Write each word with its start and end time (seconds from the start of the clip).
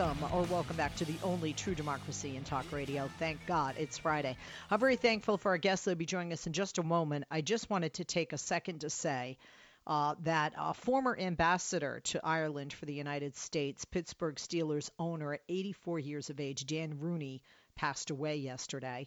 Welcome, 0.00 0.24
or 0.32 0.42
welcome 0.44 0.76
back 0.76 0.96
to 0.96 1.04
the 1.04 1.16
only 1.22 1.52
true 1.52 1.74
democracy 1.74 2.34
in 2.34 2.42
talk 2.42 2.64
radio. 2.72 3.06
Thank 3.18 3.44
God 3.44 3.74
it's 3.76 3.98
Friday. 3.98 4.34
I'm 4.70 4.80
very 4.80 4.96
thankful 4.96 5.36
for 5.36 5.50
our 5.50 5.58
guests 5.58 5.84
that 5.84 5.90
will 5.90 5.96
be 5.96 6.06
joining 6.06 6.32
us 6.32 6.46
in 6.46 6.54
just 6.54 6.78
a 6.78 6.82
moment. 6.82 7.26
I 7.30 7.42
just 7.42 7.68
wanted 7.68 7.92
to 7.94 8.04
take 8.04 8.32
a 8.32 8.38
second 8.38 8.78
to 8.80 8.88
say 8.88 9.36
uh, 9.86 10.14
that 10.22 10.54
a 10.56 10.72
former 10.72 11.14
ambassador 11.18 12.00
to 12.04 12.20
Ireland 12.24 12.72
for 12.72 12.86
the 12.86 12.94
United 12.94 13.36
States, 13.36 13.84
Pittsburgh 13.84 14.36
Steelers 14.36 14.88
owner 14.98 15.34
at 15.34 15.42
84 15.50 15.98
years 15.98 16.30
of 16.30 16.40
age, 16.40 16.64
Dan 16.64 16.98
Rooney, 16.98 17.42
passed 17.74 18.08
away 18.08 18.36
yesterday. 18.36 19.06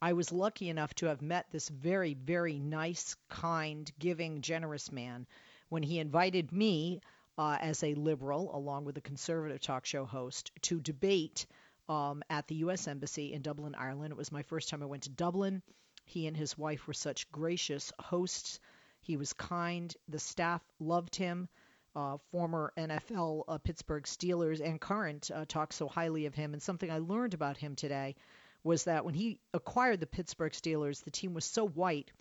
I 0.00 0.14
was 0.14 0.32
lucky 0.32 0.70
enough 0.70 0.94
to 0.94 1.06
have 1.06 1.20
met 1.20 1.48
this 1.52 1.68
very, 1.68 2.14
very 2.14 2.58
nice, 2.58 3.14
kind, 3.28 3.92
giving, 3.98 4.40
generous 4.40 4.90
man 4.90 5.26
when 5.68 5.82
he 5.82 5.98
invited 5.98 6.50
me 6.50 7.02
uh, 7.40 7.56
as 7.58 7.82
a 7.82 7.94
liberal, 7.94 8.54
along 8.54 8.84
with 8.84 8.98
a 8.98 9.00
conservative 9.00 9.62
talk 9.62 9.86
show 9.86 10.04
host, 10.04 10.52
to 10.60 10.78
debate 10.78 11.46
um, 11.88 12.22
at 12.28 12.46
the 12.48 12.56
U.S. 12.56 12.86
Embassy 12.86 13.32
in 13.32 13.40
Dublin, 13.40 13.74
Ireland. 13.74 14.12
It 14.12 14.18
was 14.18 14.30
my 14.30 14.42
first 14.42 14.68
time 14.68 14.82
I 14.82 14.86
went 14.86 15.04
to 15.04 15.08
Dublin. 15.10 15.62
He 16.04 16.26
and 16.26 16.36
his 16.36 16.58
wife 16.58 16.86
were 16.86 16.92
such 16.92 17.32
gracious 17.32 17.94
hosts. 17.98 18.60
He 19.00 19.16
was 19.16 19.32
kind. 19.32 19.96
The 20.06 20.18
staff 20.18 20.60
loved 20.78 21.16
him. 21.16 21.48
Uh, 21.96 22.18
former 22.30 22.74
NFL 22.76 23.44
uh, 23.48 23.56
Pittsburgh 23.56 24.04
Steelers 24.04 24.60
and 24.60 24.78
current 24.78 25.30
uh, 25.34 25.46
talk 25.48 25.72
so 25.72 25.88
highly 25.88 26.26
of 26.26 26.34
him. 26.34 26.52
And 26.52 26.62
something 26.62 26.90
I 26.90 26.98
learned 26.98 27.32
about 27.32 27.56
him 27.56 27.74
today 27.74 28.16
was 28.64 28.84
that 28.84 29.06
when 29.06 29.14
he 29.14 29.40
acquired 29.54 30.00
the 30.00 30.06
Pittsburgh 30.06 30.52
Steelers, 30.52 31.02
the 31.04 31.10
team 31.10 31.32
was 31.32 31.46
so 31.46 31.66
white 31.66 32.12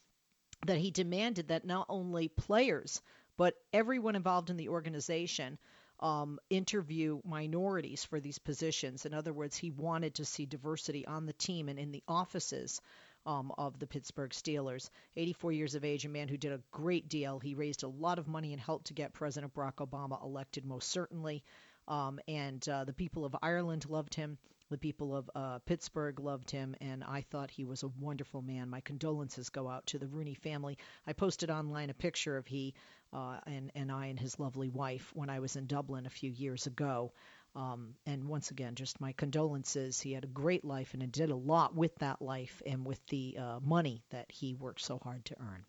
that 0.65 0.77
he 0.77 0.91
demanded 0.91 1.49
that 1.49 1.65
not 1.65 1.87
only 1.89 2.29
players 2.29 3.01
but 3.39 3.55
everyone 3.71 4.17
involved 4.17 4.49
in 4.49 4.57
the 4.57 4.67
organization 4.67 5.57
um, 6.01 6.39
interview 6.49 7.21
minorities 7.23 8.03
for 8.03 8.19
these 8.19 8.37
positions. 8.37 9.05
In 9.05 9.13
other 9.13 9.31
words, 9.31 9.55
he 9.55 9.71
wanted 9.71 10.15
to 10.15 10.25
see 10.25 10.45
diversity 10.45 11.07
on 11.07 11.25
the 11.25 11.31
team 11.31 11.69
and 11.69 11.79
in 11.79 11.93
the 11.93 12.03
offices 12.05 12.81
um, 13.25 13.53
of 13.57 13.79
the 13.79 13.87
Pittsburgh 13.87 14.31
Steelers. 14.31 14.89
84 15.15 15.53
years 15.53 15.75
of 15.75 15.85
age, 15.85 16.03
a 16.03 16.09
man 16.09 16.27
who 16.27 16.35
did 16.35 16.51
a 16.51 16.59
great 16.71 17.07
deal. 17.07 17.39
He 17.39 17.55
raised 17.55 17.83
a 17.83 17.87
lot 17.87 18.19
of 18.19 18.27
money 18.27 18.51
and 18.51 18.61
helped 18.61 18.87
to 18.87 18.93
get 18.93 19.13
President 19.13 19.53
Barack 19.53 19.75
Obama 19.75 20.21
elected, 20.21 20.65
most 20.65 20.89
certainly. 20.89 21.41
Um, 21.87 22.19
and 22.27 22.67
uh, 22.67 22.83
the 22.83 22.93
people 22.93 23.23
of 23.23 23.37
Ireland 23.41 23.85
loved 23.89 24.15
him. 24.15 24.37
The 24.69 24.77
people 24.77 25.15
of 25.15 25.29
uh, 25.33 25.59
Pittsburgh 25.59 26.19
loved 26.19 26.51
him, 26.51 26.75
and 26.79 27.03
I 27.03 27.21
thought 27.21 27.49
he 27.49 27.65
was 27.65 27.83
a 27.83 27.87
wonderful 27.87 28.41
man. 28.41 28.69
My 28.69 28.81
condolences 28.81 29.49
go 29.49 29.67
out 29.67 29.87
to 29.87 29.99
the 29.99 30.07
Rooney 30.07 30.35
family. 30.35 30.77
I 31.07 31.13
posted 31.13 31.49
online 31.49 31.89
a 31.89 31.93
picture 31.95 32.37
of 32.37 32.45
he 32.45 32.75
uh, 33.11 33.39
and 33.47 33.71
and 33.73 33.91
I 33.91 34.07
and 34.07 34.19
his 34.19 34.39
lovely 34.39 34.69
wife 34.69 35.11
when 35.15 35.29
I 35.29 35.39
was 35.39 35.55
in 35.55 35.65
Dublin 35.65 36.05
a 36.05 36.11
few 36.11 36.29
years 36.31 36.67
ago. 36.67 37.13
Um, 37.55 37.95
and 38.05 38.27
once 38.27 38.51
again, 38.51 38.75
just 38.75 39.01
my 39.01 39.13
condolences. 39.13 39.99
He 39.99 40.13
had 40.13 40.23
a 40.23 40.27
great 40.27 40.63
life 40.63 40.93
and 40.93 41.11
did 41.11 41.31
a 41.31 41.35
lot 41.35 41.75
with 41.75 41.95
that 41.95 42.21
life 42.21 42.61
and 42.65 42.85
with 42.85 43.03
the 43.07 43.37
uh, 43.39 43.59
money 43.61 44.03
that 44.11 44.31
he 44.31 44.53
worked 44.53 44.81
so 44.81 44.99
hard 44.99 45.25
to 45.25 45.35
earn. 45.39 45.65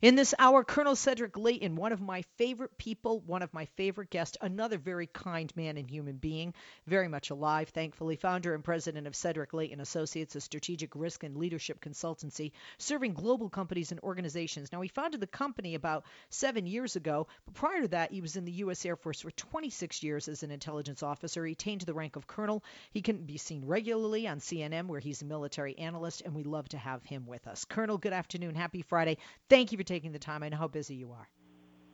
In 0.00 0.14
this 0.14 0.32
hour, 0.38 0.62
Colonel 0.62 0.94
Cedric 0.94 1.36
Leighton, 1.36 1.74
one 1.74 1.92
of 1.92 2.00
my 2.00 2.22
favorite 2.36 2.78
people, 2.78 3.20
one 3.26 3.42
of 3.42 3.52
my 3.52 3.64
favorite 3.76 4.10
guests, 4.10 4.36
another 4.40 4.78
very 4.78 5.08
kind 5.08 5.54
man 5.56 5.76
and 5.76 5.90
human 5.90 6.16
being, 6.16 6.54
very 6.86 7.08
much 7.08 7.30
alive, 7.30 7.70
thankfully, 7.70 8.14
founder 8.14 8.54
and 8.54 8.62
president 8.62 9.08
of 9.08 9.16
Cedric 9.16 9.52
Leighton 9.52 9.80
Associates, 9.80 10.36
a 10.36 10.40
strategic 10.40 10.94
risk 10.94 11.24
and 11.24 11.36
leadership 11.36 11.80
consultancy 11.80 12.52
serving 12.78 13.14
global 13.14 13.48
companies 13.48 13.90
and 13.90 14.00
organizations. 14.00 14.70
Now, 14.70 14.80
he 14.82 14.88
founded 14.88 15.20
the 15.20 15.26
company 15.26 15.74
about 15.74 16.04
seven 16.30 16.66
years 16.66 16.94
ago, 16.94 17.26
but 17.44 17.54
prior 17.54 17.82
to 17.82 17.88
that, 17.88 18.12
he 18.12 18.20
was 18.20 18.36
in 18.36 18.44
the 18.44 18.52
U.S. 18.52 18.86
Air 18.86 18.94
Force 18.96 19.20
for 19.20 19.32
26 19.32 20.02
years 20.04 20.28
as 20.28 20.44
an 20.44 20.52
intelligence 20.52 21.02
officer. 21.02 21.44
He 21.44 21.52
attained 21.52 21.80
the 21.80 21.94
rank 21.94 22.14
of 22.14 22.28
colonel. 22.28 22.62
He 22.92 23.02
can 23.02 23.24
be 23.24 23.36
seen 23.36 23.64
regularly 23.66 24.28
on 24.28 24.38
CNN, 24.38 24.86
where 24.86 25.00
he's 25.00 25.22
a 25.22 25.26
military 25.26 25.76
analyst, 25.76 26.22
and 26.24 26.34
we 26.34 26.44
love 26.44 26.68
to 26.68 26.78
have 26.78 27.02
him 27.02 27.26
with 27.26 27.48
us. 27.48 27.64
Colonel, 27.64 27.98
good 27.98 28.12
afternoon. 28.12 28.54
Happy 28.54 28.82
Friday. 28.82 29.18
Thank 29.48 29.57
you 29.72 29.78
for 29.78 29.84
taking 29.84 30.12
the 30.12 30.18
time. 30.18 30.42
I 30.42 30.48
know 30.48 30.56
how 30.56 30.68
busy 30.68 30.94
you 30.94 31.12
are. 31.12 31.28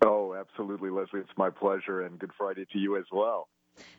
Oh, 0.05 0.35
absolutely, 0.35 0.91
Leslie. 0.91 1.21
It's 1.21 1.31
my 1.37 1.51
pleasure, 1.51 2.03
and 2.03 2.19
Good 2.19 2.33
Friday 2.37 2.67
to 2.73 2.79
you 2.79 2.97
as 2.97 3.05
well. 3.11 3.49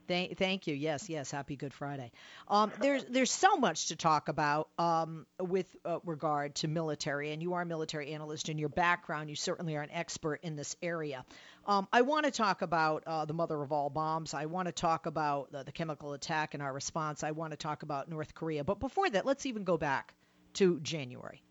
Thank, 0.08 0.38
thank 0.38 0.68
you. 0.68 0.76
Yes, 0.76 1.10
yes. 1.10 1.32
Happy 1.32 1.56
Good 1.56 1.74
Friday. 1.74 2.12
Um, 2.48 2.72
there's 2.80 3.04
there's 3.06 3.32
so 3.32 3.58
much 3.58 3.88
to 3.88 3.96
talk 3.96 4.30
about 4.30 4.70
um, 4.78 5.26
with 5.40 5.68
uh, 5.84 6.00
regard 6.06 6.56
to 6.56 6.68
military, 6.68 7.32
and 7.32 7.42
you 7.42 7.54
are 7.54 7.64
a 7.64 7.66
military 7.66 8.12
analyst. 8.12 8.50
In 8.50 8.58
your 8.58 8.70
background, 8.70 9.30
you 9.30 9.36
certainly 9.36 9.76
are 9.76 9.82
an 9.82 9.92
expert 9.92 10.40
in 10.44 10.56
this 10.56 10.76
area. 10.82 11.26
Um, 11.66 11.88
I 11.92 12.04
want 12.04 12.26
to 12.26 12.32
talk 12.32 12.62
about 12.62 13.04
uh, 13.06 13.26
the 13.26 13.34
mother 13.34 13.62
of 13.62 13.72
all 13.72 13.90
bombs. 13.90 14.34
I 14.34 14.46
want 14.46 14.68
to 14.68 14.72
talk 14.72 15.08
about 15.08 15.52
the, 15.52 15.64
the 15.64 15.72
chemical 15.72 16.14
attack 16.14 16.54
and 16.54 16.62
our 16.62 16.72
response. 16.72 17.24
I 17.24 17.32
want 17.32 17.52
to 17.52 17.58
talk 17.58 17.84
about 17.84 18.08
North 18.08 18.34
Korea. 18.36 18.64
But 18.64 18.80
before 18.80 19.10
that, 19.10 19.26
let's 19.26 19.46
even 19.46 19.64
go 19.64 19.78
back 19.78 20.14
to 20.54 20.80
January. 20.82 21.42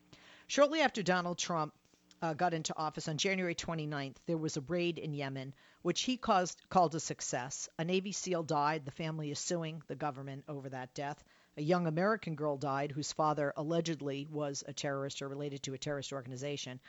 Shortly 0.47 0.81
after 0.81 1.03
Donald 1.03 1.39
Trump 1.39 1.75
uh, 2.25 2.33
got 2.33 2.55
into 2.55 2.75
office 2.77 3.07
on 3.07 3.19
January 3.19 3.55
29th, 3.55 4.17
there 4.27 4.39
was 4.39 4.57
a 4.57 4.63
raid 4.63 4.99
in 4.99 5.13
Yemen, 5.13 5.53
which 5.83 6.01
he 6.01 6.17
caused, 6.17 6.59
called 6.71 6.95
a 6.95 7.01
success. 7.01 7.69
A 7.79 7.85
Navy 7.85 8.13
SEAL 8.13 8.45
died. 8.45 8.87
The 8.87 8.91
family 8.91 9.31
is 9.31 9.39
suing 9.39 9.83
the 9.89 9.95
government 9.95 10.45
over 10.49 10.71
that 10.71 10.95
death. 10.95 11.23
A 11.59 11.63
young 11.63 11.87
American 11.87 12.35
girl 12.35 12.57
died 12.57 12.93
whose 12.93 13.13
father 13.13 13.53
allegedly 13.59 14.27
was 14.31 14.65
a 14.67 14.73
terrorist 14.73 15.21
or 15.21 15.29
related 15.29 15.63
to 15.65 15.75
a 15.75 15.79
terrorist 15.79 16.15
organization. 16.15 16.81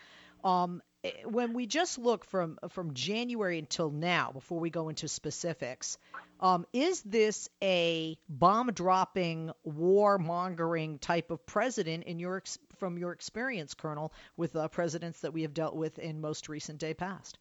Um, 0.45 0.81
when 1.25 1.53
we 1.53 1.66
just 1.66 1.97
look 1.97 2.25
from 2.25 2.57
from 2.69 2.93
January 2.93 3.59
until 3.59 3.89
now, 3.89 4.31
before 4.31 4.59
we 4.59 4.69
go 4.69 4.89
into 4.89 5.07
specifics, 5.07 5.97
um, 6.39 6.66
is 6.73 7.01
this 7.01 7.49
a 7.61 8.17
bomb 8.29 8.71
dropping, 8.74 9.51
war 9.63 10.18
mongering 10.18 11.00
type 11.00 11.31
of 11.31 11.45
president 11.45 12.03
in 12.06 12.19
your 12.19 12.44
from 12.77 12.97
your 12.97 13.12
experience, 13.12 13.74
Colonel, 13.74 14.13
with 14.38 14.56
uh, 14.56 14.68
presidents 14.68 15.21
that 15.21 15.33
we 15.33 15.44
have 15.44 15.53
dealt 15.53 15.75
with 15.75 16.00
in 16.00 16.21
most 16.21 16.50
recent 16.50 16.80
day 16.80 16.94
past? 16.94 17.38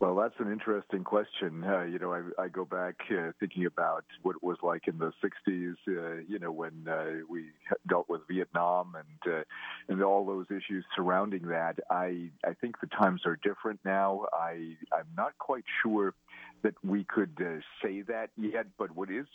Well, 0.00 0.14
that's 0.14 0.38
an 0.38 0.52
interesting 0.52 1.02
question. 1.02 1.64
Uh, 1.64 1.82
you 1.82 1.98
know, 1.98 2.12
I, 2.12 2.44
I 2.44 2.48
go 2.48 2.64
back 2.64 2.94
uh, 3.10 3.32
thinking 3.40 3.66
about 3.66 4.04
what 4.22 4.36
it 4.36 4.44
was 4.44 4.56
like 4.62 4.86
in 4.86 4.98
the 4.98 5.12
'60s. 5.24 5.74
Uh, 5.88 6.22
you 6.28 6.38
know, 6.38 6.52
when 6.52 6.86
uh, 6.88 7.24
we 7.28 7.46
dealt 7.88 8.08
with 8.08 8.20
Vietnam 8.30 8.94
and 8.94 9.34
uh, 9.34 9.42
and 9.88 10.00
all 10.00 10.24
those 10.24 10.46
issues 10.50 10.84
surrounding 10.94 11.48
that. 11.48 11.80
I 11.90 12.30
I 12.44 12.54
think 12.60 12.80
the 12.80 12.86
times 12.86 13.22
are 13.26 13.36
different 13.42 13.80
now. 13.84 14.26
I 14.32 14.76
I'm 14.92 15.08
not 15.16 15.36
quite 15.38 15.64
sure 15.82 16.14
that 16.62 16.74
we 16.84 17.02
could 17.02 17.36
uh, 17.40 17.58
say 17.82 18.02
that 18.02 18.30
yet, 18.36 18.66
but 18.78 18.94
what 18.94 19.10
is 19.10 19.26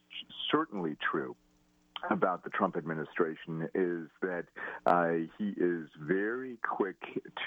certainly 0.49 0.95
true 1.11 1.35
about 2.09 2.43
the 2.43 2.49
Trump 2.49 2.75
administration 2.75 3.69
is 3.73 4.07
that 4.21 4.45
uh, 4.85 5.27
he 5.37 5.49
is 5.57 5.87
very 5.99 6.57
quick 6.63 6.97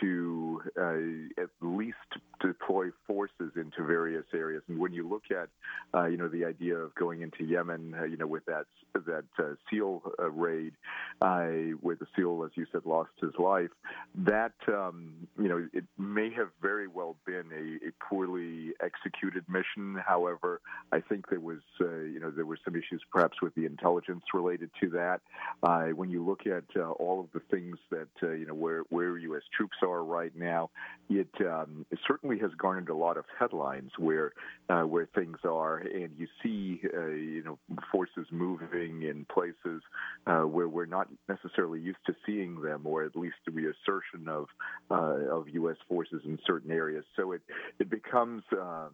to 0.00 0.62
uh, 0.80 1.42
at 1.42 1.50
least 1.60 1.96
deploy 2.40 2.86
forces 3.06 3.52
into 3.56 3.84
various 3.86 4.24
areas. 4.34 4.62
And 4.68 4.78
when 4.78 4.92
you 4.92 5.08
look 5.08 5.24
at, 5.30 5.48
uh, 5.94 6.06
you 6.06 6.16
know, 6.16 6.28
the 6.28 6.44
idea 6.44 6.76
of 6.76 6.94
going 6.94 7.22
into 7.22 7.44
Yemen, 7.44 7.94
uh, 7.98 8.04
you 8.04 8.16
know, 8.16 8.26
with 8.26 8.44
that 8.46 8.66
that 8.94 9.24
uh, 9.38 9.54
SEAL 9.70 10.02
uh, 10.18 10.30
raid, 10.30 10.72
where 11.20 11.96
the 11.96 12.06
SEAL, 12.16 12.44
as 12.44 12.50
you 12.54 12.66
said, 12.72 12.86
lost 12.86 13.10
his 13.20 13.32
life, 13.38 13.70
that 14.14 14.54
um, 14.68 15.28
you 15.38 15.48
know, 15.48 15.68
it 15.72 15.84
may 15.98 16.30
have 16.32 16.48
very 16.62 16.86
well 16.86 17.16
been 17.26 17.44
a, 17.52 17.88
a, 17.88 17.92
poorly 18.08 18.72
executed 18.82 19.44
mission. 19.48 20.00
However, 20.06 20.60
I 20.92 21.00
think 21.00 21.28
there 21.28 21.40
was, 21.40 21.58
you 21.78 22.18
know, 22.20 22.30
there 22.30 22.46
were 22.46 22.54
some 22.66 22.74
issues 22.76 23.02
perhaps 23.10 23.40
with 23.40 23.54
the 23.54 23.64
intelligence 23.64 24.22
related 24.34 24.70
to 24.80 24.90
that. 24.90 25.20
Uh, 25.62 25.86
when 25.94 26.10
you 26.10 26.24
look 26.24 26.46
at 26.46 26.64
uh, 26.76 26.90
all 26.90 27.20
of 27.20 27.26
the 27.32 27.40
things 27.50 27.78
that 27.90 28.08
uh, 28.22 28.32
you 28.32 28.46
know 28.46 28.54
where 28.54 28.82
where 28.90 29.16
U.S. 29.16 29.42
troops 29.56 29.76
are 29.82 30.04
right 30.04 30.34
now, 30.36 30.70
it, 31.08 31.28
um, 31.40 31.86
it 31.90 31.98
certainly 32.06 32.38
has 32.40 32.50
garnered 32.58 32.88
a 32.88 32.94
lot 32.94 33.16
of 33.16 33.24
headlines 33.38 33.90
where 33.98 34.32
uh, 34.68 34.82
where 34.82 35.08
things 35.14 35.38
are, 35.44 35.78
and 35.78 36.10
you 36.18 36.26
see 36.42 36.80
uh, 36.94 37.06
you 37.06 37.42
know 37.42 37.58
forces 37.90 38.26
moving 38.30 39.02
in 39.02 39.24
places 39.32 39.82
uh, 40.26 40.42
where 40.42 40.68
we're 40.68 40.86
not 40.86 41.08
necessarily 41.28 41.80
used 41.80 42.04
to 42.06 42.14
seeing 42.26 42.60
them, 42.60 42.82
or 42.84 43.04
at 43.04 43.16
least 43.16 43.36
the 43.46 43.52
reassertion 43.52 44.28
of 44.28 44.46
of 44.90 45.48
U.S. 45.50 45.76
forces 45.88 46.22
in 46.24 46.38
certain 46.46 46.70
areas. 46.70 47.04
So 47.16 47.32
it 47.32 47.42
it 47.78 47.88
becomes 47.88 48.42
um, 48.52 48.90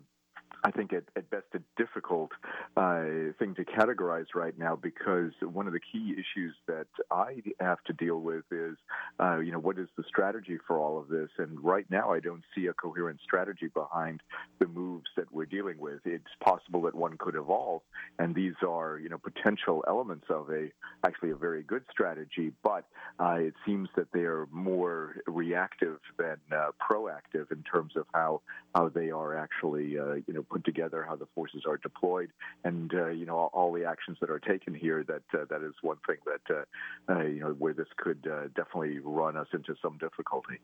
I 0.64 0.70
think 0.70 0.92
at, 0.92 1.04
at 1.16 1.28
best 1.30 1.46
a 1.54 1.60
difficult 1.76 2.30
uh, 2.76 3.02
thing 3.38 3.54
to 3.56 3.64
categorize 3.64 4.26
right 4.34 4.56
now 4.58 4.76
because 4.76 5.32
one 5.40 5.66
of 5.66 5.72
the 5.72 5.80
key 5.80 6.12
issues 6.12 6.54
that 6.68 6.86
I 7.10 7.42
have 7.60 7.82
to 7.84 7.92
deal 7.92 8.20
with 8.20 8.44
is, 8.50 8.76
uh, 9.20 9.38
you 9.38 9.52
know, 9.52 9.58
what 9.58 9.78
is 9.78 9.88
the 9.96 10.04
strategy 10.06 10.58
for 10.66 10.78
all 10.78 10.98
of 10.98 11.08
this? 11.08 11.28
And 11.38 11.62
right 11.62 11.86
now, 11.90 12.12
I 12.12 12.20
don't 12.20 12.44
see 12.54 12.66
a 12.66 12.72
coherent 12.72 13.20
strategy 13.22 13.68
behind 13.72 14.22
the 14.58 14.66
moves 14.66 15.06
that 15.16 15.32
we're 15.32 15.46
dealing 15.46 15.78
with. 15.78 16.00
It's 16.04 16.24
possible 16.42 16.82
that 16.82 16.94
one 16.94 17.16
could 17.18 17.34
evolve, 17.34 17.82
and 18.18 18.34
these 18.34 18.54
are, 18.66 18.98
you 18.98 19.08
know, 19.08 19.18
potential 19.18 19.84
elements 19.88 20.26
of 20.30 20.50
a 20.50 20.68
actually 21.04 21.30
a 21.30 21.36
very 21.36 21.62
good 21.62 21.84
strategy. 21.90 22.52
But 22.62 22.84
uh, 23.18 23.36
it 23.38 23.54
seems 23.66 23.88
that 23.96 24.12
they 24.12 24.20
are 24.20 24.46
more 24.50 25.16
reactive 25.26 25.98
than 26.18 26.36
uh, 26.52 26.70
proactive 26.80 27.50
in 27.50 27.62
terms 27.62 27.96
of 27.96 28.06
how 28.14 28.42
how 28.74 28.88
they 28.88 29.10
are 29.10 29.36
actually, 29.36 29.98
uh, 29.98 30.14
you 30.26 30.34
know 30.34 30.41
put 30.42 30.64
together, 30.64 31.04
how 31.06 31.16
the 31.16 31.26
forces 31.34 31.62
are 31.66 31.76
deployed, 31.76 32.30
and 32.64 32.92
uh, 32.94 33.08
you 33.08 33.26
know 33.26 33.36
all, 33.36 33.50
all, 33.52 33.72
the 33.72 33.84
actions 33.84 34.18
that 34.20 34.30
are 34.30 34.38
taken 34.38 34.74
here. 34.74 35.04
That 35.04 35.22
uh, 35.38 35.44
that 35.50 35.62
is 35.62 35.74
one 35.82 35.98
thing 36.06 36.16
that 36.26 36.54
uh, 36.54 37.12
uh 37.12 37.22
you 37.24 37.40
know 37.40 37.54
where 37.58 37.74
this 37.74 37.88
could 37.96 38.26
uh, 38.30 38.48
definitely 38.54 38.98
run 38.98 39.36
us 39.36 39.48
into 39.52 39.74
some 39.82 39.98
difficulty. 39.98 40.60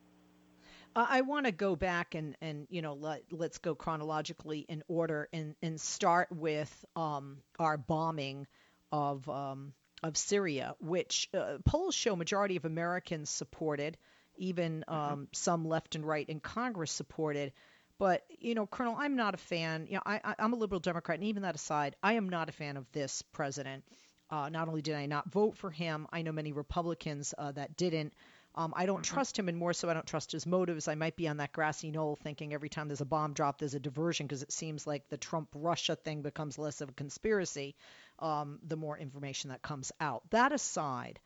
I 0.96 1.20
want 1.20 1.46
to 1.46 1.52
go 1.52 1.76
back 1.76 2.14
and, 2.14 2.36
and 2.40 2.66
you 2.70 2.82
know 2.82 2.94
let 2.94 3.22
let's 3.30 3.58
go 3.58 3.74
chronologically 3.74 4.60
in 4.60 4.82
order 4.88 5.28
and, 5.32 5.54
and 5.62 5.80
start 5.80 6.28
with 6.30 6.84
um, 6.96 7.38
our 7.58 7.76
bombing 7.76 8.46
of 8.90 9.28
um, 9.28 9.74
of 10.02 10.16
Syria, 10.16 10.74
which 10.80 11.28
uh, 11.34 11.58
polls 11.64 11.94
show 11.94 12.16
majority 12.16 12.56
of 12.56 12.64
Americans 12.64 13.30
supported, 13.30 13.96
even 14.36 14.84
mm-hmm. 14.88 14.94
um, 14.94 15.10
mm-hmm. 15.10 15.24
some 15.32 15.68
left 15.68 15.94
and 15.94 16.06
right 16.06 16.28
in 16.28 16.40
Congress 16.40 16.92
supported. 16.92 17.52
But 17.98 18.24
you 18.38 18.54
know, 18.54 18.66
Colonel, 18.66 18.96
I'm 18.98 19.16
not 19.16 19.34
a 19.34 19.38
fan. 19.38 19.86
You 19.88 19.96
know, 19.96 20.02
I, 20.06 20.20
I 20.24 20.34
am 20.38 20.52
a 20.52 20.56
liberal 20.56 20.80
Democrat, 20.80 21.18
and 21.18 21.28
even 21.28 21.42
that 21.42 21.54
aside, 21.54 21.96
I 22.02 22.14
am 22.14 22.28
not 22.28 22.48
a 22.48 22.52
fan 22.52 22.76
of 22.76 22.90
this 22.92 23.22
president. 23.32 23.84
Uh, 24.30 24.48
not 24.50 24.68
only 24.68 24.82
did 24.82 24.94
I 24.94 25.06
not 25.06 25.30
vote 25.30 25.56
for 25.56 25.70
him, 25.70 26.06
I 26.12 26.22
know 26.22 26.32
many 26.32 26.52
Republicans 26.52 27.34
uh, 27.36 27.52
that 27.52 27.76
didn't. 27.76 28.12
Um, 28.54 28.72
I 28.76 28.86
don't 28.86 29.02
trust 29.04 29.38
him, 29.38 29.48
and 29.48 29.56
more 29.56 29.72
so, 29.72 29.88
I 29.88 29.94
don't 29.94 30.06
trust 30.06 30.32
his 30.32 30.46
motives. 30.46 30.88
I 30.88 30.96
might 30.96 31.16
be 31.16 31.28
on 31.28 31.36
that 31.36 31.52
grassy 31.52 31.90
knoll 31.90 32.16
thinking 32.16 32.52
every 32.52 32.68
time 32.68 32.88
there's 32.88 33.00
a 33.00 33.06
bomb 33.06 33.32
drop, 33.32 33.58
there's 33.58 33.74
a 33.74 33.80
diversion 33.80 34.26
because 34.26 34.42
it 34.42 34.52
seems 34.52 34.86
like 34.86 35.08
the 35.08 35.16
Trump 35.16 35.48
Russia 35.54 35.96
thing 35.96 36.22
becomes 36.22 36.58
less 36.58 36.80
of 36.80 36.88
a 36.88 36.92
conspiracy 36.92 37.76
um, 38.18 38.58
the 38.66 38.76
more 38.76 38.98
information 38.98 39.50
that 39.50 39.62
comes 39.62 39.92
out. 40.00 40.22
That 40.30 40.52
aside, 40.52 41.20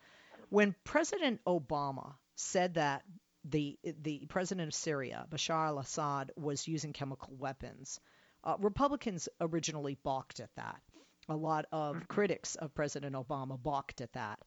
when 0.51 0.75
President 0.85 1.41
Obama 1.47 2.15
said 2.37 2.75
that 2.75 3.03
the 3.45 3.79
the 4.03 4.27
president 4.29 4.69
of 4.69 4.75
Syria, 4.75 5.27
Bashar 5.31 5.67
al-Assad, 5.67 6.33
was 6.37 6.69
using 6.69 6.93
chemical 6.93 7.35
weapons. 7.37 8.01
Uh, 8.45 8.57
Republicans 8.59 9.29
originally 9.41 9.97
balked 10.03 10.41
at 10.41 10.55
that. 10.57 10.81
A 11.29 11.37
lot 11.37 11.67
of 11.73 11.97
mm-hmm. 11.97 12.05
critics 12.07 12.57
of 12.57 12.75
President 12.75 13.15
Obama 13.15 13.61
balked 13.61 14.01
at 14.01 14.13
that. 14.13 14.41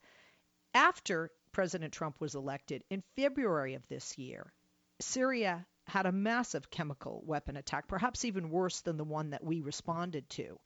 After 0.74 1.32
President 1.52 1.94
Trump 1.94 2.20
was 2.20 2.36
elected 2.36 2.84
in 2.90 3.04
February 3.16 3.76
of 3.76 3.88
this 3.88 4.18
year, 4.18 4.52
Syria 5.00 5.66
had 5.88 6.06
a 6.06 6.12
massive 6.12 6.70
chemical 6.70 7.22
weapon 7.26 7.56
attack, 7.56 7.88
perhaps 7.88 8.26
even 8.26 8.50
worse 8.50 8.82
than 8.82 8.98
the 8.98 9.04
one 9.04 9.30
that 9.30 9.44
we 9.44 9.62
responded 9.62 10.30
to. 10.32 10.60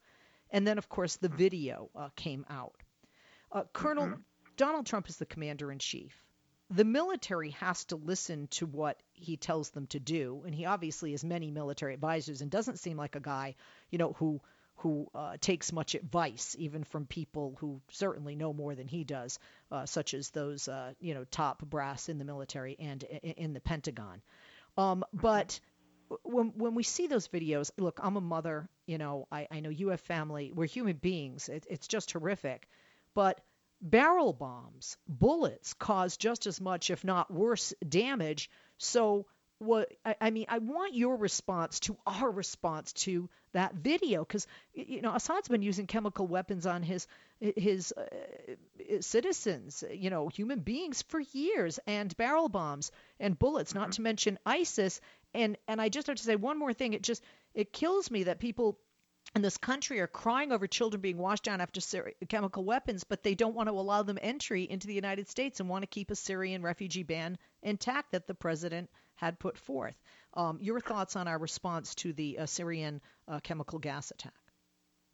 And 0.50 0.66
then, 0.66 0.78
of 0.78 0.88
course, 0.88 1.16
the 1.16 1.28
mm-hmm. 1.28 1.36
video 1.36 1.90
uh, 1.94 2.08
came 2.16 2.44
out. 2.48 2.74
Uh, 3.52 3.64
Colonel 3.72 4.06
mm-hmm. 4.06 4.20
Donald 4.56 4.86
Trump 4.86 5.08
is 5.08 5.16
the 5.16 5.26
commander 5.26 5.70
in 5.70 5.78
chief 5.78 6.16
the 6.70 6.84
military 6.84 7.50
has 7.50 7.84
to 7.86 7.96
listen 7.96 8.46
to 8.52 8.66
what 8.66 9.00
he 9.12 9.36
tells 9.36 9.70
them 9.70 9.86
to 9.88 9.98
do, 9.98 10.42
and 10.46 10.54
he 10.54 10.66
obviously 10.66 11.10
has 11.10 11.24
many 11.24 11.50
military 11.50 11.94
advisors 11.94 12.40
and 12.40 12.50
doesn't 12.50 12.78
seem 12.78 12.96
like 12.96 13.16
a 13.16 13.20
guy, 13.20 13.56
you 13.90 13.98
know, 13.98 14.12
who 14.14 14.40
who 14.76 15.06
uh, 15.14 15.36
takes 15.38 15.72
much 15.72 15.94
advice, 15.94 16.56
even 16.58 16.84
from 16.84 17.04
people 17.04 17.54
who 17.60 17.82
certainly 17.90 18.34
know 18.34 18.50
more 18.54 18.74
than 18.74 18.88
he 18.88 19.04
does, 19.04 19.38
uh, 19.70 19.84
such 19.84 20.14
as 20.14 20.30
those, 20.30 20.68
uh, 20.68 20.94
you 21.00 21.12
know, 21.12 21.24
top 21.24 21.60
brass 21.60 22.08
in 22.08 22.16
the 22.16 22.24
military 22.24 22.76
and 22.78 23.02
in 23.02 23.52
the 23.52 23.60
Pentagon. 23.60 24.22
Um, 24.78 25.04
but 25.12 25.60
when 26.22 26.52
when 26.56 26.74
we 26.74 26.82
see 26.82 27.08
those 27.08 27.28
videos, 27.28 27.70
look, 27.78 28.00
I'm 28.02 28.16
a 28.16 28.22
mother, 28.22 28.68
you 28.86 28.96
know, 28.96 29.26
I, 29.30 29.48
I 29.50 29.60
know 29.60 29.70
you 29.70 29.88
have 29.88 30.00
family. 30.00 30.52
We're 30.54 30.66
human 30.66 30.96
beings. 30.96 31.48
It, 31.48 31.66
it's 31.68 31.88
just 31.88 32.12
horrific, 32.12 32.68
but 33.14 33.40
barrel 33.80 34.32
bombs, 34.32 34.96
bullets 35.08 35.74
cause 35.74 36.16
just 36.16 36.46
as 36.46 36.60
much, 36.60 36.90
if 36.90 37.04
not 37.04 37.30
worse, 37.30 37.72
damage. 37.86 38.50
So, 38.78 39.26
what 39.58 39.92
I, 40.20 40.30
mean, 40.30 40.46
I 40.48 40.58
want 40.58 40.94
your 40.94 41.16
response 41.16 41.80
to 41.80 41.96
our 42.06 42.30
response 42.30 42.92
to 42.94 43.28
that 43.52 43.74
video 43.74 44.24
because 44.24 44.46
you 44.74 45.02
know 45.02 45.14
Assad's 45.14 45.48
been 45.48 45.62
using 45.62 45.86
chemical 45.86 46.26
weapons 46.26 46.66
on 46.66 46.82
his 46.82 47.06
his 47.40 47.92
uh, 47.96 48.04
citizens, 49.00 49.82
you 49.90 50.10
know, 50.10 50.28
human 50.28 50.60
beings 50.60 51.02
for 51.02 51.20
years, 51.20 51.78
and 51.86 52.14
barrel 52.16 52.48
bombs 52.48 52.92
and 53.18 53.38
bullets. 53.38 53.74
Not 53.74 53.84
mm-hmm. 53.84 53.90
to 53.92 54.02
mention 54.02 54.38
ISIS. 54.44 55.00
And 55.32 55.56
and 55.68 55.80
I 55.80 55.88
just 55.88 56.06
have 56.08 56.16
to 56.16 56.22
say 56.22 56.36
one 56.36 56.58
more 56.58 56.72
thing. 56.72 56.92
It 56.92 57.02
just 57.02 57.22
it 57.54 57.72
kills 57.72 58.10
me 58.10 58.24
that 58.24 58.40
people 58.40 58.78
in 59.34 59.42
this 59.42 59.56
country 59.56 60.00
are 60.00 60.06
crying 60.06 60.52
over 60.52 60.66
children 60.66 61.00
being 61.00 61.18
washed 61.18 61.44
down 61.44 61.60
after 61.60 61.80
Syri- 61.80 62.14
chemical 62.28 62.64
weapons, 62.64 63.04
but 63.04 63.22
they 63.22 63.34
don't 63.34 63.54
want 63.54 63.68
to 63.68 63.74
allow 63.74 64.02
them 64.02 64.18
entry 64.20 64.64
into 64.64 64.86
the 64.86 64.94
United 64.94 65.28
States 65.28 65.60
and 65.60 65.68
want 65.68 65.82
to 65.82 65.86
keep 65.86 66.10
a 66.10 66.16
Syrian 66.16 66.62
refugee 66.62 67.04
ban 67.04 67.38
intact 67.62 68.12
that 68.12 68.26
the 68.26 68.34
president 68.34 68.90
had 69.14 69.38
put 69.38 69.56
forth. 69.56 69.94
Um, 70.34 70.58
your 70.60 70.80
thoughts 70.80 71.16
on 71.16 71.28
our 71.28 71.38
response 71.38 71.94
to 71.96 72.12
the 72.12 72.38
uh, 72.38 72.46
Syrian 72.46 73.00
uh, 73.28 73.40
chemical 73.40 73.78
gas 73.78 74.10
attack? 74.10 74.32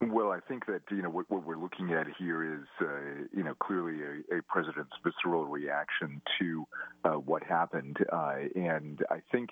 Well, 0.00 0.30
I 0.30 0.40
think 0.40 0.66
that 0.66 0.82
you 0.90 1.00
know 1.00 1.08
what, 1.08 1.30
what 1.30 1.44
we're 1.44 1.56
looking 1.56 1.92
at 1.92 2.06
here 2.18 2.54
is 2.54 2.66
uh, 2.82 3.26
you 3.32 3.42
know 3.42 3.54
clearly 3.54 4.02
a, 4.02 4.38
a, 4.38 4.42
president's 4.42 4.92
visceral 5.02 5.46
reaction 5.46 6.20
to 6.38 6.66
uh, 7.04 7.10
what 7.12 7.42
happened, 7.42 7.96
uh, 8.12 8.34
and 8.54 9.02
I 9.10 9.22
think 9.32 9.50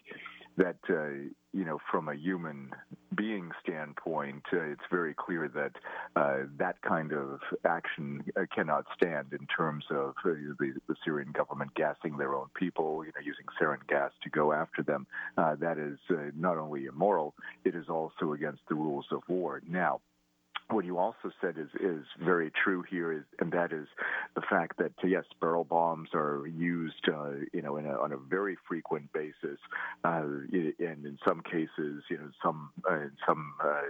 that 0.59 0.77
uh, 0.91 1.31
you 1.55 1.65
know 1.65 1.79
from 1.91 2.09
a 2.09 2.15
human 2.15 2.71
being 3.15 3.51
standpoint, 3.63 4.43
uh, 4.53 4.61
it's 4.61 4.83
very 4.91 5.15
clear 5.15 5.49
that 5.49 5.73
uh, 6.17 6.47
that 6.59 6.81
kind 6.83 7.13
of 7.13 7.41
action 7.65 8.25
cannot 8.55 8.85
stand 8.97 9.33
in 9.33 9.47
terms 9.47 9.85
of 9.91 10.15
the, 10.25 10.55
the, 10.59 10.95
Syrian 11.05 11.31
government 11.33 11.73
gassing 11.75 12.17
their 12.17 12.35
own 12.35 12.49
people, 12.55 13.05
you 13.05 13.13
know, 13.15 13.21
using 13.25 13.47
sarin 13.61 13.87
gas 13.89 14.11
to 14.23 14.31
go 14.31 14.53
after 14.53 14.83
them. 14.83 15.07
that 15.37 15.79
is 15.79 15.99
not 16.37 16.59
only 16.59 16.87
immoral; 16.87 17.35
it 17.65 17.75
is 17.75 17.89
also 17.89 18.33
against 18.33 18.63
the 18.69 18.75
rules 18.75 19.07
of 19.13 19.23
war. 19.29 19.63
Now 19.69 20.01
what 20.71 20.85
you 20.85 20.99
also 20.99 21.31
said 21.41 21.57
is 21.59 21.69
is 21.81 22.05
very 22.19 22.51
true 22.63 22.83
here, 22.89 23.13
is, 23.13 23.25
and 23.41 23.53
that 23.53 23.73
is 23.73 23.87
the 24.35 24.41
fact 24.43 24.79
that 24.79 24.93
yes, 25.03 25.25
barrel 25.41 25.65
bombs 25.65 26.09
are 26.15 26.47
used, 26.47 27.09
uh, 27.09 27.33
you 27.53 27.63
know, 27.63 27.77
a, 27.77 27.83
on 27.83 28.13
a 28.13 28.17
very 28.17 28.57
frequent 28.67 29.13
basis, 29.13 29.59
uh, 30.05 30.23
and 30.23 31.05
in 31.05 31.19
some 31.27 31.43
cases, 31.43 32.03
you 32.09 32.17
know, 32.17 32.31
some 32.43 32.71
uh, 32.91 32.95
in 32.95 33.13
some 33.27 33.55
uh, 33.63 33.83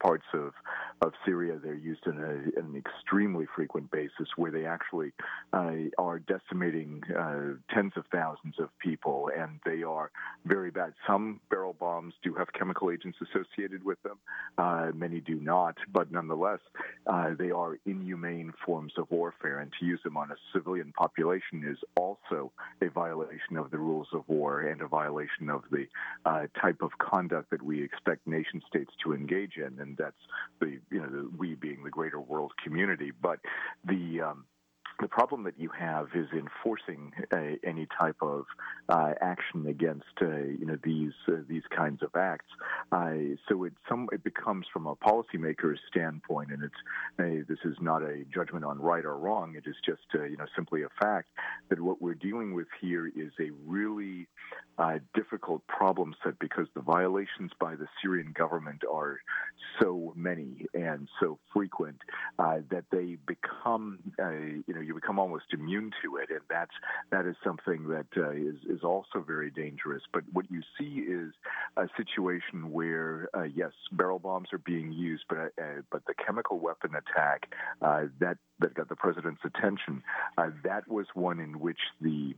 parts 0.00 0.24
of 0.34 0.52
of 1.00 1.12
Syria, 1.24 1.58
they're 1.62 1.74
used 1.74 2.06
in 2.06 2.18
an 2.18 2.74
extremely 2.76 3.46
frequent 3.54 3.90
basis, 3.90 4.28
where 4.36 4.50
they 4.50 4.66
actually 4.66 5.12
uh, 5.52 5.72
are 5.98 6.18
decimating 6.18 7.02
uh, 7.16 7.54
tens 7.72 7.92
of 7.96 8.04
thousands 8.12 8.56
of 8.58 8.68
people, 8.78 9.30
and 9.36 9.60
they 9.64 9.82
are 9.82 10.10
very 10.44 10.70
bad. 10.70 10.92
Some 11.06 11.40
barrel 11.50 11.76
bombs 11.78 12.14
do 12.22 12.34
have 12.34 12.52
chemical 12.52 12.90
agents 12.90 13.18
associated 13.22 13.84
with 13.84 13.98
them, 14.02 14.18
many 14.94 15.20
do 15.20 15.36
not, 15.36 15.76
but 15.92 15.99
but 16.00 16.10
nonetheless, 16.10 16.60
uh, 17.06 17.34
they 17.38 17.50
are 17.50 17.78
inhumane 17.84 18.54
forms 18.64 18.94
of 18.96 19.10
warfare, 19.10 19.58
and 19.58 19.70
to 19.78 19.84
use 19.84 20.00
them 20.02 20.16
on 20.16 20.30
a 20.30 20.34
civilian 20.50 20.94
population 20.96 21.62
is 21.62 21.76
also 21.94 22.50
a 22.80 22.88
violation 22.88 23.58
of 23.58 23.70
the 23.70 23.76
rules 23.76 24.06
of 24.14 24.22
war 24.26 24.60
and 24.60 24.80
a 24.80 24.88
violation 24.88 25.50
of 25.50 25.62
the 25.70 25.84
uh, 26.24 26.46
type 26.58 26.80
of 26.80 26.90
conduct 26.96 27.50
that 27.50 27.60
we 27.60 27.84
expect 27.84 28.26
nation 28.26 28.62
states 28.66 28.90
to 29.04 29.12
engage 29.12 29.58
in, 29.58 29.78
and 29.78 29.98
that's 29.98 30.16
the 30.58 30.78
you 30.90 31.00
know 31.00 31.06
the, 31.10 31.30
we 31.36 31.54
being 31.54 31.84
the 31.84 31.90
greater 31.90 32.18
world 32.18 32.52
community. 32.64 33.12
But 33.20 33.40
the 33.84 34.22
um, 34.22 34.46
the 35.00 35.08
problem 35.08 35.44
that 35.44 35.58
you 35.58 35.70
have 35.70 36.08
is 36.14 36.28
enforcing 36.32 37.12
uh, 37.32 37.56
any 37.64 37.86
type 37.98 38.16
of 38.20 38.44
uh, 38.88 39.12
action 39.20 39.66
against 39.66 40.04
uh, 40.20 40.26
you 40.26 40.66
know 40.66 40.76
these 40.84 41.12
uh, 41.28 41.36
these 41.48 41.62
kinds 41.74 42.02
of 42.02 42.10
acts. 42.14 42.50
Uh, 42.92 43.36
so 43.48 43.64
it 43.64 43.72
some 43.88 44.08
it 44.12 44.22
becomes 44.22 44.66
from 44.72 44.86
a 44.86 44.94
policymaker's 44.96 45.80
standpoint, 45.88 46.50
and 46.50 46.62
it's 46.62 46.74
uh, 47.18 47.44
this 47.48 47.58
is 47.64 47.76
not 47.80 48.02
a 48.02 48.24
judgment 48.32 48.64
on 48.64 48.78
right 48.78 49.04
or 49.04 49.16
wrong. 49.16 49.54
It 49.56 49.68
is 49.68 49.76
just 49.84 50.02
you 50.12 50.36
know 50.36 50.46
simply 50.54 50.82
a 50.82 50.88
fact 51.00 51.28
that 51.70 51.80
what 51.80 52.02
we're 52.02 52.14
dealing 52.14 52.54
with 52.54 52.68
here 52.80 53.06
is 53.06 53.32
a 53.40 53.50
really 53.66 54.26
difficult 55.14 55.66
problem 55.66 56.14
set 56.24 56.38
because 56.38 56.66
the 56.74 56.80
violations 56.80 57.50
by 57.60 57.76
the 57.76 57.86
Syrian 58.00 58.32
government 58.32 58.82
are 58.90 59.20
so 59.80 60.14
many 60.16 60.64
and 60.72 61.06
so 61.20 61.38
frequent 61.52 61.98
that 62.38 62.84
they 62.90 63.16
become 63.26 63.98
you 64.18 64.74
know 64.74 64.80
you 64.90 64.94
become 64.94 65.20
almost 65.20 65.44
immune 65.52 65.92
to 66.02 66.16
it, 66.16 66.30
and 66.30 66.40
that's 66.50 66.74
that 67.12 67.24
is 67.24 67.36
something 67.44 67.86
that 67.88 68.06
uh, 68.16 68.30
is 68.30 68.56
is 68.68 68.82
also 68.82 69.24
very 69.24 69.48
dangerous. 69.48 70.02
But 70.12 70.24
what 70.32 70.50
you 70.50 70.62
see 70.76 71.04
is 71.06 71.32
a 71.76 71.86
situation 71.96 72.72
where 72.72 73.28
uh, 73.32 73.44
yes, 73.44 73.70
barrel 73.92 74.18
bombs 74.18 74.48
are 74.52 74.58
being 74.58 74.90
used, 74.92 75.24
but 75.28 75.38
uh, 75.38 75.82
but 75.92 76.02
the 76.06 76.14
chemical 76.26 76.58
weapon 76.58 76.90
attack 76.96 77.54
uh, 77.82 78.06
that 78.18 78.38
that 78.58 78.74
got 78.74 78.88
the 78.88 78.96
president's 78.96 79.42
attention, 79.44 80.02
uh, 80.36 80.50
that 80.64 80.88
was 80.88 81.06
one 81.14 81.38
in 81.38 81.60
which 81.60 81.78
the 82.00 82.34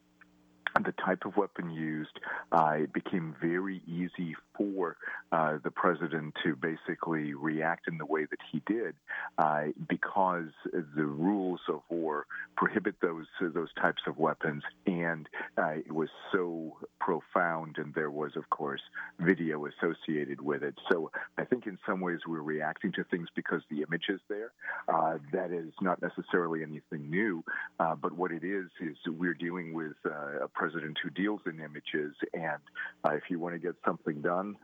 the 0.85 0.93
type 1.05 1.25
of 1.25 1.37
weapon 1.37 1.71
used, 1.71 2.19
uh, 2.53 2.75
it 2.79 2.93
became 2.93 3.35
very 3.41 3.83
easy 3.87 4.35
for 4.57 4.97
uh, 5.31 5.59
the 5.65 5.71
president 5.71 6.35
to 6.45 6.57
basically 6.57 7.35
react 7.35 7.89
in 7.89 7.99
the 7.99 8.07
way 8.07 8.25
that 8.25 8.39
he 8.51 8.63
did 8.67 8.95
uh, 9.39 9.65
because 9.89 10.51
the 10.73 11.05
rules 11.05 11.61
of 11.69 11.81
war 11.89 12.27
prohibit 12.57 12.95
those 13.01 13.27
those 13.41 13.73
types 13.81 14.03
of 14.07 14.19
weapons, 14.19 14.63
and 14.87 15.29
uh, 15.59 15.71
it 15.71 15.91
was 15.93 16.09
so 16.33 16.77
profound, 17.01 17.79
and 17.79 17.95
there 17.95 18.11
was, 18.11 18.33
of 18.37 18.49
course, 18.51 18.81
video 19.19 19.67
associated 19.67 20.41
with 20.41 20.63
it. 20.63 20.75
So 20.91 21.11
I 21.39 21.45
think 21.45 21.67
in 21.67 21.79
some 21.87 22.01
ways 22.01 22.21
we're 22.27 22.43
reacting 22.43 22.93
to 22.93 23.05
things 23.05 23.29
because 23.35 23.63
the 23.71 23.83
image 23.83 24.05
is 24.09 24.21
there. 24.29 24.53
Uh, 24.89 25.19
that 25.33 25.51
is 25.51 25.73
not 25.81 26.01
necessarily 26.03 26.63
anything 26.63 27.11
new, 27.11 27.43
uh, 27.81 27.95
but 27.95 28.13
what 28.13 28.33
it 28.33 28.45
is 28.45 28.67
is 28.81 28.97
we're 29.07 29.35
dealing 29.35 29.73
with 29.73 29.95
a 30.05 30.49
president 30.63 30.97
who 31.03 31.11
deals 31.11 31.41
in 31.45 31.59
images, 31.59 32.15
and 32.35 32.63
if 33.07 33.25
you 33.29 33.41
want 33.41 33.53
to 33.53 33.59
get 33.59 33.75
something 33.85 34.21
done, 34.23 34.57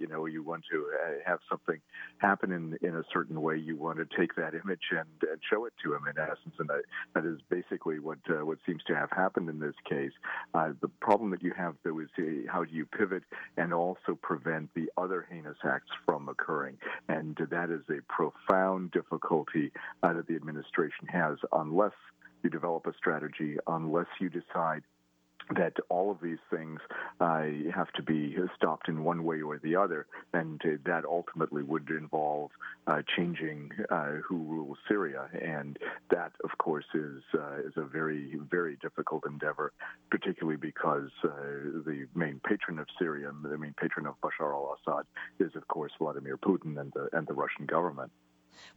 you 0.00 0.08
know, 0.08 0.26
you 0.26 0.42
want 0.42 0.64
to 0.68 0.84
have 1.24 1.38
something 1.48 1.80
happen 2.18 2.50
in 2.50 2.76
in 2.82 2.96
a 2.96 3.04
certain 3.12 3.40
way, 3.40 3.56
you 3.56 3.76
want 3.76 3.98
to 3.98 4.06
take 4.18 4.34
that 4.34 4.52
image 4.52 4.86
and, 4.90 5.08
and 5.30 5.40
show 5.48 5.64
it 5.64 5.72
to 5.84 5.94
him 5.94 6.02
in 6.10 6.18
essence, 6.18 6.56
and 6.58 6.68
that, 6.68 6.82
that 7.14 7.24
is 7.24 7.38
basically 7.50 8.00
what 8.00 8.18
uh, 8.28 8.44
what 8.44 8.58
seems 8.66 8.82
to 8.88 8.96
have 8.96 9.10
happened 9.12 9.48
in 9.48 9.60
this 9.60 9.78
case. 9.88 10.10
Uh, 10.54 10.70
the 10.80 10.88
problem 11.00 11.30
that 11.30 11.42
you 11.42 11.52
have, 11.56 11.76
though, 11.84 12.00
is 12.00 12.08
uh, 12.18 12.22
how 12.52 12.64
do 12.64 12.74
you 12.74 12.84
pivot 12.84 13.22
and 13.56 13.72
also 13.72 14.18
prevent 14.20 14.68
the 14.74 14.90
other 14.96 15.24
heinous 15.30 15.58
acts 15.64 15.92
from 16.04 16.28
occurring, 16.28 16.76
and 17.08 17.38
that 17.48 17.70
is 17.70 17.82
a 17.90 18.00
profound 18.12 18.90
difficulty 18.90 19.70
uh, 20.02 20.12
that 20.12 20.26
the 20.26 20.34
administration 20.34 21.06
has 21.08 21.36
unless 21.52 21.92
you 22.42 22.50
develop 22.50 22.86
a 22.86 22.94
strategy, 22.94 23.56
unless 23.66 24.06
you 24.20 24.28
decide 24.28 24.82
that 25.56 25.74
all 25.88 26.10
of 26.10 26.18
these 26.20 26.38
things 26.50 26.80
uh, 27.20 27.44
have 27.74 27.90
to 27.92 28.02
be 28.02 28.36
stopped 28.56 28.88
in 28.88 29.04
one 29.04 29.24
way 29.24 29.40
or 29.40 29.58
the 29.58 29.76
other, 29.76 30.06
and 30.32 30.60
uh, 30.64 30.76
that 30.84 31.04
ultimately 31.04 31.62
would 31.62 31.88
involve 31.90 32.50
uh, 32.86 33.02
changing 33.16 33.70
uh, 33.90 34.12
who 34.26 34.36
rules 34.36 34.78
Syria, 34.88 35.28
and 35.40 35.78
that, 36.10 36.32
of 36.44 36.50
course, 36.58 36.86
is 36.94 37.22
uh, 37.34 37.58
is 37.66 37.72
a 37.76 37.84
very 37.84 38.38
very 38.50 38.76
difficult 38.82 39.24
endeavor, 39.26 39.72
particularly 40.10 40.58
because 40.58 41.10
uh, 41.24 41.28
the 41.84 42.06
main 42.14 42.40
patron 42.46 42.78
of 42.78 42.86
Syria, 42.98 43.30
the 43.42 43.58
main 43.58 43.74
patron 43.80 44.06
of 44.06 44.14
Bashar 44.20 44.52
al-Assad, 44.52 45.06
is 45.38 45.54
of 45.56 45.66
course 45.68 45.92
Vladimir 45.98 46.36
Putin 46.36 46.78
and 46.80 46.92
the 46.92 47.08
and 47.12 47.26
the 47.26 47.34
Russian 47.34 47.66
government. 47.66 48.10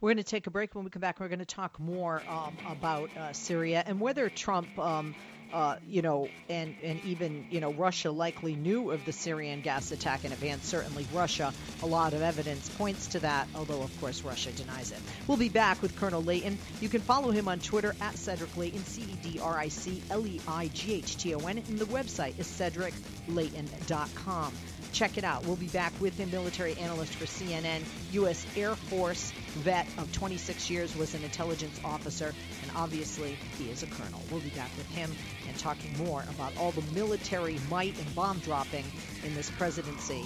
We're 0.00 0.10
going 0.10 0.16
to 0.18 0.30
take 0.30 0.46
a 0.46 0.50
break. 0.50 0.74
When 0.74 0.84
we 0.84 0.90
come 0.90 1.00
back, 1.00 1.20
we're 1.20 1.28
going 1.28 1.38
to 1.38 1.44
talk 1.44 1.78
more 1.78 2.22
um, 2.28 2.56
about 2.68 3.10
Syria 3.32 3.82
and 3.86 4.00
whether 4.00 4.28
Trump. 4.28 4.78
Um, 4.78 5.14
uh, 5.52 5.76
you 5.86 6.02
know, 6.02 6.28
and, 6.48 6.74
and 6.82 7.04
even, 7.04 7.46
you 7.50 7.60
know, 7.60 7.72
Russia 7.72 8.10
likely 8.10 8.56
knew 8.56 8.90
of 8.90 9.04
the 9.04 9.12
Syrian 9.12 9.60
gas 9.60 9.92
attack 9.92 10.24
in 10.24 10.32
advance. 10.32 10.66
Certainly, 10.66 11.06
Russia, 11.12 11.52
a 11.82 11.86
lot 11.86 12.14
of 12.14 12.22
evidence 12.22 12.70
points 12.70 13.08
to 13.08 13.20
that, 13.20 13.46
although, 13.54 13.82
of 13.82 14.00
course, 14.00 14.22
Russia 14.22 14.50
denies 14.52 14.92
it. 14.92 14.98
We'll 15.26 15.36
be 15.36 15.50
back 15.50 15.82
with 15.82 15.94
Colonel 15.96 16.22
Leighton. 16.22 16.56
You 16.80 16.88
can 16.88 17.02
follow 17.02 17.30
him 17.30 17.48
on 17.48 17.60
Twitter 17.60 17.94
at 18.00 18.16
Cedric 18.16 18.56
Leighton, 18.56 18.82
C 18.84 19.02
E 19.02 19.18
D 19.22 19.40
R 19.40 19.58
I 19.58 19.68
C 19.68 20.02
L 20.10 20.26
E 20.26 20.40
I 20.48 20.68
G 20.68 20.94
H 20.94 21.18
T 21.18 21.34
O 21.34 21.40
N, 21.40 21.58
and 21.58 21.78
the 21.78 21.84
website 21.86 22.38
is 22.38 22.46
cedricleighton.com. 22.46 24.52
Check 24.92 25.16
it 25.16 25.24
out. 25.24 25.46
We'll 25.46 25.56
be 25.56 25.68
back 25.68 25.92
with 26.00 26.18
him, 26.18 26.30
military 26.30 26.76
analyst 26.76 27.14
for 27.14 27.24
CNN, 27.24 27.82
U.S. 28.12 28.46
Air 28.56 28.74
Force 28.74 29.32
vet 29.56 29.86
of 29.96 30.12
26 30.12 30.68
years, 30.68 30.94
was 30.96 31.14
an 31.14 31.24
intelligence 31.24 31.80
officer, 31.84 32.34
and 32.62 32.70
obviously 32.76 33.38
he 33.58 33.70
is 33.70 33.82
a 33.82 33.86
colonel. 33.86 34.20
We'll 34.30 34.40
be 34.40 34.50
back 34.50 34.70
with 34.76 34.86
him 34.90 35.10
and 35.48 35.58
talking 35.58 35.96
more 35.96 36.24
about 36.28 36.56
all 36.58 36.72
the 36.72 36.82
military 36.94 37.58
might 37.70 37.98
and 37.98 38.14
bomb 38.14 38.38
dropping 38.40 38.84
in 39.24 39.34
this 39.34 39.50
presidency 39.50 40.24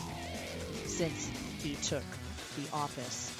since 0.85 1.31
he 1.63 1.75
took 1.77 2.05
the 2.57 2.69
office 2.73 3.31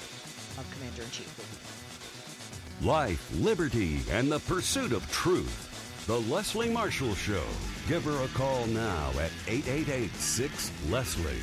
of 0.57 0.69
Commander 0.73 1.03
in 1.03 1.09
Chief. 1.11 2.81
Life, 2.81 3.31
liberty, 3.39 3.99
and 4.11 4.31
the 4.31 4.39
pursuit 4.39 4.91
of 4.91 5.09
truth. 5.11 6.05
The 6.07 6.21
Leslie 6.21 6.69
Marshall 6.69 7.15
Show. 7.15 7.43
Give 7.87 8.03
her 8.03 8.25
a 8.25 8.27
call 8.37 8.65
now 8.67 9.11
at 9.11 9.31
888 9.47 10.13
6 10.13 10.71
Leslie. 10.89 11.39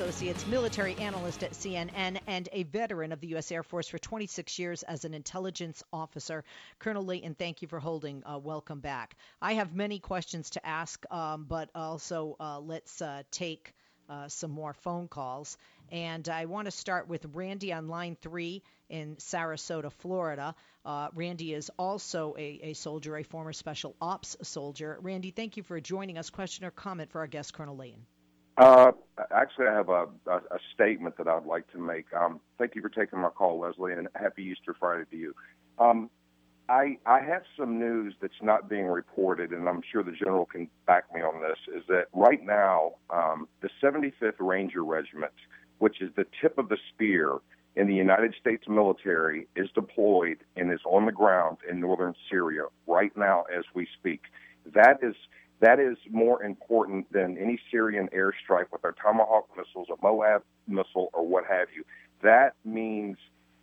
Associates, 0.00 0.46
military 0.46 0.94
analyst 0.94 1.42
at 1.42 1.52
CNN, 1.52 2.20
and 2.26 2.48
a 2.52 2.62
veteran 2.62 3.12
of 3.12 3.20
the 3.20 3.26
U.S. 3.28 3.52
Air 3.52 3.62
Force 3.62 3.86
for 3.86 3.98
26 3.98 4.58
years 4.58 4.82
as 4.82 5.04
an 5.04 5.12
intelligence 5.12 5.82
officer. 5.92 6.42
Colonel 6.78 7.04
Leighton, 7.04 7.34
thank 7.34 7.60
you 7.60 7.68
for 7.68 7.78
holding. 7.78 8.22
Uh, 8.24 8.38
welcome 8.38 8.80
back. 8.80 9.14
I 9.42 9.52
have 9.52 9.74
many 9.74 9.98
questions 9.98 10.48
to 10.50 10.66
ask, 10.66 11.04
um, 11.12 11.44
but 11.44 11.68
also 11.74 12.34
uh, 12.40 12.60
let's 12.60 13.02
uh, 13.02 13.24
take 13.30 13.74
uh, 14.08 14.28
some 14.28 14.50
more 14.50 14.72
phone 14.72 15.06
calls. 15.06 15.58
And 15.92 16.26
I 16.30 16.46
want 16.46 16.64
to 16.64 16.70
start 16.70 17.06
with 17.06 17.26
Randy 17.34 17.70
on 17.70 17.88
line 17.88 18.16
three 18.22 18.62
in 18.88 19.16
Sarasota, 19.16 19.92
Florida. 19.92 20.54
Uh, 20.82 21.08
Randy 21.14 21.52
is 21.52 21.70
also 21.78 22.34
a, 22.38 22.60
a, 22.62 22.72
soldier, 22.72 23.18
a 23.18 23.22
former 23.22 23.52
special 23.52 23.94
ops 24.00 24.38
soldier. 24.44 24.98
Randy, 25.02 25.30
thank 25.30 25.58
you 25.58 25.62
for 25.62 25.78
joining 25.78 26.16
us. 26.16 26.30
Question 26.30 26.64
or 26.64 26.70
comment 26.70 27.10
for 27.10 27.18
our 27.18 27.26
guest, 27.26 27.52
Colonel 27.52 27.76
Leighton? 27.76 28.06
Uh, 28.56 28.92
actually, 29.30 29.66
I 29.66 29.74
have 29.74 29.88
a, 29.88 30.06
a, 30.26 30.36
a 30.36 30.58
statement 30.74 31.16
that 31.18 31.28
I'd 31.28 31.46
like 31.46 31.70
to 31.72 31.78
make. 31.78 32.06
Um, 32.12 32.40
thank 32.58 32.74
you 32.74 32.82
for 32.82 32.88
taking 32.88 33.18
my 33.20 33.30
call, 33.30 33.60
Leslie, 33.60 33.92
and 33.92 34.08
happy 34.14 34.44
Easter 34.44 34.74
Friday 34.78 35.04
to 35.10 35.16
you. 35.16 35.34
Um, 35.78 36.10
I, 36.68 36.98
I 37.04 37.20
have 37.20 37.42
some 37.58 37.80
news 37.80 38.14
that's 38.20 38.40
not 38.42 38.68
being 38.68 38.86
reported, 38.86 39.50
and 39.50 39.68
I'm 39.68 39.82
sure 39.90 40.04
the 40.04 40.12
general 40.12 40.46
can 40.46 40.68
back 40.86 41.12
me 41.12 41.20
on 41.20 41.40
this. 41.42 41.58
Is 41.74 41.82
that 41.88 42.04
right 42.12 42.44
now 42.44 42.92
um, 43.10 43.48
the 43.60 43.70
75th 43.82 44.34
Ranger 44.38 44.84
Regiment, 44.84 45.32
which 45.78 46.00
is 46.00 46.10
the 46.16 46.26
tip 46.40 46.58
of 46.58 46.68
the 46.68 46.76
spear 46.94 47.38
in 47.74 47.88
the 47.88 47.94
United 47.94 48.34
States 48.40 48.64
military, 48.68 49.48
is 49.56 49.68
deployed 49.74 50.38
and 50.54 50.72
is 50.72 50.80
on 50.84 51.06
the 51.06 51.12
ground 51.12 51.56
in 51.68 51.80
northern 51.80 52.14
Syria 52.30 52.66
right 52.86 53.16
now 53.16 53.44
as 53.52 53.64
we 53.74 53.88
speak. 53.98 54.22
That 54.72 54.98
is 55.02 55.16
That 55.60 55.78
is 55.78 55.98
more 56.10 56.42
important 56.42 57.12
than 57.12 57.36
any 57.38 57.60
Syrian 57.70 58.08
airstrike 58.16 58.72
with 58.72 58.84
our 58.84 58.92
Tomahawk 58.92 59.48
missiles, 59.56 59.88
a 59.90 60.02
Moab 60.02 60.42
missile, 60.66 61.10
or 61.12 61.26
what 61.26 61.44
have 61.44 61.68
you. 61.74 61.84
That 62.22 62.54
means 62.64 63.18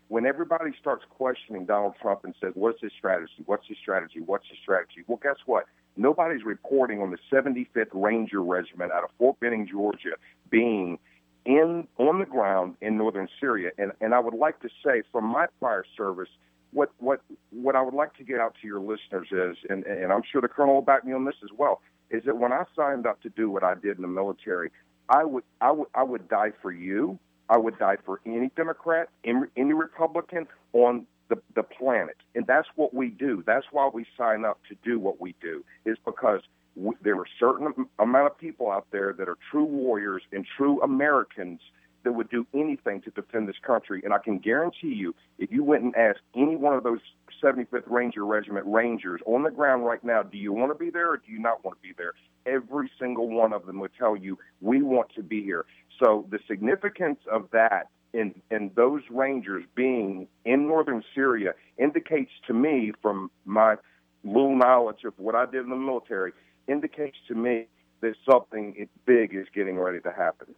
when 0.07 0.25
everybody 0.25 0.71
starts 0.79 1.03
questioning 1.09 1.65
Donald 1.65 1.95
Trump 2.01 2.23
and 2.23 2.35
says, 2.39 2.51
What's 2.55 2.81
his 2.81 2.91
strategy? 2.97 3.43
What's 3.45 3.67
his 3.67 3.77
strategy? 3.81 4.19
What's 4.25 4.47
his 4.47 4.57
strategy? 4.61 5.03
Well, 5.07 5.19
guess 5.21 5.37
what? 5.45 5.65
Nobody's 5.95 6.43
reporting 6.43 7.01
on 7.01 7.09
the 7.09 7.17
75th 7.31 7.89
Ranger 7.93 8.43
Regiment 8.43 8.91
out 8.91 9.03
of 9.03 9.09
Fort 9.17 9.39
Benning, 9.39 9.67
Georgia, 9.67 10.15
being 10.49 10.99
in 11.45 11.87
on 11.97 12.19
the 12.19 12.25
ground 12.25 12.75
in 12.81 12.97
northern 12.97 13.27
Syria. 13.39 13.71
And, 13.79 13.91
and 14.01 14.13
I 14.13 14.19
would 14.19 14.35
like 14.35 14.59
to 14.61 14.69
say, 14.85 15.01
from 15.11 15.25
my 15.25 15.47
prior 15.59 15.85
service, 15.95 16.29
what 16.77 16.91
what 16.99 17.21
what 17.49 17.75
I 17.75 17.81
would 17.81 17.93
like 18.01 18.13
to 18.17 18.23
get 18.23 18.39
out 18.39 18.53
to 18.61 18.67
your 18.67 18.79
listeners 18.79 19.27
is, 19.31 19.57
and, 19.69 19.83
and 19.85 20.13
I'm 20.13 20.21
sure 20.31 20.41
the 20.41 20.47
colonel 20.47 20.75
will 20.75 20.81
back 20.91 21.03
me 21.05 21.13
on 21.13 21.25
this 21.25 21.39
as 21.43 21.49
well, 21.57 21.81
is 22.09 22.23
that 22.25 22.37
when 22.37 22.53
I 22.53 22.63
signed 22.75 23.05
up 23.07 23.21
to 23.23 23.29
do 23.29 23.49
what 23.49 23.63
I 23.63 23.73
did 23.73 23.97
in 23.97 24.03
the 24.03 24.13
military, 24.21 24.69
I 25.09 25.23
would 25.25 25.43
I 25.59 25.71
would 25.71 25.89
I 25.95 26.03
would 26.03 26.29
die 26.29 26.51
for 26.61 26.71
you. 26.71 27.19
I 27.49 27.57
would 27.57 27.79
die 27.79 27.97
for 28.05 28.19
any 28.25 28.51
Democrat, 28.57 29.07
any 29.23 29.73
Republican 29.73 30.47
on 30.73 31.07
the, 31.29 31.37
the 31.55 31.63
planet. 31.63 32.17
And 32.35 32.45
that's 32.45 32.67
what 32.75 32.93
we 32.93 33.09
do. 33.09 33.41
That's 33.45 33.65
why 33.71 33.89
we 33.93 34.05
sign 34.17 34.43
up 34.43 34.59
to 34.67 34.75
do 34.83 34.99
what 34.99 35.21
we 35.21 35.33
do, 35.41 35.63
is 35.85 35.97
because 36.05 36.41
we, 36.75 36.93
there 37.01 37.17
are 37.17 37.25
certain 37.39 37.87
amount 37.99 38.27
of 38.27 38.37
people 38.37 38.69
out 38.69 38.87
there 38.91 39.13
that 39.13 39.29
are 39.29 39.37
true 39.49 39.63
warriors 39.63 40.23
and 40.33 40.45
true 40.57 40.81
Americans 40.81 41.61
that 42.07 42.13
would 42.13 42.29
do 42.29 42.47
anything 42.53 43.01
to 43.01 43.11
defend 43.11 43.49
this 43.49 43.57
country. 43.61 44.01
And 44.05 44.13
I 44.13 44.17
can 44.17 44.37
guarantee 44.37 44.93
you, 44.93 45.13
if 45.37 45.51
you 45.51 45.61
went 45.61 45.83
and 45.83 45.93
asked 45.97 46.21
any 46.37 46.55
one 46.55 46.73
of 46.73 46.83
those 46.83 47.01
75th 47.43 47.83
Ranger 47.85 48.25
Regiment 48.25 48.65
Rangers 48.65 49.19
on 49.25 49.43
the 49.43 49.51
ground 49.51 49.85
right 49.85 50.01
now, 50.05 50.23
do 50.23 50.37
you 50.37 50.53
want 50.53 50.71
to 50.71 50.77
be 50.77 50.89
there 50.89 51.11
or 51.11 51.17
do 51.17 51.29
you 51.29 51.37
not 51.37 51.65
want 51.65 51.77
to 51.77 51.81
be 51.85 51.93
there? 51.97 52.13
Every 52.45 52.89
single 52.97 53.27
one 53.27 53.51
of 53.51 53.65
them 53.65 53.81
would 53.81 53.91
tell 53.99 54.15
you, 54.15 54.39
we 54.61 54.81
want 54.81 55.09
to 55.15 55.21
be 55.21 55.43
here. 55.43 55.65
So 56.01 56.25
the 56.31 56.39
significance 56.47 57.19
of 57.29 57.49
that 57.51 57.89
in, 58.13 58.33
in 58.51 58.71
those 58.73 59.01
Rangers 59.09 59.65
being 59.75 60.29
in 60.45 60.65
northern 60.65 61.03
Syria 61.13 61.55
indicates 61.77 62.31
to 62.47 62.53
me, 62.53 62.93
from 63.01 63.29
my 63.43 63.75
little 64.23 64.55
knowledge 64.55 65.03
of 65.03 65.13
what 65.17 65.35
I 65.35 65.45
did 65.45 65.65
in 65.65 65.71
the 65.71 65.75
military, 65.75 66.31
indicates 66.69 67.17
to 67.27 67.35
me 67.35 67.67
that 67.99 68.13
something 68.29 68.87
big 69.05 69.35
is 69.35 69.47
getting 69.53 69.77
ready 69.77 69.99
to 69.99 70.11
happen. 70.13 70.55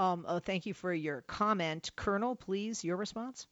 Um, 0.00 0.24
uh, 0.26 0.40
thank 0.40 0.64
you 0.64 0.72
for 0.72 0.94
your 0.94 1.20
comment. 1.26 1.90
Colonel, 1.94 2.34
please, 2.34 2.82
your 2.82 2.96
response? 2.96 3.46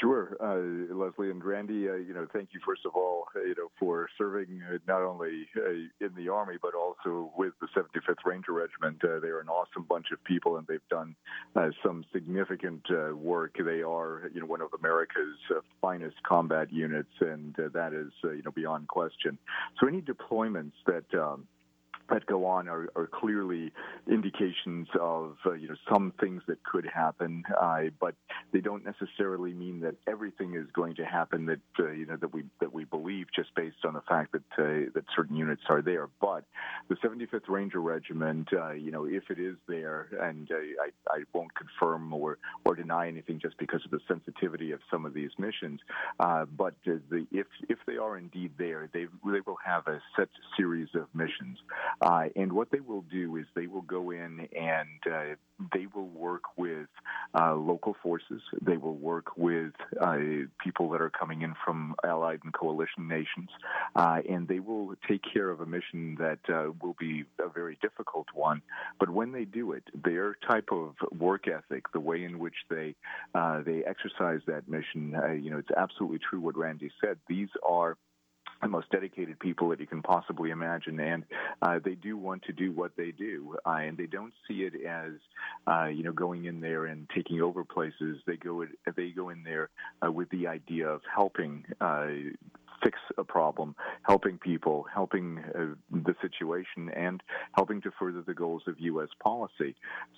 Sure, 0.00 0.34
uh, 0.40 0.94
Leslie 0.94 1.30
and 1.30 1.44
Randy. 1.44 1.86
Uh, 1.86 1.96
you 1.96 2.14
know, 2.14 2.26
thank 2.32 2.48
you 2.54 2.60
first 2.64 2.86
of 2.86 2.92
all, 2.96 3.26
uh, 3.36 3.40
you 3.40 3.54
know, 3.54 3.70
for 3.78 4.08
serving 4.16 4.62
uh, 4.66 4.78
not 4.88 5.02
only 5.02 5.46
uh, 5.58 5.70
in 6.04 6.14
the 6.16 6.30
Army 6.30 6.54
but 6.60 6.72
also 6.74 7.30
with 7.36 7.52
the 7.60 7.68
75th 7.76 8.24
Ranger 8.24 8.52
Regiment. 8.52 8.98
they're 9.02 9.40
an 9.40 9.48
awesome 9.48 9.84
bunch 9.86 10.06
of 10.12 10.24
people, 10.24 10.56
and 10.56 10.66
they've 10.66 10.80
done 10.88 11.14
some 11.84 12.06
significant 12.10 12.82
work. 13.14 13.56
They 13.62 13.82
are, 13.82 14.30
you 14.32 14.40
know, 14.40 14.46
one 14.46 14.62
of 14.62 14.70
America's 14.78 15.36
finest 15.82 16.16
combat 16.26 16.72
units, 16.72 17.12
and 17.20 17.54
that 17.56 17.92
is, 17.92 18.12
you 18.24 18.42
know, 18.42 18.52
beyond 18.52 18.88
question. 18.88 19.36
So 19.78 19.86
any 19.86 20.00
deployments 20.00 20.72
that 20.86 21.04
um, 21.14 21.46
that 22.10 22.26
go 22.26 22.44
on 22.46 22.68
are, 22.68 22.88
are 22.96 23.06
clearly 23.06 23.72
indications 24.10 24.88
of 25.00 25.36
uh, 25.46 25.52
you 25.52 25.68
know 25.68 25.76
some 25.90 26.12
things 26.20 26.42
that 26.46 26.62
could 26.64 26.86
happen, 26.86 27.42
uh, 27.60 27.82
but 28.00 28.14
they 28.52 28.60
don't 28.60 28.84
necessarily 28.84 29.52
mean 29.52 29.80
that 29.80 29.94
everything 30.06 30.54
is 30.54 30.66
going 30.74 30.94
to 30.96 31.04
happen 31.04 31.46
that 31.46 31.60
uh, 31.78 31.90
you 31.90 32.06
know 32.06 32.16
that 32.16 32.32
we 32.32 32.44
that 32.60 32.72
we 32.72 32.84
believe 32.84 33.26
just 33.34 33.54
based 33.54 33.84
on 33.84 33.94
the 33.94 34.02
fact 34.02 34.32
that 34.32 34.42
uh, 34.58 34.90
that 34.94 35.04
certain 35.16 35.36
units 35.36 35.62
are 35.68 35.82
there. 35.82 36.08
But 36.20 36.44
the 36.88 36.96
75th 36.96 37.48
Ranger 37.48 37.80
Regiment, 37.80 38.48
uh, 38.52 38.72
you 38.72 38.90
know, 38.90 39.04
if 39.04 39.30
it 39.30 39.38
is 39.38 39.56
there, 39.68 40.08
and 40.20 40.50
uh, 40.50 40.54
I, 40.56 41.16
I 41.18 41.22
won't 41.32 41.52
confirm 41.54 42.12
or 42.12 42.38
or 42.64 42.74
deny 42.74 43.08
anything 43.08 43.38
just 43.40 43.56
because 43.58 43.82
of 43.84 43.90
the 43.90 44.00
sensitivity 44.08 44.72
of 44.72 44.80
some 44.90 45.06
of 45.06 45.14
these 45.14 45.30
missions, 45.38 45.80
but 46.18 46.74
the, 46.84 47.26
if 47.32 47.46
if 47.68 47.78
they 47.86 47.96
are 47.96 48.16
indeed 48.16 48.52
there, 48.58 48.88
they 48.92 49.06
they 49.24 49.40
will 49.46 49.58
have 49.64 49.86
a 49.86 50.00
set 50.16 50.28
series 50.56 50.88
of 50.94 51.06
missions. 51.14 51.58
Uh, 52.00 52.24
and 52.34 52.52
what 52.52 52.70
they 52.70 52.80
will 52.80 53.02
do 53.02 53.36
is 53.36 53.46
they 53.54 53.66
will 53.66 53.82
go 53.82 54.10
in 54.10 54.48
and 54.56 54.88
uh, 55.06 55.34
they 55.74 55.86
will 55.94 56.08
work 56.08 56.42
with 56.56 56.88
uh, 57.34 57.54
local 57.54 57.94
forces. 58.02 58.40
They 58.62 58.76
will 58.76 58.96
work 58.96 59.36
with 59.36 59.72
uh, 60.00 60.16
people 60.62 60.88
that 60.90 61.02
are 61.02 61.10
coming 61.10 61.42
in 61.42 61.54
from 61.64 61.94
allied 62.04 62.40
and 62.44 62.52
coalition 62.54 63.06
nations, 63.06 63.50
uh, 63.94 64.20
and 64.28 64.48
they 64.48 64.60
will 64.60 64.94
take 65.06 65.22
care 65.30 65.50
of 65.50 65.60
a 65.60 65.66
mission 65.66 66.16
that 66.18 66.38
uh, 66.48 66.72
will 66.80 66.96
be 66.98 67.24
a 67.38 67.48
very 67.48 67.78
difficult 67.82 68.26
one. 68.32 68.62
But 68.98 69.10
when 69.10 69.32
they 69.32 69.44
do 69.44 69.72
it, 69.72 69.84
their 69.94 70.36
type 70.48 70.70
of 70.72 70.94
work 71.12 71.46
ethic, 71.48 71.92
the 71.92 72.00
way 72.00 72.24
in 72.24 72.38
which 72.38 72.56
they 72.68 72.94
they 73.64 73.84
exercise 73.84 74.40
that 74.46 74.68
mission, 74.68 75.14
you 75.42 75.50
know, 75.50 75.58
it's 75.58 75.70
absolutely 75.76 76.18
true 76.18 76.40
what 76.40 76.56
Randy 76.56 76.90
said. 77.00 77.18
These 77.28 77.48
are 77.62 77.96
the 78.62 78.68
most 78.68 78.90
dedicated 78.90 79.38
people 79.38 79.68
that 79.70 79.80
you 79.80 79.86
can 79.86 80.02
possibly 80.02 80.50
imagine, 80.50 81.00
and 81.00 81.24
uh, 81.62 81.78
they 81.82 81.94
do 81.94 82.16
want 82.16 82.42
to 82.44 82.52
do 82.52 82.72
what 82.72 82.92
they 82.96 83.10
do, 83.10 83.56
uh, 83.66 83.70
and 83.70 83.96
they 83.96 84.06
don't 84.06 84.32
see 84.46 84.62
it 84.62 84.74
as 84.86 85.12
uh, 85.66 85.86
you 85.86 86.02
know 86.02 86.12
going 86.12 86.44
in 86.44 86.60
there 86.60 86.86
and 86.86 87.08
taking 87.14 87.40
over 87.40 87.64
places. 87.64 88.18
They 88.26 88.36
go 88.36 88.64
they 88.96 89.10
go 89.10 89.30
in 89.30 89.42
there 89.42 89.70
uh, 90.04 90.10
with 90.12 90.28
the 90.30 90.46
idea 90.46 90.88
of 90.88 91.00
helping 91.12 91.64
uh, 91.80 92.08
fix 92.82 92.98
a 93.18 93.24
problem, 93.24 93.74
helping 94.02 94.38
people, 94.38 94.86
helping 94.92 95.38
uh, 95.54 95.74
the 95.90 96.14
situation, 96.20 96.90
and 96.96 97.22
helping 97.54 97.80
to 97.82 97.90
further 97.98 98.22
the 98.22 98.34
goals 98.34 98.62
of 98.66 98.74
U.S. 98.78 99.08
policy. 99.22 99.74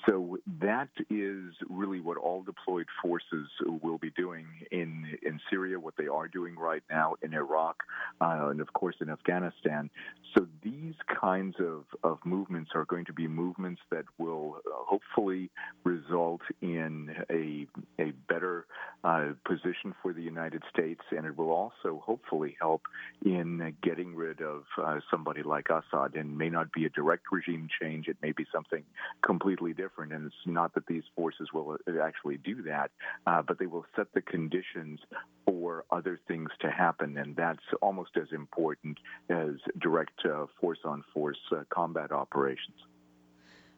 So 0.06 0.38
that 0.60 0.88
is 1.10 1.54
really 1.68 2.00
what 2.00 2.16
all 2.16 2.42
deployed 2.42 2.86
forces 3.02 3.48
will 3.82 3.98
be 3.98 4.10
doing 4.10 4.46
in 4.70 5.18
in 5.22 5.40
Syria, 5.50 5.78
what 5.78 5.94
they 5.96 6.06
are 6.06 6.28
doing 6.28 6.56
right 6.56 6.82
now 6.90 7.14
in 7.22 7.34
Iraq, 7.34 7.76
uh, 8.20 8.48
and 8.50 8.60
of 8.60 8.72
course 8.72 8.96
in 9.00 9.10
Afghanistan. 9.10 9.90
So 10.34 10.46
these 10.62 10.94
kinds 11.20 11.56
of, 11.60 11.84
of 12.02 12.18
movements 12.24 12.70
are 12.74 12.84
going 12.86 13.04
to 13.06 13.12
be 13.12 13.28
movements 13.28 13.82
that 13.90 14.04
will 14.18 14.56
uh, 14.66 14.70
hopefully 14.70 15.50
result 15.84 16.40
in 16.60 17.14
a 17.30 17.66
a 18.00 18.12
better 18.28 18.66
uh, 19.04 19.30
position 19.44 19.94
for 20.02 20.12
the 20.12 20.22
United 20.22 20.62
States, 20.74 21.00
and 21.10 21.26
it 21.26 21.36
will 21.36 21.50
also 21.50 22.02
hopefully 22.04 22.51
help 22.60 22.82
in 23.24 23.74
getting 23.82 24.14
rid 24.14 24.40
of 24.40 24.64
uh, 24.82 25.00
somebody 25.10 25.42
like 25.42 25.68
Assad. 25.68 26.14
And 26.14 26.36
may 26.36 26.48
not 26.48 26.72
be 26.72 26.84
a 26.84 26.90
direct 26.90 27.24
regime 27.32 27.68
change; 27.80 28.08
it 28.08 28.16
may 28.22 28.32
be 28.32 28.46
something 28.52 28.84
completely 29.22 29.72
different. 29.72 30.12
And 30.12 30.26
it's 30.26 30.46
not 30.46 30.74
that 30.74 30.86
these 30.86 31.04
forces 31.16 31.48
will 31.52 31.78
uh, 31.86 32.02
actually 32.02 32.38
do 32.38 32.62
that, 32.62 32.90
uh, 33.26 33.42
but 33.42 33.58
they 33.58 33.66
will 33.66 33.86
set 33.96 34.12
the 34.14 34.22
conditions 34.22 35.00
for 35.46 35.84
other 35.90 36.20
things 36.28 36.50
to 36.60 36.70
happen, 36.70 37.16
and 37.18 37.36
that's 37.36 37.64
almost 37.80 38.16
as 38.16 38.28
important 38.32 38.98
as 39.28 39.50
direct 39.80 40.24
uh, 40.24 40.46
force-on-force 40.60 41.38
uh, 41.52 41.62
combat 41.70 42.12
operations. 42.12 42.76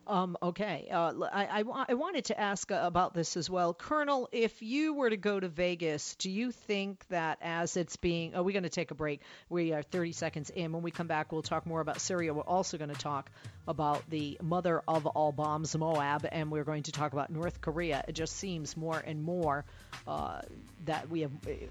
Um, 0.06 0.36
okay. 0.42 0.88
Uh, 0.92 1.12
I, 1.32 1.60
I, 1.60 1.84
I, 1.88 1.94
wanted 1.94 2.26
to 2.26 2.38
ask 2.38 2.70
uh, 2.70 2.80
about 2.82 3.14
this 3.14 3.36
as 3.36 3.48
well. 3.48 3.72
Colonel, 3.72 4.28
if 4.32 4.60
you 4.60 4.94
were 4.94 5.08
to 5.08 5.16
go 5.16 5.40
to 5.40 5.48
Vegas, 5.48 6.14
do 6.16 6.30
you 6.30 6.52
think 6.52 7.06
that 7.08 7.38
as 7.40 7.76
it's 7.76 7.96
being. 7.96 8.34
Oh, 8.34 8.42
we're 8.42 8.52
going 8.52 8.64
to 8.64 8.68
take 8.68 8.90
a 8.90 8.94
break. 8.94 9.20
We 9.48 9.72
are 9.72 9.82
30 9.82 10.12
seconds 10.12 10.50
in. 10.50 10.72
When 10.72 10.82
we 10.82 10.90
come 10.90 11.06
back, 11.06 11.32
we'll 11.32 11.42
talk 11.42 11.66
more 11.66 11.80
about 11.80 12.00
Syria. 12.00 12.34
We're 12.34 12.42
also 12.42 12.76
going 12.76 12.90
to 12.90 12.98
talk 12.98 13.30
about 13.66 14.09
the 14.11 14.38
mother 14.42 14.83
of 14.87 15.07
all 15.07 15.33
bombs, 15.33 15.77
Moab, 15.77 16.27
and 16.31 16.50
we're 16.50 16.64
going 16.64 16.83
to 16.85 16.92
talk 16.92 17.12
about 17.12 17.31
North 17.31 17.61
Korea. 17.61 18.05
It 18.07 18.12
just 18.12 18.37
seems 18.37 18.77
more 18.77 18.98
and 18.98 19.22
more 19.22 19.64
uh, 20.07 20.42
that 20.85 21.09
we 21.09 21.22
have. 21.22 21.31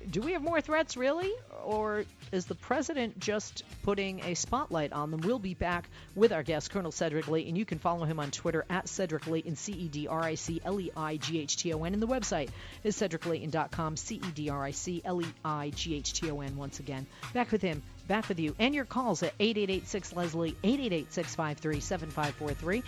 Do 0.10 0.22
we 0.22 0.34
have 0.34 0.42
more 0.42 0.60
threats, 0.62 0.98
really? 0.98 1.32
Or 1.64 2.06
is 2.32 2.46
the 2.46 2.56
president 2.56 3.20
just 3.20 3.64
putting 3.84 4.24
a 4.24 4.34
spotlight 4.34 4.92
on 4.92 5.12
them? 5.12 5.22
We'll 5.22 5.40
be 5.40 5.54
back 5.54 5.88
with 6.16 6.32
our 6.32 6.44
guest, 6.44 6.72
Colonel 6.72 6.92
Cedric 6.92 7.28
Leighton. 7.28 7.56
You 7.56 7.66
can 7.66 7.80
follow 7.80 8.06
him 8.06 8.20
on 8.20 8.32
Twitter 8.32 8.66
at 8.70 8.90
Cedric 8.90 9.28
Leighton, 9.28 9.56
C 9.56 9.74
E 9.74 9.88
D 9.88 10.08
R 10.08 10.24
I 10.24 10.36
C 10.36 10.62
L 10.66 10.80
E 10.80 10.92
I 10.96 11.18
G 11.18 11.40
H 11.40 11.58
T 11.58 11.74
O 11.74 11.84
N. 11.84 11.94
And 11.94 12.02
the 12.02 12.08
website 12.08 12.50
is 12.84 12.98
cedricleighton.com, 12.98 13.98
C 13.98 14.16
E 14.16 14.32
D 14.34 14.50
R 14.50 14.64
I 14.64 14.72
C 14.72 15.02
L 15.06 15.22
E 15.22 15.26
I 15.46 15.70
G 15.70 15.96
H 15.96 16.14
T 16.14 16.32
O 16.32 16.42
N. 16.42 16.56
Once 16.58 16.80
again, 16.80 17.06
back 17.34 17.52
with 17.52 17.62
him, 17.62 17.84
back 18.08 18.30
with 18.30 18.40
you, 18.40 18.56
and 18.60 18.74
your 18.74 18.86
calls 18.86 19.24
at 19.24 19.34
8886 19.40 20.14
Leslie, 20.16 20.56
888 20.64 21.14
653 21.14 21.80
7543, 21.80 22.84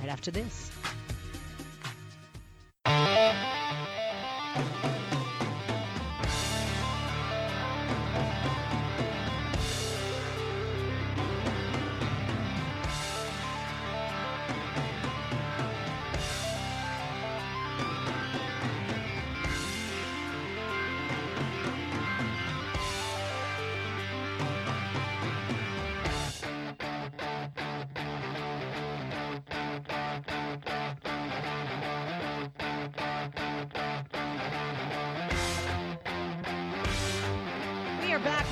right 0.00 0.08
after 0.08 0.30
this. 0.30 0.70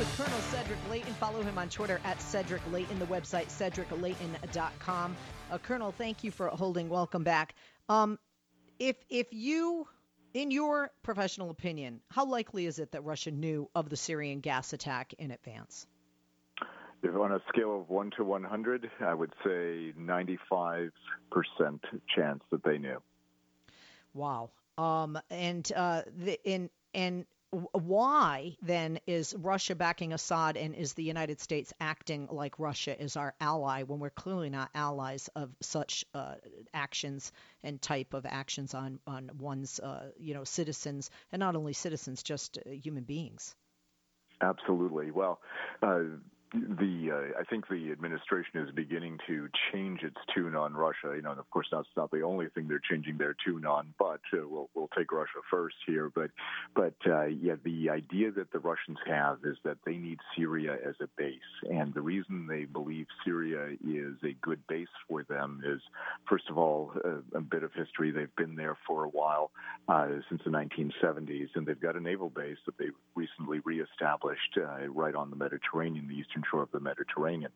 With 0.02 0.16
Colonel 0.16 0.40
Cedric 0.50 0.78
Leighton. 0.90 1.14
Follow 1.14 1.42
him 1.42 1.56
on 1.58 1.68
Twitter 1.68 2.00
at 2.02 2.20
Cedric 2.20 2.60
Leighton, 2.72 2.98
the 2.98 3.06
website 3.06 3.46
cedricleighton.com. 3.46 5.16
Uh, 5.48 5.58
Colonel, 5.58 5.92
thank 5.92 6.24
you 6.24 6.32
for 6.32 6.48
holding. 6.48 6.88
Welcome 6.88 7.22
back. 7.22 7.54
Um, 7.88 8.18
if 8.80 8.96
if 9.08 9.28
you, 9.30 9.86
in 10.34 10.50
your 10.50 10.90
professional 11.04 11.50
opinion, 11.50 12.00
how 12.10 12.26
likely 12.26 12.66
is 12.66 12.80
it 12.80 12.90
that 12.90 13.04
Russia 13.04 13.30
knew 13.30 13.70
of 13.76 13.90
the 13.90 13.96
Syrian 13.96 14.40
gas 14.40 14.72
attack 14.72 15.14
in 15.20 15.30
advance? 15.30 15.86
If 17.04 17.14
on 17.14 17.30
a 17.30 17.40
scale 17.48 17.80
of 17.80 17.88
one 17.88 18.10
to 18.16 18.24
100, 18.24 18.90
I 19.06 19.14
would 19.14 19.32
say 19.44 19.92
95% 19.96 20.90
chance 22.12 22.42
that 22.50 22.64
they 22.64 22.78
knew. 22.78 23.00
Wow. 24.14 24.50
Um, 24.76 25.16
and 25.30 25.70
uh, 25.76 26.02
the, 26.18 26.40
in 26.42 26.70
and 26.92 27.24
why 27.52 28.56
then 28.62 28.98
is 29.06 29.34
Russia 29.38 29.74
backing 29.74 30.14
Assad 30.14 30.56
and 30.56 30.74
is 30.74 30.94
the 30.94 31.02
United 31.02 31.38
States 31.38 31.72
acting 31.80 32.26
like 32.30 32.58
Russia 32.58 33.00
is 33.00 33.16
our 33.16 33.34
ally 33.40 33.82
when 33.82 33.98
we're 33.98 34.10
clearly 34.10 34.48
not 34.48 34.70
allies 34.74 35.28
of 35.36 35.50
such 35.60 36.04
uh, 36.14 36.36
actions 36.72 37.30
and 37.62 37.80
type 37.80 38.14
of 38.14 38.24
actions 38.24 38.72
on 38.72 39.00
on 39.06 39.30
one's 39.38 39.78
uh, 39.80 40.10
you 40.16 40.32
know 40.32 40.44
citizens 40.44 41.10
and 41.30 41.40
not 41.40 41.54
only 41.54 41.74
citizens 41.74 42.22
just 42.22 42.58
uh, 42.58 42.70
human 42.70 43.04
beings. 43.04 43.54
Absolutely. 44.40 45.10
Well, 45.10 45.38
uh, 45.82 46.00
the 46.52 47.10
uh, 47.12 47.40
I 47.40 47.44
think 47.44 47.68
the 47.68 47.90
administration 47.92 48.60
is 48.60 48.70
beginning 48.74 49.18
to 49.26 49.48
change 49.72 50.02
its 50.02 50.16
tune 50.34 50.54
on 50.54 50.74
Russia. 50.74 51.14
You 51.16 51.22
know, 51.22 51.30
and 51.30 51.40
of 51.40 51.50
course 51.50 51.68
that's 51.72 51.88
not 51.96 52.10
the 52.10 52.22
only 52.22 52.48
thing 52.48 52.68
they're 52.68 52.82
changing 52.90 53.18
their 53.18 53.34
tune 53.44 53.64
on, 53.64 53.94
but 53.98 54.20
uh, 54.34 54.46
we'll 54.48 54.68
we'll 54.74 54.90
take 54.96 55.12
Russia 55.12 55.40
first 55.50 55.76
here. 55.86 56.10
But 56.14 56.30
but 56.74 56.94
uh, 57.06 57.24
yeah, 57.26 57.54
the 57.64 57.90
idea 57.90 58.30
that 58.32 58.52
the 58.52 58.58
Russians 58.58 58.98
have 59.06 59.38
is 59.44 59.56
that 59.64 59.78
they 59.86 59.96
need 59.96 60.18
Syria 60.36 60.76
as 60.86 60.94
a 61.00 61.08
base, 61.16 61.38
and 61.70 61.94
the 61.94 62.02
reason 62.02 62.46
they 62.46 62.64
believe 62.64 63.06
Syria 63.24 63.76
is 63.84 64.16
a 64.22 64.34
good 64.42 64.60
base 64.68 64.88
for 65.08 65.22
them 65.24 65.62
is, 65.64 65.80
first 66.28 66.50
of 66.50 66.58
all, 66.58 66.92
a, 67.04 67.38
a 67.38 67.40
bit 67.40 67.62
of 67.62 67.72
history. 67.72 68.10
They've 68.10 68.34
been 68.36 68.56
there 68.56 68.76
for 68.86 69.04
a 69.04 69.08
while 69.08 69.50
uh, 69.88 70.08
since 70.28 70.42
the 70.44 70.50
1970s, 70.50 71.48
and 71.54 71.66
they've 71.66 71.80
got 71.80 71.96
a 71.96 72.00
naval 72.00 72.30
base 72.30 72.58
that 72.66 72.76
they 72.78 72.88
recently 73.14 73.60
reestablished 73.64 74.58
uh, 74.58 74.88
right 74.88 75.14
on 75.14 75.30
the 75.30 75.36
Mediterranean, 75.36 76.08
the 76.08 76.14
eastern 76.14 76.41
shore 76.50 76.62
of 76.62 76.70
the 76.72 76.80
Mediterranean. 76.80 77.52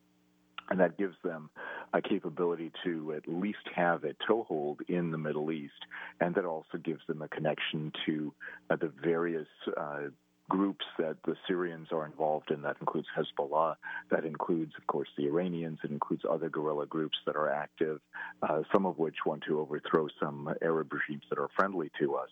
And 0.69 0.81
that 0.81 0.99
gives 0.99 1.17
them 1.23 1.51
a 1.93 2.03
capability 2.03 2.73
to 2.85 3.15
at 3.15 3.29
least 3.29 3.59
have 3.75 4.03
a 4.03 4.17
toehold 4.27 4.81
in 4.89 5.13
the 5.13 5.19
Middle 5.19 5.53
East. 5.53 5.73
And 6.21 6.35
that 6.35 6.45
also 6.45 6.79
gives 6.83 7.03
them 7.07 7.23
a 7.23 7.29
connection 7.29 7.93
to 8.07 8.35
uh, 8.69 8.77
the 8.77 8.93
various 9.03 9.47
uh, 9.77 10.09
groups 10.49 10.85
that 10.99 11.17
the 11.25 11.35
Syrians 11.49 11.89
are 11.93 12.07
involved 12.07 12.51
in. 12.51 12.63
That 12.63 12.77
includes 12.81 13.09
Hezbollah. 13.17 13.77
That 14.11 14.25
includes, 14.25 14.73
of 14.79 14.87
course, 14.87 15.09
the 15.17 15.27
Iranians. 15.27 15.79
It 15.85 15.91
includes 15.91 16.23
other 16.29 16.49
guerrilla 16.49 16.87
groups 16.87 17.17
that 17.27 17.37
are 17.37 17.51
active, 17.51 18.01
uh, 18.43 18.63
some 18.73 18.87
of 18.87 18.99
which 18.99 19.17
want 19.25 19.43
to 19.49 19.61
overthrow 19.61 20.09
some 20.21 20.49
Arab 20.63 20.93
regimes 20.93 21.25
that 21.31 21.39
are 21.39 21.49
friendly 21.57 21.91
to 22.01 22.15
us. 22.15 22.29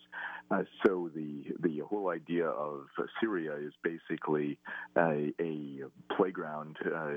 Uh, 0.51 0.63
so 0.85 1.09
the 1.15 1.43
the 1.61 1.79
whole 1.79 2.09
idea 2.09 2.47
of 2.47 2.85
Syria 3.19 3.55
is 3.55 3.73
basically 3.83 4.59
a, 4.95 5.33
a 5.41 5.79
playground 6.15 6.77
uh, 6.85 7.09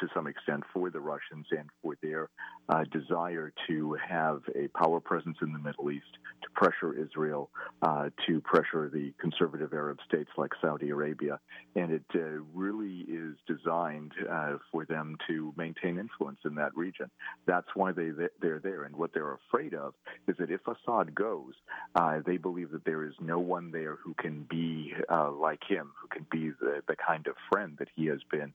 to 0.00 0.08
some 0.14 0.26
extent 0.26 0.64
for 0.72 0.90
the 0.90 1.00
Russians 1.00 1.46
and 1.52 1.68
for 1.80 1.96
their 2.02 2.28
uh, 2.68 2.84
desire 2.90 3.52
to 3.68 3.96
have 4.06 4.42
a 4.56 4.66
power 4.76 4.98
presence 5.00 5.36
in 5.42 5.52
the 5.52 5.58
Middle 5.58 5.90
East, 5.90 6.18
to 6.42 6.50
pressure 6.54 6.92
Israel, 6.92 7.50
uh, 7.82 8.10
to 8.26 8.40
pressure 8.40 8.90
the 8.92 9.12
conservative 9.20 9.72
Arab 9.72 9.98
states 10.08 10.30
like 10.36 10.41
Saudi 10.60 10.90
Arabia, 10.90 11.38
and 11.76 11.92
it 11.92 12.04
uh, 12.14 12.18
really 12.54 13.06
is 13.08 13.36
designed 13.46 14.12
uh, 14.30 14.56
for 14.70 14.84
them 14.84 15.16
to 15.28 15.52
maintain 15.56 15.98
influence 15.98 16.40
in 16.44 16.54
that 16.56 16.76
region. 16.76 17.10
That's 17.46 17.68
why 17.74 17.92
they 17.92 18.10
they're 18.40 18.60
there, 18.60 18.84
and 18.84 18.96
what 18.96 19.12
they're 19.14 19.34
afraid 19.34 19.74
of 19.74 19.94
is 20.26 20.36
that 20.38 20.50
if 20.50 20.60
Assad 20.66 21.14
goes, 21.14 21.54
uh, 21.94 22.20
they 22.24 22.36
believe 22.36 22.70
that 22.72 22.84
there 22.84 23.04
is 23.04 23.14
no 23.20 23.38
one 23.38 23.70
there 23.70 23.96
who 23.96 24.14
can 24.14 24.46
be 24.50 24.94
like 25.40 25.62
him, 25.68 25.90
who 26.00 26.08
can 26.08 26.26
be 26.30 26.50
the, 26.60 26.82
the 26.88 26.96
kind 26.96 27.26
of 27.26 27.34
friend 27.50 27.76
that 27.78 27.88
he 27.94 28.06
has 28.06 28.20
been 28.30 28.52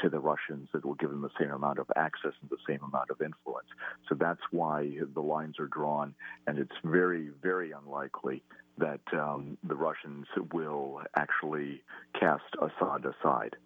to 0.00 0.08
the 0.08 0.18
Russians 0.18 0.68
that 0.72 0.84
will 0.84 0.94
give 0.94 1.10
them 1.10 1.22
the 1.22 1.30
same 1.38 1.50
amount 1.50 1.78
of 1.78 1.86
access 1.96 2.32
and 2.40 2.50
the 2.50 2.56
same 2.68 2.80
amount 2.82 3.10
of 3.10 3.20
influence. 3.20 3.68
So 4.08 4.14
that's 4.14 4.40
why 4.50 4.98
the 5.14 5.20
lines 5.20 5.58
are 5.58 5.66
drawn, 5.66 6.14
and 6.46 6.58
it's 6.58 6.70
very, 6.84 7.30
very 7.42 7.72
unlikely 7.72 8.42
that 8.78 9.00
um, 9.12 9.58
the 9.62 9.74
Russians 9.74 10.26
will 10.52 11.02
actually 11.16 11.82
cast 12.18 12.44
Assad 12.60 13.04
aside. 13.04 13.56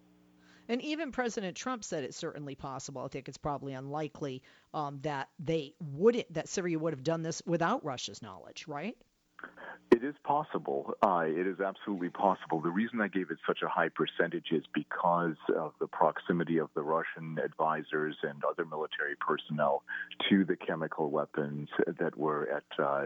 And 0.67 0.81
even 0.81 1.11
President 1.11 1.55
Trump 1.55 1.83
said 1.83 2.03
it's 2.03 2.17
certainly 2.17 2.55
possible. 2.55 3.03
I 3.03 3.07
think 3.07 3.27
it's 3.27 3.37
probably 3.37 3.73
unlikely 3.73 4.41
um, 4.73 4.99
that 5.03 5.29
they 5.39 5.73
wouldn't, 5.79 6.33
that 6.33 6.49
Syria 6.49 6.79
would 6.79 6.93
have 6.93 7.03
done 7.03 7.21
this 7.21 7.41
without 7.45 7.85
Russia's 7.85 8.21
knowledge, 8.21 8.67
right? 8.67 8.97
It 9.91 10.03
is 10.03 10.15
possible. 10.23 10.93
Uh, 11.01 11.23
it 11.25 11.47
is 11.47 11.59
absolutely 11.61 12.09
possible. 12.09 12.59
The 12.59 12.69
reason 12.69 12.99
I 13.01 13.07
gave 13.07 13.29
it 13.31 13.37
such 13.47 13.61
a 13.61 13.67
high 13.69 13.89
percentage 13.89 14.47
is 14.51 14.63
because 14.73 15.37
of 15.55 15.73
the 15.79 15.87
proximity 15.87 16.57
of 16.57 16.69
the 16.75 16.81
Russian 16.81 17.37
advisors 17.43 18.17
and 18.23 18.43
other 18.43 18.65
military 18.65 19.15
personnel 19.19 19.83
to 20.29 20.43
the 20.43 20.55
chemical 20.55 21.11
weapons 21.11 21.69
that 21.99 22.17
were 22.17 22.49
at 22.49 22.83
uh, 22.83 23.05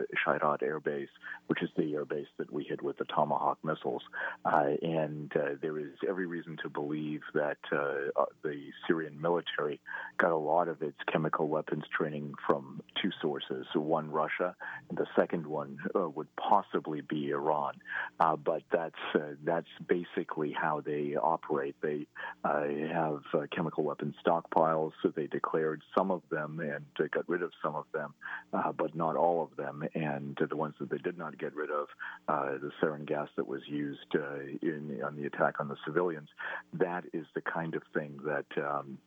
Air 0.62 0.80
Base, 0.80 1.10
which 1.48 1.62
is 1.62 1.70
the 1.78 1.94
air 1.94 2.06
base 2.06 2.28
that 2.38 2.52
we 2.52 2.64
hit 2.64 2.82
with 2.82 2.98
the 2.98 3.06
Tomahawk 3.06 3.60
missiles. 3.64 4.02
Uh, 4.46 4.72
and 4.82 5.32
uh, 5.36 5.56
there 5.62 5.78
is 5.80 5.92
every 6.08 6.26
reason 6.26 6.58
to 6.64 6.70
believe 6.70 7.22
that 7.34 7.58
uh, 7.72 8.10
uh, 8.20 8.26
the 8.44 8.72
Syrian 8.88 9.20
military 9.22 9.80
got 10.18 10.32
a 10.32 10.38
lot 10.38 10.68
of 10.68 10.82
its 10.82 10.98
chemical 11.12 11.48
weapons 11.48 11.84
training 11.96 12.34
from 12.48 12.82
two 13.02 13.12
sources 13.22 13.66
one, 13.76 14.12
Russia, 14.12 14.56
and 14.90 14.98
the 14.98 15.08
second 15.16 15.48
one 15.48 15.78
would 15.96 16.29
possibly 16.38 17.02
be 17.02 17.30
Iran, 17.30 17.74
uh, 18.20 18.36
but 18.36 18.64
that's 18.72 18.96
uh, 19.16 19.36
that's 19.44 19.68
basically 19.88 20.52
how 20.52 20.82
they 20.82 21.16
operate. 21.16 21.76
They 21.82 22.08
uh, 22.44 22.64
have 22.92 23.22
uh, 23.34 23.42
chemical 23.56 23.84
weapons 23.84 24.16
stockpiles. 24.26 24.92
So 25.02 25.12
they 25.16 25.28
declared 25.28 25.82
some 25.98 26.12
of 26.12 26.22
them 26.30 26.60
and 26.60 26.86
got 27.12 27.28
rid 27.28 27.44
of 27.44 27.52
some 27.64 27.76
of 27.76 27.86
them, 27.94 28.14
uh, 28.54 28.72
but 28.72 28.96
not 28.96 29.16
all 29.16 29.44
of 29.44 29.56
them. 29.58 29.84
And 29.96 30.38
the 30.50 30.56
ones 30.56 30.76
that 30.80 30.90
they 30.90 30.98
did 30.98 31.18
not 31.18 31.38
get 31.38 31.56
rid 31.56 31.70
of, 31.72 31.88
uh, 32.28 32.58
the 32.60 32.72
sarin 32.82 33.06
gas 33.06 33.30
that 33.36 33.48
was 33.48 33.62
used 33.68 34.14
in 34.14 35.02
on 35.06 35.16
the 35.16 35.26
attack 35.26 35.60
on 35.60 35.68
the 35.68 35.78
civilians, 35.86 36.30
that 36.74 37.04
is 37.14 37.26
the 37.36 37.42
kind 37.42 37.76
of 37.76 37.84
thing 37.94 38.20
that. 38.26 38.46
Um, 38.58 38.98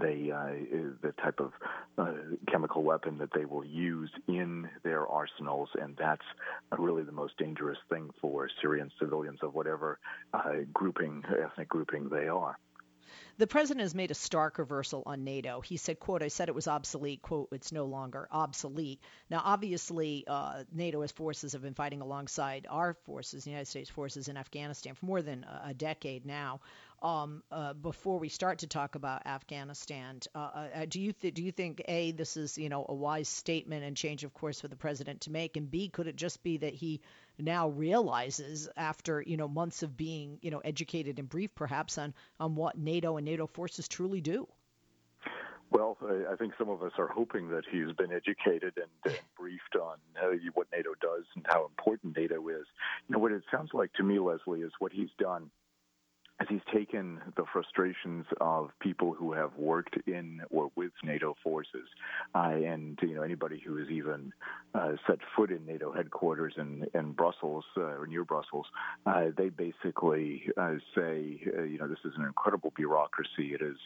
they 0.00 0.30
uh, 0.30 0.46
the 1.02 1.12
type 1.22 1.40
of 1.40 1.52
uh, 1.98 2.12
chemical 2.50 2.82
weapon 2.82 3.18
that 3.18 3.30
they 3.34 3.44
will 3.44 3.64
use 3.64 4.10
in 4.28 4.68
their 4.82 5.06
arsenals, 5.06 5.68
and 5.80 5.96
that's 5.96 6.24
really 6.78 7.02
the 7.02 7.12
most 7.12 7.36
dangerous 7.38 7.78
thing 7.88 8.10
for 8.20 8.48
Syrian 8.60 8.90
civilians 8.98 9.40
of 9.42 9.54
whatever 9.54 9.98
uh, 10.32 10.52
grouping, 10.72 11.22
ethnic 11.28 11.68
grouping 11.68 12.08
they 12.08 12.28
are. 12.28 12.58
The 13.36 13.46
president 13.48 13.82
has 13.82 13.94
made 13.94 14.12
a 14.12 14.14
stark 14.14 14.58
reversal 14.58 15.02
on 15.06 15.24
NATO. 15.24 15.60
He 15.60 15.76
said, 15.76 15.98
quote, 15.98 16.22
I 16.22 16.28
said 16.28 16.48
it 16.48 16.54
was 16.54 16.68
obsolete, 16.68 17.20
quote, 17.20 17.48
it's 17.50 17.72
no 17.72 17.84
longer 17.84 18.28
obsolete. 18.30 19.00
Now, 19.28 19.42
obviously, 19.44 20.24
uh, 20.26 20.62
NATO 20.72 21.02
as 21.02 21.10
forces 21.10 21.52
have 21.52 21.62
been 21.62 21.74
fighting 21.74 22.00
alongside 22.00 22.66
our 22.70 22.94
forces, 22.94 23.44
the 23.44 23.50
United 23.50 23.66
States 23.66 23.90
forces 23.90 24.28
in 24.28 24.36
Afghanistan 24.36 24.94
for 24.94 25.06
more 25.06 25.22
than 25.22 25.44
a 25.64 25.74
decade 25.74 26.24
now 26.26 26.60
um, 27.04 27.42
uh, 27.52 27.74
before 27.74 28.18
we 28.18 28.30
start 28.30 28.60
to 28.60 28.66
talk 28.66 28.94
about 28.94 29.26
Afghanistan. 29.26 30.20
Uh, 30.34 30.38
uh, 30.38 30.86
do 30.88 31.00
you 31.00 31.12
th- 31.12 31.34
do 31.34 31.42
you 31.42 31.52
think 31.52 31.82
a 31.86 32.12
this 32.12 32.38
is 32.38 32.56
you 32.56 32.70
know 32.70 32.86
a 32.88 32.94
wise 32.94 33.28
statement 33.28 33.84
and 33.84 33.94
change 33.94 34.24
of 34.24 34.32
course 34.32 34.62
for 34.62 34.68
the 34.68 34.76
president 34.76 35.20
to 35.20 35.30
make, 35.30 35.58
and 35.58 35.70
b 35.70 35.90
could 35.90 36.06
it 36.06 36.16
just 36.16 36.42
be 36.42 36.56
that 36.56 36.72
he 36.72 37.02
now 37.38 37.68
realizes 37.68 38.70
after 38.76 39.22
you 39.24 39.36
know 39.36 39.46
months 39.46 39.82
of 39.82 39.96
being 39.96 40.38
you 40.40 40.50
know 40.50 40.60
educated 40.60 41.18
and 41.18 41.28
briefed 41.28 41.54
perhaps 41.54 41.98
on 41.98 42.14
on 42.40 42.54
what 42.54 42.78
NATO 42.78 43.18
and 43.18 43.26
NATO 43.26 43.46
forces 43.46 43.86
truly 43.86 44.22
do? 44.22 44.48
Well, 45.70 45.98
I 46.30 46.36
think 46.36 46.52
some 46.56 46.68
of 46.68 46.82
us 46.84 46.92
are 46.98 47.08
hoping 47.08 47.48
that 47.48 47.64
he's 47.70 47.90
been 47.96 48.12
educated 48.12 48.74
and, 48.76 48.86
and 49.04 49.18
briefed 49.36 49.74
on 49.74 49.96
uh, 50.22 50.36
what 50.54 50.68
NATO 50.72 50.94
does 51.00 51.24
and 51.34 51.44
how 51.48 51.64
important 51.64 52.16
NATO 52.16 52.36
is. 52.48 52.64
You 53.08 53.14
know, 53.14 53.18
what 53.18 53.32
it 53.32 53.42
sounds 53.50 53.70
like 53.74 53.92
to 53.94 54.04
me, 54.04 54.20
Leslie, 54.20 54.60
is 54.60 54.70
what 54.78 54.92
he's 54.92 55.08
done 55.18 55.50
as 56.40 56.48
he's 56.50 56.60
taken 56.72 57.20
the 57.36 57.44
frustrations 57.52 58.26
of 58.40 58.70
people 58.80 59.12
who 59.12 59.32
have 59.32 59.50
worked 59.56 59.96
in 60.06 60.40
or 60.50 60.70
with 60.74 60.90
NATO 61.04 61.36
forces, 61.44 61.86
uh, 62.34 62.48
and 62.48 62.98
you 63.02 63.14
know 63.14 63.22
anybody 63.22 63.62
who 63.64 63.76
has 63.76 63.88
even 63.88 64.32
uh, 64.74 64.92
set 65.06 65.18
foot 65.36 65.50
in 65.50 65.64
NATO 65.64 65.92
headquarters 65.92 66.54
in 66.56 66.86
in 66.94 67.12
Brussels 67.12 67.64
uh, 67.76 67.82
or 67.82 68.06
near 68.08 68.24
Brussels, 68.24 68.66
uh, 69.06 69.26
they 69.36 69.48
basically 69.48 70.42
uh, 70.56 70.74
say, 70.94 71.40
uh, 71.56 71.62
you 71.62 71.78
know, 71.78 71.86
this 71.86 71.98
is 72.04 72.12
an 72.16 72.24
incredible 72.24 72.72
bureaucracy. 72.74 73.54
It 73.54 73.62
is 73.62 73.76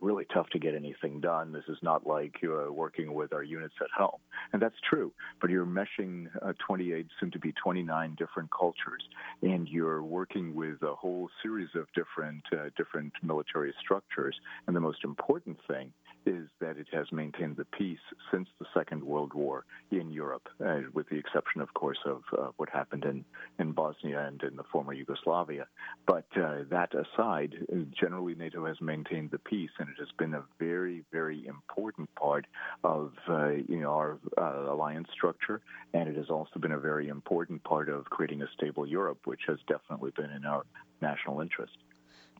really 0.00 0.26
tough 0.32 0.48
to 0.50 0.58
get 0.58 0.74
anything 0.74 1.20
done. 1.20 1.52
This 1.52 1.64
is 1.68 1.78
not 1.82 2.06
like 2.06 2.36
working 2.70 3.14
with 3.14 3.32
our 3.32 3.42
units 3.42 3.74
at 3.80 3.90
home, 3.96 4.20
and 4.52 4.60
that's 4.60 4.76
true. 4.88 5.12
But 5.40 5.50
you're 5.50 5.66
meshing 5.66 6.28
28, 6.66 7.06
soon 7.18 7.30
to 7.30 7.38
be 7.38 7.52
29 7.52 8.16
different 8.18 8.50
cultures, 8.50 9.02
and 9.42 9.66
you're 9.68 10.02
working 10.02 10.54
with 10.54 10.82
a 10.82 10.94
whole 10.94 11.30
series 11.42 11.68
of 11.78 11.86
different 11.94 12.44
uh, 12.52 12.70
different 12.76 13.12
military 13.22 13.72
structures. 13.80 14.36
And 14.66 14.76
the 14.76 14.80
most 14.80 15.04
important 15.04 15.58
thing 15.66 15.92
is 16.26 16.48
that 16.60 16.76
it 16.76 16.86
has 16.92 17.10
maintained 17.10 17.56
the 17.56 17.64
peace 17.64 17.98
since 18.30 18.48
the 18.58 18.66
Second 18.74 19.02
World 19.02 19.32
War 19.32 19.64
in 19.90 20.10
Europe, 20.10 20.48
uh, 20.64 20.80
with 20.92 21.08
the 21.08 21.16
exception, 21.16 21.60
of 21.60 21.72
course, 21.74 21.98
of 22.04 22.22
uh, 22.36 22.48
what 22.56 22.68
happened 22.68 23.04
in, 23.04 23.24
in 23.58 23.72
Bosnia 23.72 24.26
and 24.26 24.42
in 24.42 24.56
the 24.56 24.64
former 24.64 24.92
Yugoslavia. 24.92 25.66
But 26.06 26.26
uh, 26.36 26.64
that 26.70 26.92
aside, 26.94 27.54
generally 27.98 28.34
NATO 28.34 28.66
has 28.66 28.80
maintained 28.80 29.30
the 29.30 29.38
peace, 29.38 29.70
and 29.78 29.88
it 29.88 29.96
has 29.98 30.08
been 30.18 30.34
a 30.34 30.44
very, 30.58 31.04
very 31.12 31.46
important 31.46 32.14
part 32.14 32.46
of 32.84 33.12
uh, 33.28 33.48
you 33.68 33.80
know 33.80 33.92
our 33.92 34.18
uh, 34.36 34.72
alliance 34.72 35.08
structure, 35.12 35.60
and 35.94 36.08
it 36.08 36.16
has 36.16 36.28
also 36.30 36.58
been 36.60 36.72
a 36.72 36.78
very 36.78 37.08
important 37.08 37.62
part 37.64 37.88
of 37.88 38.04
creating 38.06 38.42
a 38.42 38.48
stable 38.56 38.86
Europe, 38.86 39.20
which 39.24 39.42
has 39.46 39.58
definitely 39.66 40.12
been 40.16 40.30
in 40.30 40.44
our 40.44 40.64
national 41.00 41.40
interest. 41.40 41.76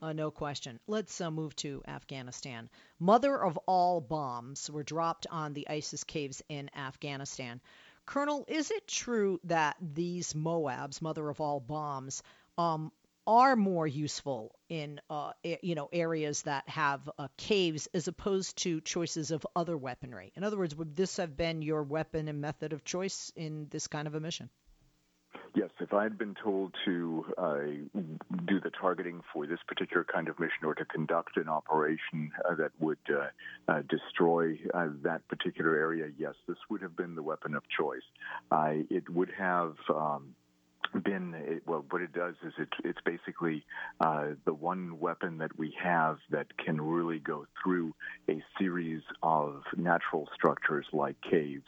Uh, 0.00 0.12
no 0.12 0.30
question. 0.30 0.78
Let's 0.86 1.20
uh, 1.20 1.30
move 1.30 1.56
to 1.56 1.82
Afghanistan. 1.88 2.68
Mother 3.00 3.42
of 3.42 3.58
all 3.66 4.00
bombs 4.00 4.70
were 4.70 4.84
dropped 4.84 5.26
on 5.30 5.54
the 5.54 5.68
ISIS 5.68 6.04
caves 6.04 6.42
in 6.48 6.70
Afghanistan. 6.76 7.60
Colonel, 8.06 8.44
is 8.48 8.70
it 8.70 8.86
true 8.86 9.40
that 9.44 9.76
these 9.80 10.32
MOABs, 10.32 11.02
mother 11.02 11.28
of 11.28 11.40
all 11.40 11.60
bombs, 11.60 12.22
um, 12.56 12.92
are 13.26 13.56
more 13.56 13.86
useful 13.86 14.54
in 14.70 14.98
uh, 15.10 15.32
you 15.62 15.74
know 15.74 15.90
areas 15.92 16.42
that 16.42 16.66
have 16.66 17.10
uh, 17.18 17.28
caves 17.36 17.86
as 17.92 18.08
opposed 18.08 18.56
to 18.56 18.80
choices 18.80 19.30
of 19.30 19.46
other 19.54 19.76
weaponry? 19.76 20.32
In 20.34 20.44
other 20.44 20.56
words, 20.56 20.74
would 20.74 20.96
this 20.96 21.18
have 21.18 21.36
been 21.36 21.60
your 21.60 21.82
weapon 21.82 22.28
and 22.28 22.40
method 22.40 22.72
of 22.72 22.84
choice 22.84 23.30
in 23.36 23.66
this 23.68 23.86
kind 23.86 24.08
of 24.08 24.14
a 24.14 24.20
mission? 24.20 24.48
Yes, 25.54 25.70
if 25.80 25.92
I 25.92 26.02
had 26.02 26.18
been 26.18 26.34
told 26.42 26.74
to 26.84 27.24
uh, 27.36 27.58
do 28.46 28.60
the 28.60 28.70
targeting 28.80 29.22
for 29.32 29.46
this 29.46 29.58
particular 29.66 30.04
kind 30.04 30.28
of 30.28 30.38
mission 30.38 30.64
or 30.64 30.74
to 30.74 30.84
conduct 30.84 31.36
an 31.36 31.48
operation 31.48 32.30
uh, 32.48 32.54
that 32.56 32.70
would 32.78 32.98
uh, 33.10 33.28
uh 33.70 33.82
destroy 33.88 34.58
uh, 34.74 34.88
that 35.02 35.26
particular 35.28 35.76
area, 35.76 36.10
yes, 36.18 36.34
this 36.46 36.58
would 36.70 36.82
have 36.82 36.96
been 36.96 37.14
the 37.14 37.22
weapon 37.22 37.54
of 37.54 37.62
choice. 37.68 38.02
it 38.90 39.08
would 39.08 39.30
have. 39.38 39.74
Um, 39.88 40.34
been 41.04 41.34
it, 41.34 41.62
well 41.66 41.84
what 41.90 42.02
it 42.02 42.12
does 42.12 42.34
is 42.44 42.52
it, 42.58 42.68
it's 42.84 43.00
basically 43.04 43.64
uh, 44.00 44.28
the 44.44 44.54
one 44.54 44.98
weapon 44.98 45.38
that 45.38 45.56
we 45.58 45.74
have 45.82 46.18
that 46.30 46.46
can 46.64 46.80
really 46.80 47.18
go 47.18 47.46
through 47.62 47.94
a 48.28 48.42
series 48.58 49.02
of 49.22 49.62
natural 49.76 50.28
structures 50.34 50.86
like 50.92 51.16
caves. 51.28 51.66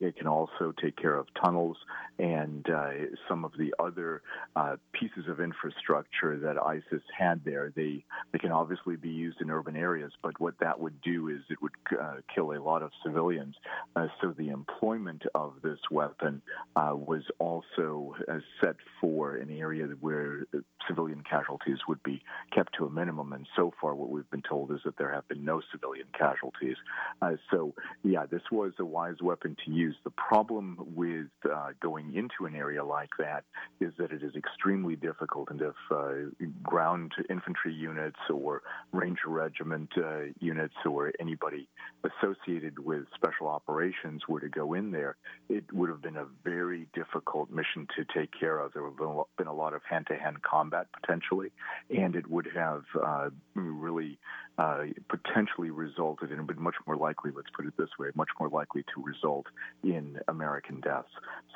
It 0.00 0.16
can 0.16 0.26
also 0.26 0.72
take 0.82 0.96
care 0.96 1.16
of 1.16 1.26
tunnels 1.42 1.76
and 2.18 2.68
uh, 2.68 2.90
some 3.28 3.44
of 3.44 3.52
the 3.58 3.74
other 3.78 4.22
uh, 4.56 4.76
pieces 4.92 5.28
of 5.28 5.40
infrastructure 5.40 6.38
that 6.38 6.56
ISIS 6.58 7.02
had 7.16 7.44
there. 7.44 7.72
They 7.74 8.04
they 8.32 8.38
can 8.38 8.52
obviously 8.52 8.96
be 8.96 9.10
used 9.10 9.40
in 9.40 9.50
urban 9.50 9.76
areas 9.76 10.12
but 10.22 10.38
what 10.40 10.54
that 10.60 10.78
would 10.78 11.00
do 11.00 11.28
is 11.28 11.40
it 11.48 11.60
would 11.62 11.72
uh, 12.00 12.16
kill 12.34 12.52
a 12.52 12.60
lot 12.60 12.82
of 12.82 12.90
civilians. 13.04 13.54
Uh, 13.96 14.06
so 14.20 14.34
the 14.36 14.48
employment 14.48 15.22
of 15.34 15.54
this 15.62 15.78
weapon 15.90 16.42
uh, 16.76 16.92
was 16.94 17.22
also 17.38 18.14
set 18.60 18.76
for 19.00 19.36
an 19.36 19.50
area 19.50 19.86
where 20.00 20.46
civilian 20.86 21.22
casualties 21.28 21.78
would 21.88 22.02
be 22.02 22.22
kept 22.54 22.74
to 22.76 22.86
a 22.86 22.90
minimum. 22.90 23.32
And 23.32 23.46
so 23.56 23.72
far, 23.80 23.94
what 23.94 24.10
we've 24.10 24.30
been 24.30 24.42
told 24.42 24.72
is 24.72 24.80
that 24.84 24.96
there 24.98 25.12
have 25.12 25.26
been 25.28 25.44
no 25.44 25.60
civilian 25.72 26.06
casualties. 26.18 26.76
Uh, 27.22 27.32
so, 27.50 27.74
yeah, 28.02 28.26
this 28.26 28.42
was 28.50 28.72
a 28.78 28.84
wise 28.84 29.16
weapon 29.22 29.56
to 29.64 29.70
use. 29.70 29.96
The 30.04 30.10
problem 30.10 30.78
with 30.94 31.28
uh, 31.50 31.70
going 31.80 32.14
into 32.14 32.46
an 32.46 32.54
area 32.54 32.84
like 32.84 33.10
that 33.18 33.44
is 33.80 33.92
that 33.98 34.12
it 34.12 34.22
is 34.22 34.34
extremely 34.34 34.96
difficult. 34.96 35.50
And 35.50 35.60
if 35.60 35.74
uh, 35.90 36.46
ground 36.62 37.12
infantry 37.28 37.72
units 37.72 38.18
or 38.32 38.62
Ranger 38.92 39.28
Regiment 39.28 39.90
uh, 39.96 40.32
units 40.40 40.74
or 40.84 41.12
anybody 41.20 41.68
associated 42.04 42.78
with 42.78 43.04
special 43.14 43.46
operations 43.46 44.22
were 44.28 44.40
to 44.40 44.48
go 44.48 44.74
in 44.74 44.90
there, 44.90 45.16
it 45.48 45.64
would 45.72 45.88
have 45.88 46.02
been 46.02 46.16
a 46.16 46.26
very 46.44 46.86
difficult 46.94 47.50
mission 47.50 47.86
to 47.96 48.04
take 48.30 48.40
care 48.40 48.58
of. 48.58 48.72
There 48.72 48.82
would 48.82 48.98
have 48.98 49.26
been 49.36 49.46
a 49.46 49.54
lot 49.54 49.74
of 49.74 49.82
hand 49.88 50.06
to 50.08 50.16
hand 50.16 50.42
combat 50.42 50.86
potentially, 51.00 51.52
and 51.90 52.14
it 52.14 52.28
would 52.30 52.48
have 52.54 52.82
uh, 53.02 53.30
really 53.54 54.18
uh, 54.58 54.84
potentially 55.08 55.70
resulted 55.70 56.30
in, 56.30 56.44
but 56.44 56.58
much 56.58 56.74
more 56.86 56.96
likely, 56.96 57.30
let's 57.34 57.48
put 57.56 57.66
it 57.66 57.72
this 57.78 57.88
way, 57.98 58.08
much 58.14 58.28
more 58.38 58.48
likely 58.48 58.84
to 58.94 59.02
result 59.02 59.46
in 59.82 60.18
American 60.28 60.80
deaths. 60.80 61.08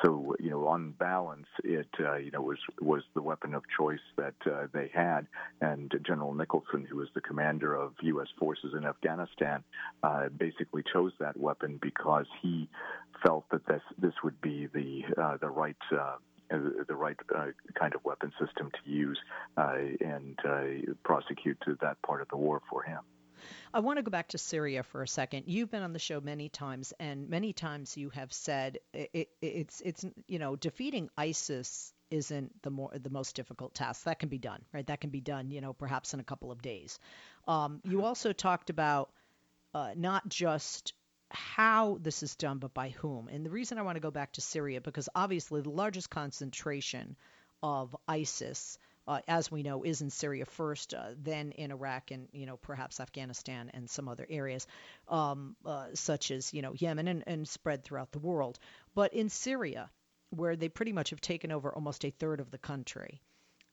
So, 0.02 0.34
you 0.40 0.50
know, 0.50 0.66
on 0.66 0.92
balance, 0.92 1.46
it, 1.62 1.88
uh, 2.00 2.16
you 2.16 2.30
know, 2.30 2.40
was, 2.40 2.58
was 2.80 3.02
the 3.14 3.22
weapon 3.22 3.54
of 3.54 3.62
choice 3.76 4.00
that 4.16 4.34
uh, 4.46 4.68
they 4.72 4.90
had. 4.94 5.26
And 5.60 5.92
General 6.06 6.34
Nicholson, 6.34 6.86
who 6.88 6.96
was 6.96 7.08
the 7.14 7.20
commander 7.20 7.74
of 7.74 7.92
U.S. 8.02 8.28
forces 8.38 8.72
in 8.76 8.86
Afghanistan, 8.86 9.62
uh, 10.02 10.28
basically 10.30 10.82
chose 10.90 11.12
that 11.20 11.36
weapon 11.36 11.78
because 11.82 12.26
he 12.40 12.68
felt 13.24 13.44
that 13.50 13.66
this, 13.66 13.82
this 13.98 14.14
would 14.22 14.40
be 14.40 14.68
the, 14.72 15.02
uh, 15.20 15.36
the 15.36 15.48
right 15.48 15.76
uh, 15.92 16.16
the 16.58 16.94
right 16.94 17.16
uh, 17.34 17.46
kind 17.74 17.94
of 17.94 18.04
weapon 18.04 18.32
system 18.38 18.70
to 18.70 18.90
use 18.90 19.18
uh, 19.56 19.76
and 20.00 20.38
uh, 20.44 20.92
prosecute 21.04 21.58
that 21.80 22.00
part 22.02 22.22
of 22.22 22.28
the 22.28 22.36
war 22.36 22.60
for 22.70 22.82
him. 22.82 23.00
I 23.72 23.80
want 23.80 23.98
to 23.98 24.02
go 24.02 24.10
back 24.10 24.28
to 24.28 24.38
Syria 24.38 24.82
for 24.82 25.02
a 25.02 25.08
second. 25.08 25.44
You've 25.46 25.70
been 25.70 25.82
on 25.82 25.92
the 25.92 25.98
show 25.98 26.20
many 26.20 26.48
times, 26.48 26.92
and 26.98 27.28
many 27.28 27.52
times 27.52 27.96
you 27.96 28.10
have 28.10 28.32
said 28.32 28.78
it, 28.92 29.10
it, 29.12 29.28
it's 29.42 29.80
it's 29.80 30.04
you 30.28 30.38
know 30.38 30.56
defeating 30.56 31.10
ISIS 31.18 31.92
isn't 32.10 32.62
the 32.62 32.70
more 32.70 32.90
the 32.94 33.10
most 33.10 33.34
difficult 33.34 33.74
task. 33.74 34.04
That 34.04 34.18
can 34.18 34.28
be 34.28 34.38
done, 34.38 34.62
right? 34.72 34.86
That 34.86 35.00
can 35.00 35.10
be 35.10 35.20
done, 35.20 35.50
you 35.50 35.60
know, 35.60 35.72
perhaps 35.72 36.14
in 36.14 36.20
a 36.20 36.24
couple 36.24 36.52
of 36.52 36.62
days. 36.62 36.98
Um, 37.48 37.80
you 37.84 38.04
also 38.06 38.32
talked 38.32 38.70
about 38.70 39.10
uh, 39.74 39.90
not 39.96 40.28
just 40.28 40.94
how 41.34 41.98
this 42.00 42.22
is 42.22 42.36
done, 42.36 42.58
but 42.58 42.72
by 42.72 42.90
whom. 42.90 43.28
And 43.28 43.44
the 43.44 43.50
reason 43.50 43.78
I 43.78 43.82
want 43.82 43.96
to 43.96 44.00
go 44.00 44.10
back 44.10 44.32
to 44.32 44.40
Syria, 44.40 44.80
because 44.80 45.08
obviously 45.14 45.60
the 45.60 45.70
largest 45.70 46.08
concentration 46.10 47.16
of 47.62 47.96
ISIS, 48.08 48.78
uh, 49.06 49.20
as 49.28 49.50
we 49.50 49.62
know, 49.62 49.82
is 49.82 50.00
in 50.00 50.10
Syria 50.10 50.46
first, 50.46 50.94
uh, 50.94 51.10
then 51.18 51.52
in 51.52 51.70
Iraq 51.70 52.10
and 52.10 52.28
you 52.32 52.46
know 52.46 52.56
perhaps 52.56 53.00
Afghanistan 53.00 53.70
and 53.74 53.90
some 53.90 54.08
other 54.08 54.26
areas, 54.30 54.66
um, 55.08 55.56
uh, 55.66 55.88
such 55.94 56.30
as 56.30 56.54
you 56.54 56.62
know 56.62 56.72
Yemen 56.72 57.08
and, 57.08 57.24
and 57.26 57.48
spread 57.48 57.84
throughout 57.84 58.12
the 58.12 58.18
world. 58.18 58.58
But 58.94 59.12
in 59.12 59.28
Syria, 59.28 59.90
where 60.30 60.56
they 60.56 60.68
pretty 60.68 60.92
much 60.92 61.10
have 61.10 61.20
taken 61.20 61.52
over 61.52 61.74
almost 61.74 62.04
a 62.04 62.10
third 62.10 62.40
of 62.40 62.50
the 62.50 62.58
country, 62.58 63.20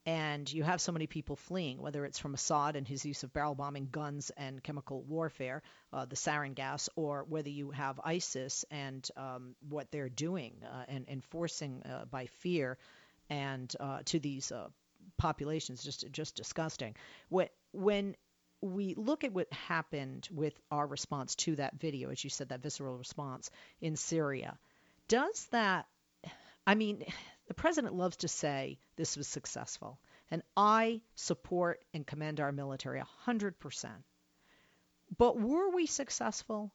and 0.05 0.51
you 0.51 0.63
have 0.63 0.81
so 0.81 0.91
many 0.91 1.05
people 1.05 1.35
fleeing, 1.35 1.79
whether 1.79 2.05
it's 2.05 2.17
from 2.17 2.33
Assad 2.33 2.75
and 2.75 2.87
his 2.87 3.05
use 3.05 3.23
of 3.23 3.33
barrel 3.33 3.53
bombing, 3.53 3.87
guns, 3.91 4.31
and 4.35 4.63
chemical 4.63 5.03
warfare, 5.03 5.61
uh, 5.93 6.05
the 6.05 6.15
sarin 6.15 6.55
gas, 6.55 6.89
or 6.95 7.23
whether 7.29 7.49
you 7.49 7.69
have 7.71 7.99
ISIS 8.03 8.65
and 8.71 9.07
um, 9.15 9.55
what 9.69 9.91
they're 9.91 10.09
doing 10.09 10.55
uh, 10.65 10.85
and 10.87 11.07
enforcing 11.07 11.83
uh, 11.83 12.05
by 12.05 12.25
fear 12.25 12.77
and 13.29 13.75
uh, 13.79 13.99
to 14.05 14.19
these 14.19 14.51
uh, 14.51 14.69
populations, 15.17 15.83
just 15.83 16.05
just 16.11 16.35
disgusting. 16.35 16.95
When 17.29 17.47
when 17.71 18.15
we 18.61 18.95
look 18.95 19.23
at 19.23 19.33
what 19.33 19.51
happened 19.53 20.27
with 20.31 20.59
our 20.71 20.85
response 20.85 21.35
to 21.35 21.55
that 21.55 21.79
video, 21.79 22.09
as 22.09 22.23
you 22.23 22.29
said, 22.29 22.49
that 22.49 22.61
visceral 22.61 22.97
response 22.97 23.49
in 23.81 23.95
Syria, 23.95 24.57
does 25.07 25.47
that 25.51 25.87
I 26.65 26.75
mean, 26.75 27.05
the 27.47 27.53
president 27.53 27.95
loves 27.95 28.17
to 28.17 28.27
say 28.27 28.79
this 28.95 29.17
was 29.17 29.27
successful, 29.27 29.99
and 30.29 30.43
I 30.55 31.01
support 31.15 31.83
and 31.93 32.05
commend 32.05 32.39
our 32.39 32.51
military 32.51 33.01
100%. 33.25 33.89
But 35.17 35.39
were 35.39 35.69
we 35.69 35.85
successful? 35.85 36.71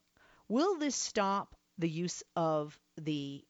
Will 0.49 0.77
this 0.79 0.97
stop 0.97 1.55
the 1.79 1.89
use 1.89 2.23
of 2.35 2.79
the 2.97 3.45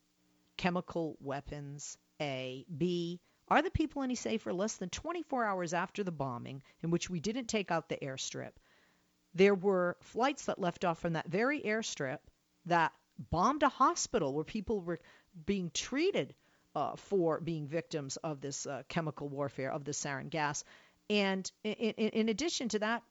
chemical 0.56 1.16
weapons? 1.20 1.98
A. 2.20 2.64
B. 2.76 3.20
Are 3.48 3.62
the 3.62 3.70
people 3.70 4.02
any 4.02 4.14
safer 4.14 4.52
less 4.52 4.76
than 4.76 4.88
24 4.88 5.44
hours 5.44 5.74
after 5.74 6.02
the 6.02 6.12
bombing, 6.12 6.62
in 6.82 6.90
which 6.90 7.10
we 7.10 7.20
didn't 7.20 7.46
take 7.46 7.70
out 7.70 7.88
the 7.88 7.98
airstrip? 7.98 8.52
There 9.34 9.54
were 9.54 9.96
flights 10.00 10.46
that 10.46 10.58
left 10.58 10.84
off 10.84 10.98
from 10.98 11.12
that 11.12 11.28
very 11.28 11.60
airstrip 11.60 12.20
that 12.64 12.92
bombed 13.30 13.62
a 13.62 13.68
hospital 13.68 14.32
where 14.34 14.44
people 14.44 14.80
were 14.80 15.00
being 15.44 15.70
treated 15.72 16.34
uh, 16.74 16.96
for 16.96 17.40
being 17.40 17.66
victims 17.66 18.16
of 18.18 18.40
this 18.40 18.66
uh, 18.66 18.82
chemical 18.88 19.28
warfare, 19.28 19.72
of 19.72 19.84
the 19.84 19.92
sarin 19.92 20.30
gas. 20.30 20.64
And 21.08 21.50
in, 21.64 21.72
in, 21.72 22.08
in 22.08 22.28
addition 22.28 22.68
to 22.70 22.78
that, 22.80 23.02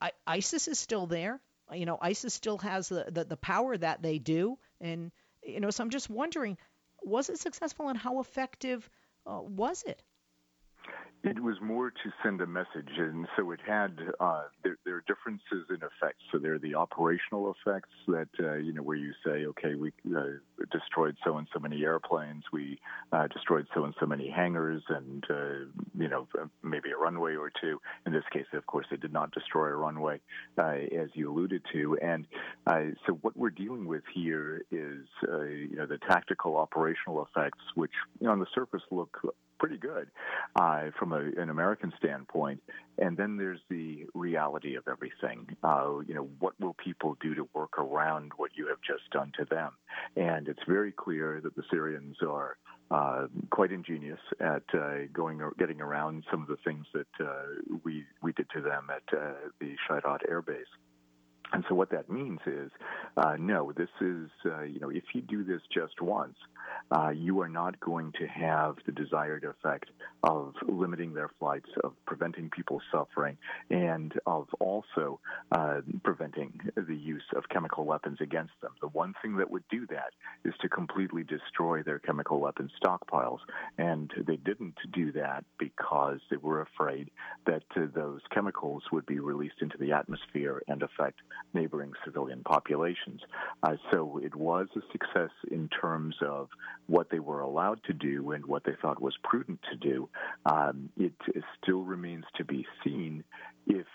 I, 0.00 0.12
ISIS 0.26 0.68
is 0.68 0.78
still 0.78 1.06
there. 1.06 1.40
You 1.72 1.86
know, 1.86 1.98
ISIS 2.00 2.34
still 2.34 2.58
has 2.58 2.88
the, 2.88 3.06
the, 3.10 3.24
the 3.24 3.36
power 3.36 3.76
that 3.76 4.02
they 4.02 4.18
do. 4.18 4.58
And, 4.80 5.12
you 5.42 5.60
know, 5.60 5.70
so 5.70 5.84
I'm 5.84 5.90
just 5.90 6.10
wondering, 6.10 6.56
was 7.02 7.28
it 7.28 7.38
successful 7.38 7.88
and 7.88 7.98
how 7.98 8.20
effective 8.20 8.88
uh, 9.26 9.40
was 9.40 9.82
it? 9.84 10.02
It 11.22 11.38
was 11.42 11.56
more 11.60 11.90
to 11.90 12.12
send 12.22 12.40
a 12.40 12.46
message, 12.46 12.88
and 12.96 13.28
so 13.36 13.50
it 13.50 13.60
had 13.66 13.98
uh, 14.20 14.44
there, 14.64 14.78
there, 14.86 14.96
are 14.96 15.04
differences 15.06 15.68
in 15.68 15.76
effects. 15.76 16.22
So 16.32 16.38
there 16.38 16.54
are 16.54 16.58
the 16.58 16.74
operational 16.76 17.54
effects 17.54 17.90
that 18.08 18.28
uh, 18.42 18.54
you 18.54 18.72
know 18.72 18.82
where 18.82 18.96
you 18.96 19.12
say, 19.22 19.44
okay, 19.44 19.74
we 19.74 19.92
uh, 20.16 20.38
destroyed 20.72 21.18
so 21.22 21.36
and 21.36 21.46
so 21.52 21.60
many 21.60 21.84
airplanes, 21.84 22.44
we 22.54 22.78
uh, 23.12 23.26
destroyed 23.26 23.66
so 23.74 23.84
and 23.84 23.94
so 24.00 24.06
many 24.06 24.30
hangars, 24.30 24.82
and 24.88 25.26
uh, 25.28 25.80
you 25.98 26.08
know 26.08 26.26
maybe 26.62 26.90
a 26.90 26.96
runway 26.96 27.34
or 27.34 27.52
two. 27.60 27.78
In 28.06 28.12
this 28.12 28.24
case, 28.32 28.46
of 28.54 28.64
course, 28.66 28.86
they 28.90 28.96
did 28.96 29.12
not 29.12 29.30
destroy 29.32 29.66
a 29.66 29.76
runway, 29.76 30.20
uh, 30.56 30.76
as 30.98 31.10
you 31.12 31.30
alluded 31.30 31.62
to. 31.74 31.98
And 32.00 32.26
so 33.06 33.18
what 33.20 33.36
we're 33.36 33.50
dealing 33.50 33.86
with 33.86 34.04
here 34.14 34.62
is 34.70 35.04
you 35.22 35.76
know 35.76 35.84
the 35.84 35.98
tactical 35.98 36.56
operational 36.56 37.26
effects, 37.26 37.60
which 37.74 37.92
you 38.20 38.26
know, 38.26 38.32
on 38.32 38.40
the 38.40 38.46
surface 38.54 38.82
look 38.90 39.18
pretty 39.60 39.76
good 39.76 40.08
uh, 40.56 40.86
from 40.98 41.12
a, 41.12 41.20
an 41.40 41.50
American 41.50 41.92
standpoint. 41.98 42.60
And 42.98 43.16
then 43.16 43.36
there's 43.36 43.60
the 43.68 44.06
reality 44.14 44.74
of 44.74 44.84
everything. 44.88 45.56
Uh, 45.62 46.00
you 46.06 46.14
know, 46.14 46.28
what 46.40 46.58
will 46.58 46.74
people 46.74 47.16
do 47.22 47.34
to 47.34 47.48
work 47.54 47.78
around 47.78 48.32
what 48.36 48.50
you 48.56 48.66
have 48.68 48.78
just 48.84 49.08
done 49.12 49.32
to 49.38 49.44
them? 49.44 49.72
And 50.16 50.48
it's 50.48 50.62
very 50.66 50.92
clear 50.92 51.40
that 51.44 51.54
the 51.54 51.62
Syrians 51.70 52.16
are 52.26 52.56
uh, 52.90 53.26
quite 53.50 53.70
ingenious 53.70 54.18
at 54.40 54.64
uh, 54.74 55.06
going 55.12 55.40
or 55.40 55.52
getting 55.58 55.80
around 55.80 56.24
some 56.30 56.42
of 56.42 56.48
the 56.48 56.58
things 56.64 56.86
that 56.92 57.24
uh, 57.24 57.42
we 57.84 58.04
we 58.20 58.32
did 58.32 58.50
to 58.50 58.60
them 58.60 58.88
at 58.90 59.16
uh, 59.16 59.32
the 59.60 59.76
Shayrat 59.88 60.28
Air 60.28 60.42
Base. 60.42 60.66
And 61.52 61.64
so 61.68 61.74
what 61.74 61.90
that 61.90 62.08
means 62.08 62.40
is, 62.46 62.70
uh, 63.16 63.36
no, 63.38 63.72
this 63.72 63.88
is, 64.00 64.28
uh, 64.46 64.62
you 64.62 64.78
know, 64.80 64.90
if 64.90 65.04
you 65.14 65.20
do 65.20 65.42
this 65.44 65.60
just 65.72 66.00
once, 66.00 66.36
uh, 66.92 67.10
you 67.10 67.40
are 67.40 67.48
not 67.48 67.78
going 67.80 68.12
to 68.20 68.26
have 68.26 68.76
the 68.86 68.92
desired 68.92 69.44
effect 69.44 69.90
of 70.22 70.54
limiting 70.68 71.14
their 71.14 71.30
flights, 71.38 71.68
of 71.82 71.92
preventing 72.06 72.50
people 72.50 72.80
suffering, 72.92 73.36
and 73.70 74.14
of 74.26 74.48
also 74.60 75.18
uh, 75.52 75.80
preventing 76.02 76.52
the 76.76 76.96
use 76.96 77.24
of 77.36 77.48
chemical 77.48 77.84
weapons 77.84 78.18
against 78.20 78.52
them. 78.60 78.72
The 78.80 78.88
one 78.88 79.14
thing 79.22 79.36
that 79.36 79.50
would 79.50 79.64
do 79.70 79.86
that 79.88 80.10
is 80.44 80.54
to 80.60 80.68
completely 80.68 81.24
destroy 81.24 81.82
their 81.82 81.98
chemical 81.98 82.40
weapons 82.40 82.70
stockpiles. 82.82 83.38
And 83.78 84.10
they 84.26 84.36
didn't 84.36 84.76
do 84.92 85.12
that 85.12 85.44
because 85.58 86.18
they 86.30 86.36
were 86.36 86.62
afraid 86.62 87.10
that 87.46 87.62
uh, 87.76 87.86
those 87.94 88.20
chemicals 88.32 88.82
would 88.92 89.06
be 89.06 89.18
released 89.18 89.60
into 89.60 89.78
the 89.78 89.92
atmosphere 89.92 90.62
and 90.68 90.82
affect 90.82 91.20
neighboring 91.54 91.92
civilian 92.04 92.42
populations. 92.44 93.20
Uh, 93.62 93.76
so 93.90 94.20
it 94.22 94.34
was 94.34 94.68
a 94.76 94.80
success 94.92 95.30
in 95.50 95.68
terms 95.68 96.16
of 96.22 96.48
what 96.86 97.10
they 97.10 97.20
were 97.20 97.40
allowed 97.40 97.82
to 97.84 97.92
do 97.92 98.32
and 98.32 98.44
what 98.46 98.64
they 98.64 98.74
thought 98.80 99.00
was 99.00 99.14
prudent 99.22 99.60
to 99.70 99.76
do. 99.76 100.08
Um, 100.46 100.90
it 100.96 101.12
still 101.62 101.82
remains 101.82 102.24
to 102.36 102.44
be 102.44 102.66
seen 102.84 103.24
if 103.66 103.86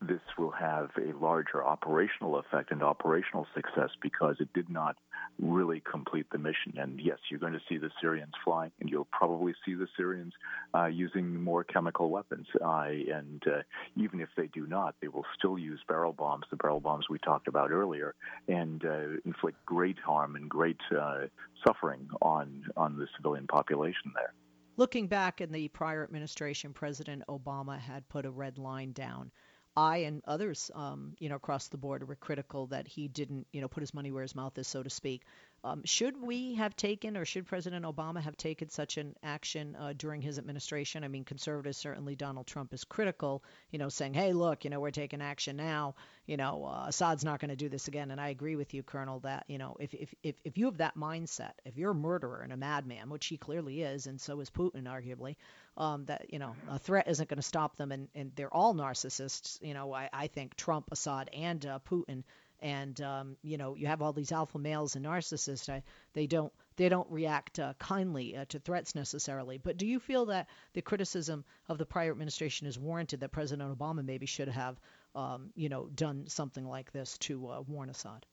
this 0.00 0.20
will 0.38 0.50
have 0.50 0.90
a 0.98 1.16
larger 1.18 1.64
operational 1.64 2.38
effect 2.38 2.70
and 2.70 2.82
operational 2.82 3.46
success 3.54 3.90
because 4.02 4.36
it 4.40 4.52
did 4.52 4.68
not 4.68 4.96
really 5.40 5.80
complete 5.90 6.26
the 6.30 6.38
mission. 6.38 6.74
And 6.76 7.00
yes, 7.00 7.18
you're 7.30 7.40
going 7.40 7.54
to 7.54 7.60
see 7.68 7.78
the 7.78 7.90
Syrians 8.00 8.32
flying, 8.44 8.72
and 8.80 8.90
you'll 8.90 9.08
probably 9.10 9.54
see 9.64 9.74
the 9.74 9.88
Syrians 9.96 10.32
uh, 10.74 10.86
using 10.86 11.42
more 11.42 11.64
chemical 11.64 12.10
weapons. 12.10 12.46
Uh, 12.62 12.84
and 13.12 13.42
uh, 13.46 13.62
even 13.96 14.20
if 14.20 14.28
they 14.36 14.48
do 14.48 14.66
not, 14.66 14.94
they 15.00 15.08
will 15.08 15.26
still 15.38 15.58
use 15.58 15.80
barrel 15.88 16.12
bombs, 16.12 16.44
the 16.50 16.56
barrel 16.56 16.80
bombs 16.80 17.06
we 17.08 17.18
talked 17.18 17.48
about 17.48 17.70
earlier, 17.70 18.14
and 18.48 18.84
uh, 18.84 19.18
inflict 19.24 19.64
great 19.64 19.98
harm 19.98 20.36
and 20.36 20.48
great 20.48 20.80
uh, 20.96 21.22
suffering 21.66 22.08
on 22.20 22.64
on 22.76 22.98
the 22.98 23.06
civilian 23.16 23.46
population 23.46 24.12
there. 24.14 24.32
Looking 24.78 25.06
back 25.06 25.40
in 25.40 25.52
the 25.52 25.68
prior 25.68 26.04
administration, 26.04 26.74
President 26.74 27.22
Obama 27.30 27.78
had 27.78 28.06
put 28.10 28.26
a 28.26 28.30
red 28.30 28.58
line 28.58 28.92
down 28.92 29.30
I 29.76 29.98
and 29.98 30.22
others, 30.26 30.70
um, 30.74 31.14
you 31.18 31.28
know, 31.28 31.36
across 31.36 31.68
the 31.68 31.76
board 31.76 32.06
were 32.08 32.16
critical 32.16 32.66
that 32.68 32.88
he 32.88 33.08
didn't, 33.08 33.46
you 33.52 33.60
know, 33.60 33.68
put 33.68 33.82
his 33.82 33.94
money 33.94 34.10
where 34.12 34.22
his 34.22 34.34
mouth 34.34 34.56
is, 34.58 34.66
so 34.66 34.82
to 34.82 34.90
speak. 34.90 35.22
Um, 35.66 35.82
should 35.84 36.22
we 36.22 36.54
have 36.54 36.76
taken, 36.76 37.16
or 37.16 37.24
should 37.24 37.46
President 37.46 37.84
Obama 37.84 38.22
have 38.22 38.36
taken 38.36 38.68
such 38.68 38.98
an 38.98 39.16
action 39.24 39.74
uh, 39.74 39.94
during 39.96 40.22
his 40.22 40.38
administration? 40.38 41.02
I 41.02 41.08
mean, 41.08 41.24
conservatives 41.24 41.76
certainly 41.76 42.14
Donald 42.14 42.46
Trump 42.46 42.72
is 42.72 42.84
critical, 42.84 43.42
you 43.72 43.80
know, 43.80 43.88
saying, 43.88 44.14
"Hey, 44.14 44.32
look, 44.32 44.62
you 44.62 44.70
know, 44.70 44.78
we're 44.78 44.92
taking 44.92 45.20
action 45.20 45.56
now. 45.56 45.96
You 46.24 46.36
know, 46.36 46.64
uh, 46.64 46.84
Assad's 46.86 47.24
not 47.24 47.40
going 47.40 47.48
to 47.48 47.56
do 47.56 47.68
this 47.68 47.88
again." 47.88 48.12
And 48.12 48.20
I 48.20 48.28
agree 48.28 48.54
with 48.54 48.74
you, 48.74 48.84
Colonel, 48.84 49.18
that 49.20 49.44
you 49.48 49.58
know, 49.58 49.76
if 49.80 49.92
if 49.92 50.14
if 50.22 50.36
if 50.44 50.56
you 50.56 50.66
have 50.66 50.76
that 50.76 50.96
mindset, 50.96 51.54
if 51.64 51.76
you're 51.76 51.90
a 51.90 51.94
murderer 51.94 52.42
and 52.42 52.52
a 52.52 52.56
madman, 52.56 53.10
which 53.10 53.26
he 53.26 53.36
clearly 53.36 53.82
is, 53.82 54.06
and 54.06 54.20
so 54.20 54.38
is 54.38 54.50
Putin, 54.50 54.84
arguably, 54.84 55.34
um, 55.76 56.04
that 56.04 56.32
you 56.32 56.38
know, 56.38 56.54
a 56.70 56.78
threat 56.78 57.08
isn't 57.08 57.28
going 57.28 57.38
to 57.38 57.42
stop 57.42 57.76
them, 57.76 57.90
and 57.90 58.06
and 58.14 58.30
they're 58.36 58.54
all 58.54 58.72
narcissists. 58.72 59.60
You 59.66 59.74
know, 59.74 59.92
I 59.92 60.08
I 60.12 60.26
think 60.28 60.54
Trump, 60.54 60.90
Assad, 60.92 61.28
and 61.32 61.66
uh, 61.66 61.80
Putin 61.90 62.22
and 62.60 63.00
um, 63.00 63.36
you 63.42 63.58
know 63.58 63.74
you 63.74 63.86
have 63.86 64.02
all 64.02 64.12
these 64.12 64.32
alpha 64.32 64.58
males 64.58 64.96
and 64.96 65.04
narcissists 65.04 65.68
I, 65.68 65.82
they 66.12 66.26
don't 66.26 66.52
they 66.76 66.88
don't 66.88 67.10
react 67.10 67.58
uh, 67.58 67.72
kindly 67.78 68.36
uh, 68.36 68.44
to 68.50 68.58
threats 68.58 68.94
necessarily. 68.94 69.58
But 69.58 69.78
do 69.78 69.86
you 69.86 69.98
feel 69.98 70.26
that 70.26 70.48
the 70.74 70.82
criticism 70.82 71.44
of 71.68 71.78
the 71.78 71.86
prior 71.86 72.10
administration 72.10 72.66
is 72.66 72.78
warranted 72.78 73.20
that 73.20 73.32
president 73.32 73.76
obama 73.76 74.04
maybe 74.04 74.26
should 74.26 74.48
have 74.48 74.78
um, 75.14 75.50
you 75.54 75.68
know 75.68 75.88
done 75.94 76.26
something 76.28 76.66
like 76.66 76.92
this 76.92 77.18
to 77.18 77.48
uh, 77.48 77.60
warn 77.66 77.90
assad 77.90 78.26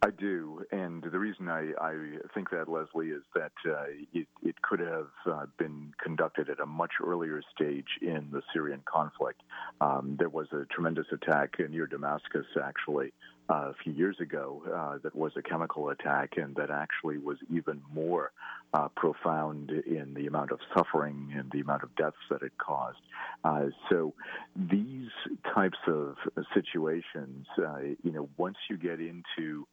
I 0.00 0.10
do, 0.10 0.64
and 0.70 1.02
the 1.02 1.18
reason 1.18 1.48
I, 1.48 1.72
I 1.80 1.94
think 2.34 2.50
that, 2.50 2.68
Leslie, 2.68 3.08
is 3.08 3.22
that 3.34 3.52
uh, 3.66 3.84
it, 4.12 4.28
it, 4.42 4.62
could 4.62 4.78
have 4.78 5.08
uh, 5.26 5.46
been 5.58 5.92
conducted 6.02 6.48
at 6.48 6.60
a 6.60 6.66
much 6.66 6.92
earlier 7.04 7.42
stage 7.54 7.98
in 8.00 8.28
the 8.32 8.42
Syrian 8.52 8.82
conflict. 8.84 9.42
Um, 9.80 10.16
there 10.18 10.28
was 10.28 10.46
a 10.52 10.66
tremendous 10.72 11.06
attack 11.12 11.56
near 11.68 11.86
Damascus, 11.86 12.46
actually, 12.62 13.12
a 13.48 13.74
few 13.82 13.92
years 13.92 14.16
ago 14.20 14.62
uh, 14.74 14.98
that 15.02 15.14
was 15.14 15.32
a 15.36 15.42
chemical 15.42 15.90
attack 15.90 16.34
and 16.36 16.54
that 16.56 16.70
actually 16.70 17.18
was 17.18 17.38
even 17.52 17.82
more 17.92 18.32
uh, 18.74 18.88
profound 18.96 19.70
in 19.70 20.14
the 20.14 20.26
amount 20.26 20.50
of 20.50 20.58
suffering 20.74 21.32
and 21.36 21.50
the 21.52 21.60
amount 21.60 21.82
of 21.82 21.94
deaths 21.96 22.16
that 22.30 22.42
it 22.42 22.52
caused. 22.58 22.98
Uh, 23.44 23.66
so 23.90 24.14
these 24.56 25.10
types 25.54 25.78
of 25.86 26.16
situations, 26.54 27.46
uh, 27.58 27.80
you 28.02 28.12
know, 28.12 28.28
once 28.36 28.56
you 28.70 28.76
get 28.76 29.00
into 29.00 29.66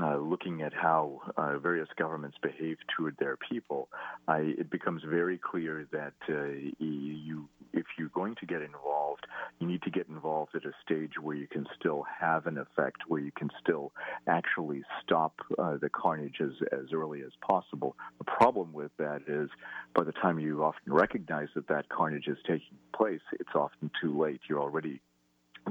uh, 0.00 0.16
looking 0.16 0.62
at 0.62 0.72
how 0.72 1.20
uh, 1.36 1.58
various 1.58 1.88
governments 1.96 2.36
behave 2.42 2.76
toward 2.96 3.16
their 3.18 3.36
people, 3.36 3.88
it 4.28 4.70
becomes 4.70 5.02
very 5.08 5.38
clear 5.38 5.86
that 5.92 6.14
uh, 6.28 6.46
you, 6.78 7.48
if 7.72 7.84
you're 7.98 8.08
going 8.08 8.34
to 8.40 8.46
get 8.46 8.62
involved, 8.62 9.26
you 9.58 9.66
need 9.66 9.82
to 9.82 9.90
get 9.90 10.08
involved 10.08 10.54
at 10.54 10.64
a 10.64 10.72
stage 10.84 11.12
where 11.20 11.36
you 11.36 11.46
can 11.46 11.66
still 11.78 12.04
have 12.20 12.46
an 12.46 12.58
effect, 12.58 13.02
where 13.08 13.20
you 13.20 13.32
can 13.36 13.50
still 13.62 13.92
actually 14.26 14.82
stop 15.02 15.34
uh, 15.58 15.76
the 15.80 15.88
carnage 15.88 16.36
as, 16.40 16.52
as 16.72 16.92
early 16.92 17.22
as 17.22 17.32
possible. 17.40 17.96
The 18.18 18.24
problem 18.24 18.72
with 18.72 18.90
that 18.98 19.22
is 19.28 19.48
by 19.94 20.04
the 20.04 20.12
time 20.12 20.38
you 20.38 20.64
often 20.64 20.92
recognize 20.92 21.48
that 21.54 21.68
that 21.68 21.88
carnage 21.88 22.26
is 22.26 22.38
taking 22.46 22.78
place, 22.94 23.20
it's 23.32 23.54
often 23.54 23.90
too 24.00 24.20
late. 24.20 24.40
You're 24.48 24.60
already 24.60 25.00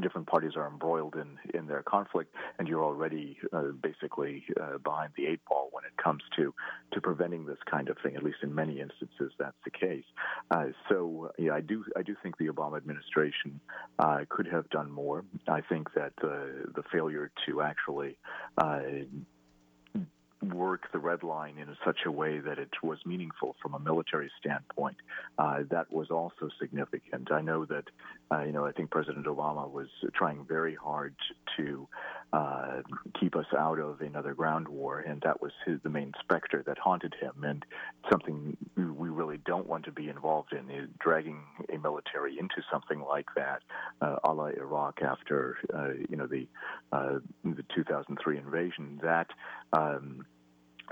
different 0.01 0.27
parties 0.27 0.53
are 0.55 0.67
embroiled 0.67 1.15
in, 1.15 1.37
in 1.57 1.67
their 1.67 1.83
conflict, 1.83 2.33
and 2.57 2.67
you're 2.67 2.83
already 2.83 3.37
uh, 3.51 3.71
basically 3.81 4.43
uh, 4.59 4.77
behind 4.79 5.11
the 5.17 5.25
eight 5.27 5.41
ball 5.47 5.69
when 5.71 5.83
it 5.85 5.95
comes 6.01 6.23
to, 6.35 6.53
to 6.91 7.01
preventing 7.01 7.45
this 7.45 7.57
kind 7.69 7.89
of 7.89 7.97
thing. 8.03 8.15
At 8.15 8.23
least 8.23 8.37
in 8.43 8.53
many 8.53 8.79
instances, 8.79 9.31
that's 9.37 9.57
the 9.63 9.71
case. 9.71 10.05
Uh, 10.51 10.67
so, 10.89 11.31
yeah, 11.37 11.53
I 11.53 11.61
do 11.61 11.83
I 11.95 12.01
do 12.01 12.15
think 12.21 12.37
the 12.37 12.47
Obama 12.47 12.77
administration 12.77 13.59
uh, 13.99 14.21
could 14.29 14.47
have 14.47 14.69
done 14.69 14.91
more. 14.91 15.23
I 15.47 15.61
think 15.61 15.93
that 15.93 16.13
the 16.21 16.83
failure 16.91 17.31
to 17.45 17.61
actually 17.61 18.17
uh, 18.57 18.79
work 20.43 20.91
the 20.91 20.99
red 20.99 21.23
line 21.23 21.57
in 21.57 21.67
such 21.85 21.99
a 22.05 22.11
way 22.11 22.39
that 22.39 22.59
it 22.59 22.69
was 22.81 22.99
meaningful 23.05 23.55
from 23.61 23.73
a 23.73 23.79
military 23.79 24.31
standpoint. 24.39 24.97
Uh, 25.37 25.59
that 25.69 25.91
was 25.91 26.09
also 26.09 26.49
significant. 26.59 27.31
I 27.31 27.41
know 27.41 27.65
that, 27.65 27.85
uh, 28.31 28.43
you 28.43 28.51
know, 28.51 28.65
I 28.65 28.71
think 28.71 28.91
President 28.91 29.25
Obama 29.25 29.69
was 29.69 29.87
trying 30.13 30.45
very 30.47 30.75
hard 30.75 31.15
to 31.57 31.87
uh, 32.33 32.81
keep 33.19 33.35
us 33.35 33.45
out 33.57 33.79
of 33.79 34.01
another 34.01 34.33
ground 34.33 34.67
war, 34.67 34.99
and 34.99 35.21
that 35.21 35.41
was 35.41 35.51
his, 35.65 35.79
the 35.83 35.89
main 35.89 36.11
specter 36.19 36.63
that 36.65 36.77
haunted 36.79 37.13
him, 37.21 37.43
and 37.43 37.63
something 38.09 38.57
we 38.75 39.09
really 39.09 39.39
don't 39.45 39.67
want 39.67 39.85
to 39.85 39.91
be 39.91 40.09
involved 40.09 40.51
in 40.51 40.69
is 40.71 40.89
dragging 40.99 41.43
a 41.71 41.77
military 41.77 42.39
into 42.39 42.55
something 42.71 43.01
like 43.01 43.27
that, 43.35 43.61
uh, 44.01 44.15
a 44.23 44.33
la 44.33 44.45
Iraq 44.47 45.01
after, 45.03 45.57
uh, 45.73 45.89
you 46.09 46.17
know, 46.17 46.25
the 46.25 46.47
uh, 46.91 47.19
the 47.43 47.63
2003 47.75 48.37
invasion. 48.37 48.99
That 49.03 49.27
um, 49.71 50.25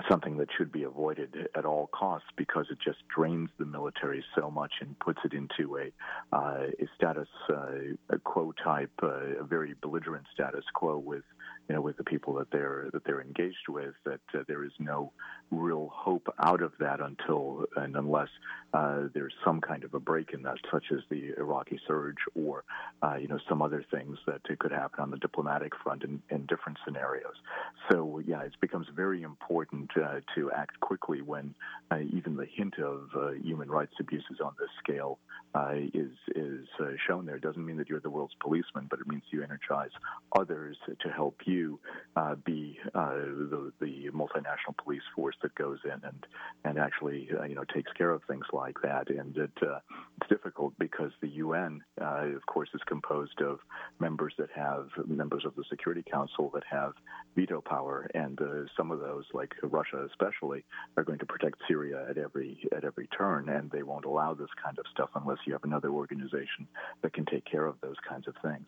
something 0.10 0.38
that 0.38 0.47
should 0.58 0.72
be 0.72 0.84
avoided 0.84 1.49
at 1.56 1.66
all 1.66 1.88
costs 1.88 2.28
because 2.38 2.68
it 2.72 2.78
just 2.84 2.99
drains 3.14 3.49
the 3.58 3.66
military 3.66 4.24
so 4.36 4.49
much 4.49 4.74
and 4.82 4.97
puts 4.99 5.20
it 5.26 5.34
into 5.34 5.78
a, 5.78 5.91
uh, 6.36 6.68
a 6.80 6.88
status 6.95 7.28
uh, 7.49 8.18
quo 8.24 8.54
type, 8.64 8.91
uh, 9.04 9.39
a 9.39 9.43
very 9.43 9.74
belligerent 9.82 10.26
status 10.34 10.64
quo 10.74 10.97
with 10.97 11.24
you 11.68 11.76
know 11.76 11.82
with 11.82 11.97
the 11.97 12.04
people 12.04 12.34
that 12.34 12.49
they're 12.52 12.89
that 12.93 13.04
they're 13.06 13.22
engaged 13.22 13.68
with. 13.70 13.93
That 14.06 14.22
uh, 14.34 14.43
there 14.47 14.64
is 14.64 14.72
no 14.80 15.12
real 15.52 15.91
hope 15.93 16.34
out 16.39 16.62
of 16.62 16.72
that 16.80 16.99
until 17.02 17.66
and 17.76 17.95
unless 17.95 18.30
uh, 18.74 19.04
there's 19.14 19.34
some 19.43 19.60
kind 19.60 19.84
of 19.84 19.93
a 19.93 19.99
break 19.99 20.32
in 20.34 20.43
that, 20.43 20.56
such 20.72 20.86
as 20.91 20.99
the 21.10 21.34
Iraqi 21.38 21.80
surge 21.86 22.16
or 22.36 22.64
uh, 23.04 23.16
you 23.16 23.28
know 23.28 23.39
some 23.49 23.62
other 23.62 23.84
things 23.91 24.18
that 24.26 24.41
could 24.60 24.72
happen 24.72 25.02
on 25.02 25.12
the 25.12 25.18
diplomatic 25.18 25.74
front 25.84 26.04
in, 26.04 26.22
in 26.30 26.45
different 26.45 26.78
scenarios. 26.86 27.36
So 27.91 28.22
yeah, 28.26 28.41
it 28.41 28.54
becomes 28.62 28.88
very 28.95 29.24
important 29.24 29.91
uh, 29.97 30.22
to 30.36 30.52
act 30.52 30.80
quickly 30.80 31.22
when 31.22 31.54
uh, 31.91 31.99
even 32.14 32.38
the 32.38 32.45
hint 32.45 32.80
of 32.80 33.10
uh, 33.16 33.32
human 33.32 33.70
rights 33.70 33.93
abuses 33.99 34.39
on 34.43 34.54
this 34.58 34.70
scale 34.82 35.20
uh, 35.54 35.74
is 35.93 36.12
is 36.36 36.66
shown 37.08 37.26
there. 37.26 37.36
It 37.36 37.43
doesn't 37.43 37.66
mean 37.66 37.78
that 37.78 37.89
you're 37.89 37.99
the 37.99 38.10
world's 38.10 38.36
policeman, 38.41 38.88
but 38.89 38.99
it 38.99 39.08
means 39.08 39.24
you 39.32 39.43
energize 39.43 39.91
others 40.38 40.78
to 40.88 41.10
help 41.10 41.41
you 41.45 41.80
be 42.45 42.80
the, 42.93 43.72
the 43.82 44.10
multinational 44.14 44.78
police 44.82 45.02
force 45.16 45.36
that 45.42 45.56
goes 45.56 45.80
in 45.86 46.04
and 46.04 46.26
and 46.64 46.78
actually 46.78 47.30
uh, 47.38 47.44
you 47.44 47.56
know 47.56 47.64
takes 47.74 47.92
care 47.94 48.12
of 48.12 48.22
things 48.28 48.46
like 48.54 48.78
that. 48.84 49.10
And 49.10 49.36
it, 49.38 49.52
uh, 49.62 49.80
it's 50.20 50.30
difficult 50.30 50.74
because 50.80 51.12
the 51.22 51.30
UN, 51.30 51.82
uh, 52.00 52.28
of 52.36 52.46
course, 52.46 52.70
is 52.74 52.82
composed 52.88 53.42
of 53.42 53.60
members 54.00 54.34
that 54.38 54.50
have 54.56 54.88
members 55.08 55.46
of 55.46 55.56
the 55.56 55.64
Security 55.70 56.04
Council 56.10 56.52
that 56.54 56.64
have 56.70 56.94
veto 57.36 57.62
power, 57.62 58.10
and 58.14 58.39
some 58.78 58.92
of 58.92 59.00
those, 59.00 59.26
like 59.34 59.54
Russia 59.64 60.06
especially, 60.10 60.64
are 60.98 61.04
going 61.04 61.20
to 61.20 61.26
protect 61.26 61.58
Syria 61.68 62.06
at 62.10 62.18
every 62.18 62.60
at 62.76 62.84
every 62.84 63.08
turn, 63.08 63.50
and 63.50 63.72
they 63.72 63.84
won't 63.84 64.06
allow 64.06 64.34
this 64.34 64.50
kind 64.64 64.78
of 64.80 64.86
stuff 64.92 65.10
unless 65.16 65.39
you 65.46 65.54
have 65.54 65.64
another 65.64 65.89
organization 65.89 66.68
that 67.02 67.14
can 67.14 67.26
take 67.26 67.46
care 67.46 67.66
of 67.66 67.76
those 67.82 67.98
kinds 68.08 68.28
of 68.28 68.36
things. 68.42 68.68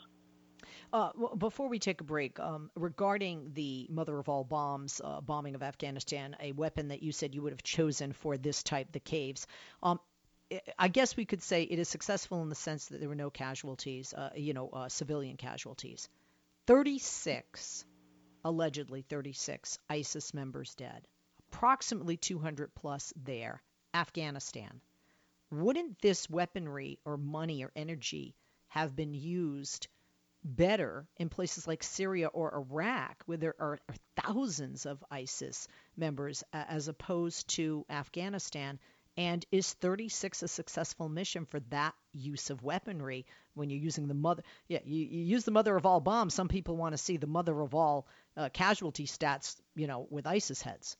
Uh, 0.93 1.11
before 1.37 1.67
we 1.67 1.79
take 1.79 2.01
a 2.01 2.03
break, 2.03 2.39
um, 2.39 2.69
regarding 2.75 3.51
the 3.53 3.87
mother 3.89 4.19
of 4.19 4.29
all 4.29 4.43
bombs 4.43 5.01
uh, 5.03 5.19
bombing 5.21 5.55
of 5.55 5.63
Afghanistan, 5.63 6.35
a 6.39 6.51
weapon 6.51 6.89
that 6.89 7.01
you 7.01 7.11
said 7.11 7.33
you 7.33 7.41
would 7.41 7.51
have 7.51 7.63
chosen 7.63 8.13
for 8.13 8.37
this 8.37 8.61
type, 8.61 8.91
the 8.91 8.99
caves. 8.99 9.47
Um, 9.81 9.99
I 10.77 10.89
guess 10.89 11.17
we 11.17 11.25
could 11.25 11.41
say 11.41 11.63
it 11.63 11.79
is 11.79 11.89
successful 11.89 12.43
in 12.43 12.49
the 12.49 12.55
sense 12.55 12.85
that 12.87 12.99
there 12.99 13.09
were 13.09 13.15
no 13.15 13.31
casualties, 13.31 14.13
uh, 14.13 14.29
you 14.35 14.53
know, 14.53 14.69
uh, 14.69 14.87
civilian 14.87 15.35
casualties. 15.35 16.09
36, 16.67 17.85
allegedly 18.45 19.01
36 19.01 19.79
ISIS 19.89 20.31
members 20.33 20.75
dead 20.75 21.07
approximately 21.53 22.17
200 22.17 22.73
plus 22.73 23.13
there, 23.15 23.61
Afghanistan. 23.93 24.81
Wouldn't 25.51 26.01
this 26.01 26.27
weaponry 26.27 26.97
or 27.05 27.15
money 27.15 27.63
or 27.63 27.71
energy 27.75 28.35
have 28.69 28.95
been 28.95 29.13
used 29.13 29.87
better 30.43 31.07
in 31.17 31.29
places 31.29 31.67
like 31.67 31.83
Syria 31.83 32.27
or 32.27 32.53
Iraq, 32.53 33.23
where 33.25 33.37
there 33.37 33.55
are, 33.59 33.79
thousands 34.15 34.85
of 34.85 35.03
ISIS 35.09 35.67
members, 35.97 36.43
uh, 36.53 36.63
as 36.67 36.87
opposed 36.87 37.47
to 37.49 37.85
Afghanistan? 37.89 38.79
And 39.15 39.45
is 39.51 39.71
36 39.73 40.41
a 40.41 40.47
successful 40.47 41.07
mission 41.07 41.45
for 41.45 41.59
that 41.69 41.93
use 42.13 42.49
of 42.49 42.63
weaponry 42.63 43.27
when 43.53 43.69
you're 43.69 43.79
using 43.79 44.07
the 44.07 44.15
mother? 44.15 44.43
Yeah, 44.67 44.79
you, 44.85 45.05
you 45.05 45.23
use 45.23 45.45
the 45.45 45.51
mother 45.51 45.75
of 45.75 45.85
all 45.85 45.99
bombs. 45.99 46.33
Some 46.33 46.47
people 46.47 46.77
want 46.77 46.93
to 46.93 46.97
see 46.97 47.17
the 47.17 47.27
mother 47.27 47.59
of 47.61 47.75
all 47.75 48.07
uh, 48.35 48.49
casualty 48.51 49.05
stats, 49.05 49.55
you 49.75 49.85
know, 49.85 50.07
with 50.09 50.25
ISIS 50.25 50.63
heads. 50.63 50.97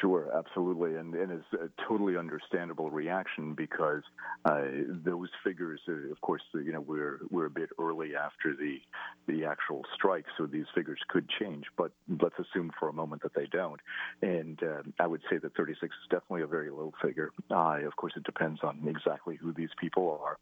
Sure, 0.00 0.30
absolutely, 0.36 0.96
and, 0.96 1.14
and 1.14 1.30
it's 1.30 1.52
a 1.52 1.70
totally 1.88 2.16
understandable 2.16 2.90
reaction 2.90 3.54
because 3.54 4.02
uh, 4.44 4.62
those 5.04 5.28
figures, 5.44 5.80
uh, 5.88 6.10
of 6.10 6.20
course, 6.22 6.42
you 6.54 6.72
know, 6.72 6.80
we're 6.80 7.20
we're 7.30 7.46
a 7.46 7.50
bit 7.50 7.70
early 7.78 8.16
after 8.16 8.54
the 8.56 8.78
the 9.28 9.44
actual 9.44 9.82
strike, 9.94 10.24
so 10.36 10.46
these 10.46 10.66
figures 10.74 10.98
could 11.08 11.28
change. 11.38 11.66
But 11.78 11.92
let's 12.20 12.34
assume 12.38 12.72
for 12.80 12.88
a 12.88 12.92
moment 12.92 13.22
that 13.22 13.34
they 13.34 13.46
don't, 13.46 13.80
and 14.22 14.60
uh, 14.60 14.82
I 14.98 15.06
would 15.06 15.22
say 15.30 15.38
that 15.38 15.54
36 15.56 15.82
is 15.82 15.90
definitely 16.10 16.42
a 16.42 16.48
very 16.48 16.70
low 16.70 16.92
figure. 17.00 17.30
Uh, 17.48 17.78
of 17.86 17.94
course, 17.94 18.14
it 18.16 18.24
depends 18.24 18.60
on 18.64 18.80
exactly 18.88 19.36
who 19.36 19.52
these 19.52 19.70
people 19.80 20.18
are 20.22 20.36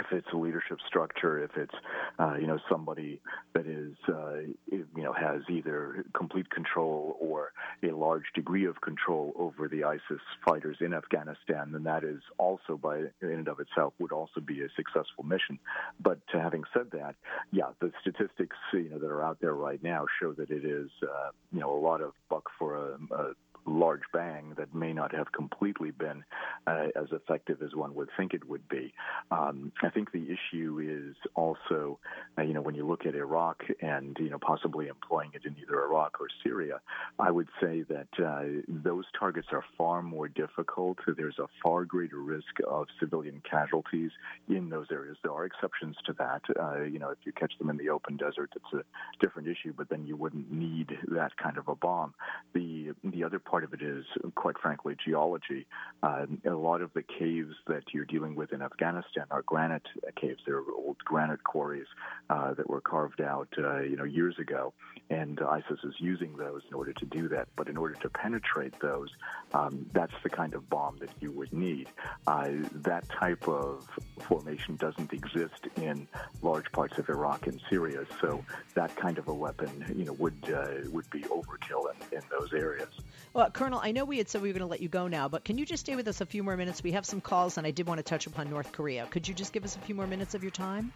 if 0.00 0.06
it's 0.12 0.28
a 0.32 0.36
leadership 0.36 0.78
structure, 0.86 1.42
if 1.42 1.50
it's 1.56 1.74
uh, 2.18 2.34
you 2.40 2.46
know 2.46 2.58
somebody 2.70 3.20
that 3.54 3.66
is 3.66 3.94
uh, 4.08 4.38
you 4.70 4.86
know 4.96 5.12
has 5.12 5.42
either 5.48 6.04
complete 6.16 6.50
control 6.50 7.16
or 7.20 7.52
a 7.82 7.92
large 7.92 8.24
degree 8.34 8.64
of 8.66 8.80
control 8.80 9.32
over 9.36 9.68
the 9.68 9.84
ISIS 9.84 10.22
fighters 10.44 10.78
in 10.80 10.94
Afghanistan, 10.94 11.72
then 11.72 11.84
that 11.84 12.04
is 12.04 12.20
also 12.38 12.76
by 12.76 12.98
in 13.20 13.30
and 13.30 13.48
of 13.48 13.60
itself 13.60 13.92
would 13.98 14.12
also 14.12 14.40
be 14.40 14.62
a 14.62 14.68
successful 14.76 15.24
mission. 15.24 15.58
But 16.00 16.18
having 16.32 16.64
said 16.72 16.90
that, 16.92 17.14
yeah, 17.52 17.70
the 17.80 17.92
statistics 18.00 18.56
you 18.72 18.90
know 18.90 18.98
that 18.98 19.10
are 19.10 19.22
out 19.22 19.38
there 19.40 19.54
right 19.54 19.82
now 19.82 20.06
show 20.20 20.32
that 20.32 20.50
it 20.50 20.64
is 20.64 20.90
uh, 21.02 21.30
you 21.52 21.60
know 21.60 21.76
a 21.76 21.80
lot 21.80 22.00
of 22.00 22.12
buck 22.28 22.44
for 22.58 22.76
a, 22.76 23.14
a 23.14 23.32
large 23.66 24.02
bang 24.12 24.54
that 24.56 24.74
may 24.74 24.92
not 24.92 25.14
have 25.14 25.32
completely 25.32 25.90
been 25.90 26.24
uh, 26.66 26.86
as 26.96 27.08
effective 27.12 27.62
as 27.62 27.74
one 27.74 27.94
would 27.94 28.08
think 28.16 28.34
it 28.34 28.48
would 28.48 28.68
be. 28.68 28.92
Um, 29.30 29.72
I 29.82 29.90
think 29.90 30.12
the 30.12 30.26
issue 30.26 31.10
is 31.10 31.16
also, 31.34 31.98
uh, 32.38 32.42
you 32.42 32.54
know, 32.54 32.60
when 32.60 32.74
you 32.74 32.86
look 32.86 33.06
at 33.06 33.14
Iraq 33.14 33.62
and 33.80 34.16
you 34.20 34.30
know 34.30 34.38
possibly 34.38 34.88
employing 34.88 35.30
it 35.34 35.44
in 35.44 35.56
either 35.60 35.82
Iraq 35.84 36.20
or 36.20 36.28
Syria, 36.42 36.80
I 37.18 37.30
would 37.30 37.48
say 37.60 37.82
that 37.82 38.08
uh, 38.24 38.62
those 38.68 39.04
targets 39.18 39.48
are 39.52 39.64
far 39.76 40.02
more 40.02 40.28
difficult. 40.28 40.98
There's 41.06 41.38
a 41.38 41.46
far 41.62 41.84
greater 41.84 42.20
risk 42.20 42.54
of 42.68 42.86
civilian 42.98 43.42
casualties 43.48 44.10
in 44.48 44.68
those 44.68 44.86
areas. 44.90 45.16
There 45.22 45.32
are 45.32 45.44
exceptions 45.44 45.96
to 46.06 46.12
that. 46.14 46.42
Uh, 46.58 46.82
you 46.82 46.98
know, 46.98 47.10
if 47.10 47.18
you 47.24 47.32
catch 47.32 47.52
them 47.58 47.70
in 47.70 47.76
the 47.76 47.88
open 47.88 48.16
desert, 48.16 48.50
it's 48.56 48.72
a 48.74 48.84
different 49.20 49.48
issue, 49.48 49.72
but 49.76 49.88
then 49.88 50.06
you 50.06 50.16
wouldn't 50.16 50.50
need 50.50 50.90
that 51.08 51.36
kind 51.36 51.58
of 51.58 51.68
a 51.68 51.74
bomb. 51.74 52.14
The 52.54 52.92
the 53.04 53.24
other 53.24 53.38
part 53.50 53.64
of 53.64 53.74
it 53.74 53.82
is, 53.82 54.04
quite 54.36 54.56
frankly, 54.58 54.94
geology. 55.04 55.66
Uh, 56.02 56.26
a 56.46 56.50
lot 56.50 56.80
of 56.80 56.92
the 56.94 57.02
caves 57.02 57.54
that 57.66 57.82
you're 57.92 58.04
dealing 58.04 58.36
with 58.36 58.52
in 58.52 58.62
Afghanistan 58.62 59.24
are 59.30 59.42
granite 59.42 59.88
caves. 60.14 60.40
They're 60.46 60.62
old 60.76 60.98
granite 60.98 61.42
quarries 61.42 61.88
uh, 62.30 62.54
that 62.54 62.70
were 62.70 62.80
carved 62.80 63.20
out, 63.20 63.48
uh, 63.58 63.80
you 63.80 63.96
know, 63.96 64.04
years 64.04 64.38
ago, 64.38 64.72
and 65.10 65.40
ISIS 65.40 65.80
is 65.82 65.94
using 65.98 66.36
those 66.36 66.62
in 66.68 66.74
order 66.74 66.92
to 66.92 67.06
do 67.06 67.28
that. 67.28 67.48
But 67.56 67.68
in 67.68 67.76
order 67.76 67.94
to 67.94 68.08
penetrate 68.08 68.74
those, 68.80 69.10
um, 69.52 69.86
that's 69.92 70.14
the 70.22 70.30
kind 70.30 70.54
of 70.54 70.70
bomb 70.70 70.98
that 70.98 71.10
you 71.20 71.32
would 71.32 71.52
need. 71.52 71.88
Uh, 72.28 72.50
that 72.74 73.08
type 73.08 73.48
of 73.48 73.88
formation 74.20 74.76
doesn't 74.76 75.12
exist 75.12 75.66
in 75.76 76.06
large 76.42 76.70
parts 76.70 76.98
of 76.98 77.08
Iraq 77.08 77.48
and 77.48 77.60
Syria, 77.68 78.06
so 78.20 78.44
that 78.74 78.94
kind 78.94 79.18
of 79.18 79.26
a 79.26 79.34
weapon, 79.34 79.84
you 79.96 80.04
know, 80.04 80.12
would 80.12 80.38
uh, 80.54 80.88
would 80.92 81.10
be 81.10 81.22
overkill 81.22 81.84
in, 81.92 82.18
in 82.18 82.22
those 82.30 82.52
areas. 82.52 82.90
Well, 83.32 83.39
Colonel, 83.48 83.80
I 83.82 83.92
know 83.92 84.04
we 84.04 84.18
had 84.18 84.28
said 84.28 84.42
we 84.42 84.48
were 84.48 84.52
going 84.52 84.60
to 84.60 84.70
let 84.70 84.80
you 84.80 84.88
go 84.88 85.08
now, 85.08 85.28
but 85.28 85.44
can 85.44 85.56
you 85.56 85.64
just 85.64 85.80
stay 85.80 85.96
with 85.96 86.06
us 86.08 86.20
a 86.20 86.26
few 86.26 86.42
more 86.42 86.56
minutes? 86.56 86.82
We 86.82 86.92
have 86.92 87.06
some 87.06 87.20
calls, 87.20 87.58
and 87.58 87.66
I 87.66 87.70
did 87.70 87.86
want 87.86 87.98
to 87.98 88.02
touch 88.02 88.26
upon 88.26 88.50
North 88.50 88.72
Korea. 88.72 89.06
Could 89.10 89.26
you 89.26 89.34
just 89.34 89.52
give 89.52 89.64
us 89.64 89.76
a 89.76 89.78
few 89.78 89.94
more 89.94 90.06
minutes 90.06 90.34
of 90.34 90.42
your 90.42 90.50
time? 90.50 90.92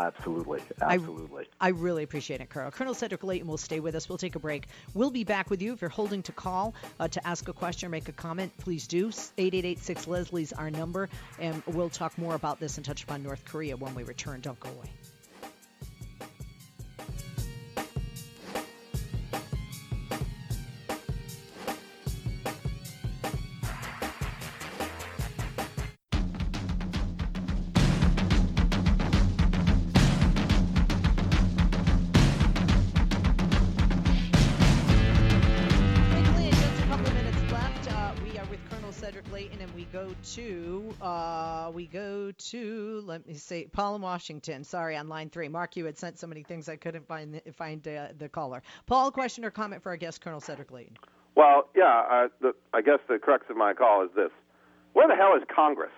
Absolutely. 0.00 0.60
Absolutely. 0.80 1.48
I, 1.60 1.66
I, 1.66 1.68
really 1.70 2.02
appreciate 2.02 2.40
it, 2.40 2.48
Colonel. 2.48 2.70
Colonel 2.70 2.94
Cedric 2.94 3.22
Leighton 3.24 3.46
will 3.46 3.58
stay 3.58 3.80
with 3.80 3.94
us. 3.94 4.08
We'll 4.08 4.18
take 4.18 4.36
a 4.36 4.38
break. 4.38 4.66
We'll 4.94 5.10
be 5.10 5.24
back 5.24 5.50
with 5.50 5.60
you. 5.60 5.74
If 5.74 5.82
you're 5.82 5.90
holding 5.90 6.22
to 6.24 6.32
call 6.32 6.74
uh, 6.98 7.08
to 7.08 7.26
ask 7.26 7.46
a 7.48 7.52
question 7.52 7.88
or 7.88 7.90
make 7.90 8.08
a 8.08 8.12
comment, 8.12 8.56
please 8.58 8.86
do. 8.86 9.08
8886 9.08 10.06
Leslie's 10.06 10.52
our 10.52 10.70
number, 10.70 11.08
and 11.38 11.62
we'll 11.66 11.90
talk 11.90 12.16
more 12.16 12.34
about 12.34 12.58
this 12.58 12.78
and 12.78 12.86
touch 12.86 13.02
upon 13.02 13.22
North 13.22 13.44
Korea 13.44 13.76
when 13.76 13.94
we 13.94 14.02
return. 14.04 14.40
Don't 14.40 14.58
go 14.60 14.70
away. 14.70 14.90
To 40.24 40.94
uh, 41.02 41.70
we 41.74 41.86
go 41.86 42.30
to 42.30 43.02
let 43.06 43.26
me 43.26 43.34
see 43.34 43.66
Paul 43.72 43.96
in 43.96 44.02
Washington. 44.02 44.64
Sorry, 44.64 44.96
on 44.96 45.08
line 45.08 45.30
three. 45.30 45.48
Mark, 45.48 45.76
you 45.76 45.84
had 45.84 45.98
sent 45.98 46.18
so 46.18 46.26
many 46.26 46.42
things 46.42 46.68
I 46.68 46.76
couldn't 46.76 47.06
find 47.06 47.40
find 47.54 47.86
uh, 47.86 48.08
the 48.18 48.28
caller. 48.28 48.62
Paul, 48.86 49.10
question 49.10 49.44
or 49.44 49.50
comment 49.50 49.82
for 49.82 49.90
our 49.90 49.96
guest, 49.96 50.20
Colonel 50.20 50.40
Cedric 50.40 50.70
Leighton? 50.70 50.96
Well, 51.34 51.68
yeah. 51.74 52.28
The, 52.40 52.54
I 52.72 52.82
guess 52.82 52.98
the 53.08 53.18
crux 53.18 53.46
of 53.50 53.56
my 53.56 53.74
call 53.74 54.04
is 54.04 54.10
this: 54.14 54.30
Where 54.92 55.08
the 55.08 55.16
hell 55.16 55.34
is 55.36 55.42
Congress? 55.54 55.92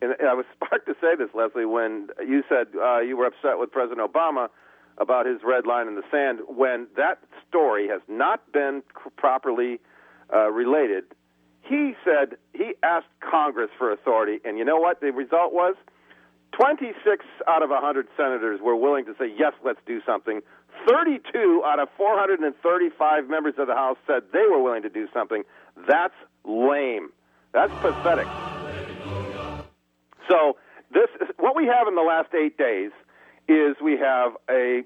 And 0.00 0.14
I 0.26 0.34
was 0.34 0.46
sparked 0.54 0.86
to 0.86 0.94
say 1.00 1.16
this, 1.16 1.28
Leslie, 1.34 1.66
when 1.66 2.08
you 2.26 2.42
said 2.48 2.68
uh, 2.80 3.00
you 3.00 3.16
were 3.16 3.26
upset 3.26 3.58
with 3.58 3.70
President 3.70 4.00
Obama 4.00 4.48
about 4.98 5.26
his 5.26 5.40
red 5.44 5.66
line 5.66 5.88
in 5.88 5.94
the 5.94 6.04
sand 6.10 6.40
when 6.48 6.86
that 6.96 7.18
story 7.48 7.88
has 7.88 8.00
not 8.08 8.50
been 8.52 8.82
properly 9.16 9.78
uh, 10.32 10.50
related. 10.50 11.04
He 11.68 11.94
said 12.04 12.36
he 12.52 12.74
asked 12.82 13.06
Congress 13.20 13.70
for 13.76 13.90
authority, 13.90 14.38
and 14.44 14.58
you 14.58 14.64
know 14.64 14.78
what 14.78 15.00
the 15.00 15.10
result 15.10 15.52
was? 15.52 15.74
26 16.52 17.24
out 17.48 17.62
of 17.62 17.70
100 17.70 18.06
senators 18.16 18.60
were 18.62 18.76
willing 18.76 19.04
to 19.04 19.14
say, 19.18 19.26
yes, 19.36 19.52
let's 19.64 19.80
do 19.84 20.00
something. 20.06 20.40
32 20.88 21.62
out 21.66 21.80
of 21.80 21.88
435 21.96 23.28
members 23.28 23.54
of 23.58 23.66
the 23.66 23.74
House 23.74 23.96
said 24.06 24.22
they 24.32 24.46
were 24.48 24.62
willing 24.62 24.82
to 24.82 24.88
do 24.88 25.08
something. 25.12 25.42
That's 25.88 26.14
lame. 26.44 27.10
That's 27.52 27.72
pathetic. 27.80 28.26
So, 30.28 30.56
this 30.92 31.08
is, 31.20 31.28
what 31.38 31.56
we 31.56 31.66
have 31.66 31.88
in 31.88 31.94
the 31.94 32.02
last 32.02 32.32
eight 32.34 32.56
days 32.56 32.90
is 33.48 33.76
we 33.82 33.98
have 33.98 34.32
a 34.48 34.82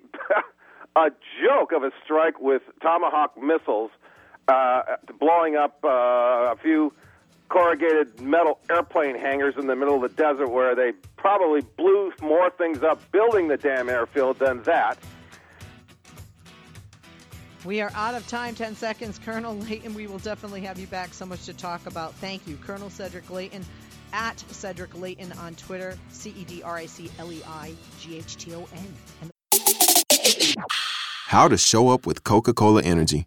a 0.96 1.10
joke 1.42 1.72
of 1.72 1.82
a 1.82 1.90
strike 2.04 2.40
with 2.40 2.62
Tomahawk 2.82 3.36
missiles 3.40 3.90
uh, 4.50 4.96
blowing 5.18 5.56
up 5.56 5.78
uh, 5.84 5.88
a 6.52 6.56
few 6.60 6.92
corrugated 7.48 8.20
metal 8.20 8.58
airplane 8.70 9.16
hangars 9.16 9.54
in 9.56 9.66
the 9.66 9.76
middle 9.76 9.96
of 9.96 10.02
the 10.02 10.08
desert 10.08 10.48
where 10.48 10.74
they 10.74 10.92
probably 11.16 11.60
blew 11.76 12.12
more 12.22 12.50
things 12.50 12.82
up 12.82 13.00
building 13.12 13.48
the 13.48 13.56
damn 13.56 13.88
airfield 13.88 14.38
than 14.38 14.62
that. 14.62 14.98
We 17.64 17.80
are 17.82 17.90
out 17.94 18.14
of 18.14 18.26
time. 18.26 18.54
10 18.54 18.74
seconds. 18.74 19.18
Colonel 19.18 19.54
Leighton, 19.56 19.94
we 19.94 20.06
will 20.06 20.18
definitely 20.18 20.62
have 20.62 20.78
you 20.78 20.86
back. 20.86 21.12
So 21.12 21.26
much 21.26 21.44
to 21.44 21.52
talk 21.52 21.86
about. 21.86 22.14
Thank 22.14 22.46
you. 22.46 22.56
Colonel 22.56 22.88
Cedric 22.88 23.28
Leighton 23.28 23.64
at 24.12 24.40
Cedric 24.50 24.94
Leighton 24.96 25.32
on 25.32 25.54
Twitter. 25.56 25.98
C 26.10 26.30
E 26.30 26.44
D 26.44 26.62
R 26.62 26.76
I 26.76 26.86
C 26.86 27.10
L 27.18 27.30
E 27.30 27.42
I 27.46 27.74
G 28.00 28.16
H 28.16 28.36
T 28.36 28.54
O 28.54 28.66
N. 28.74 29.30
How 31.26 31.48
to 31.48 31.58
show 31.58 31.90
up 31.90 32.06
with 32.06 32.24
Coca 32.24 32.54
Cola 32.54 32.82
Energy. 32.82 33.26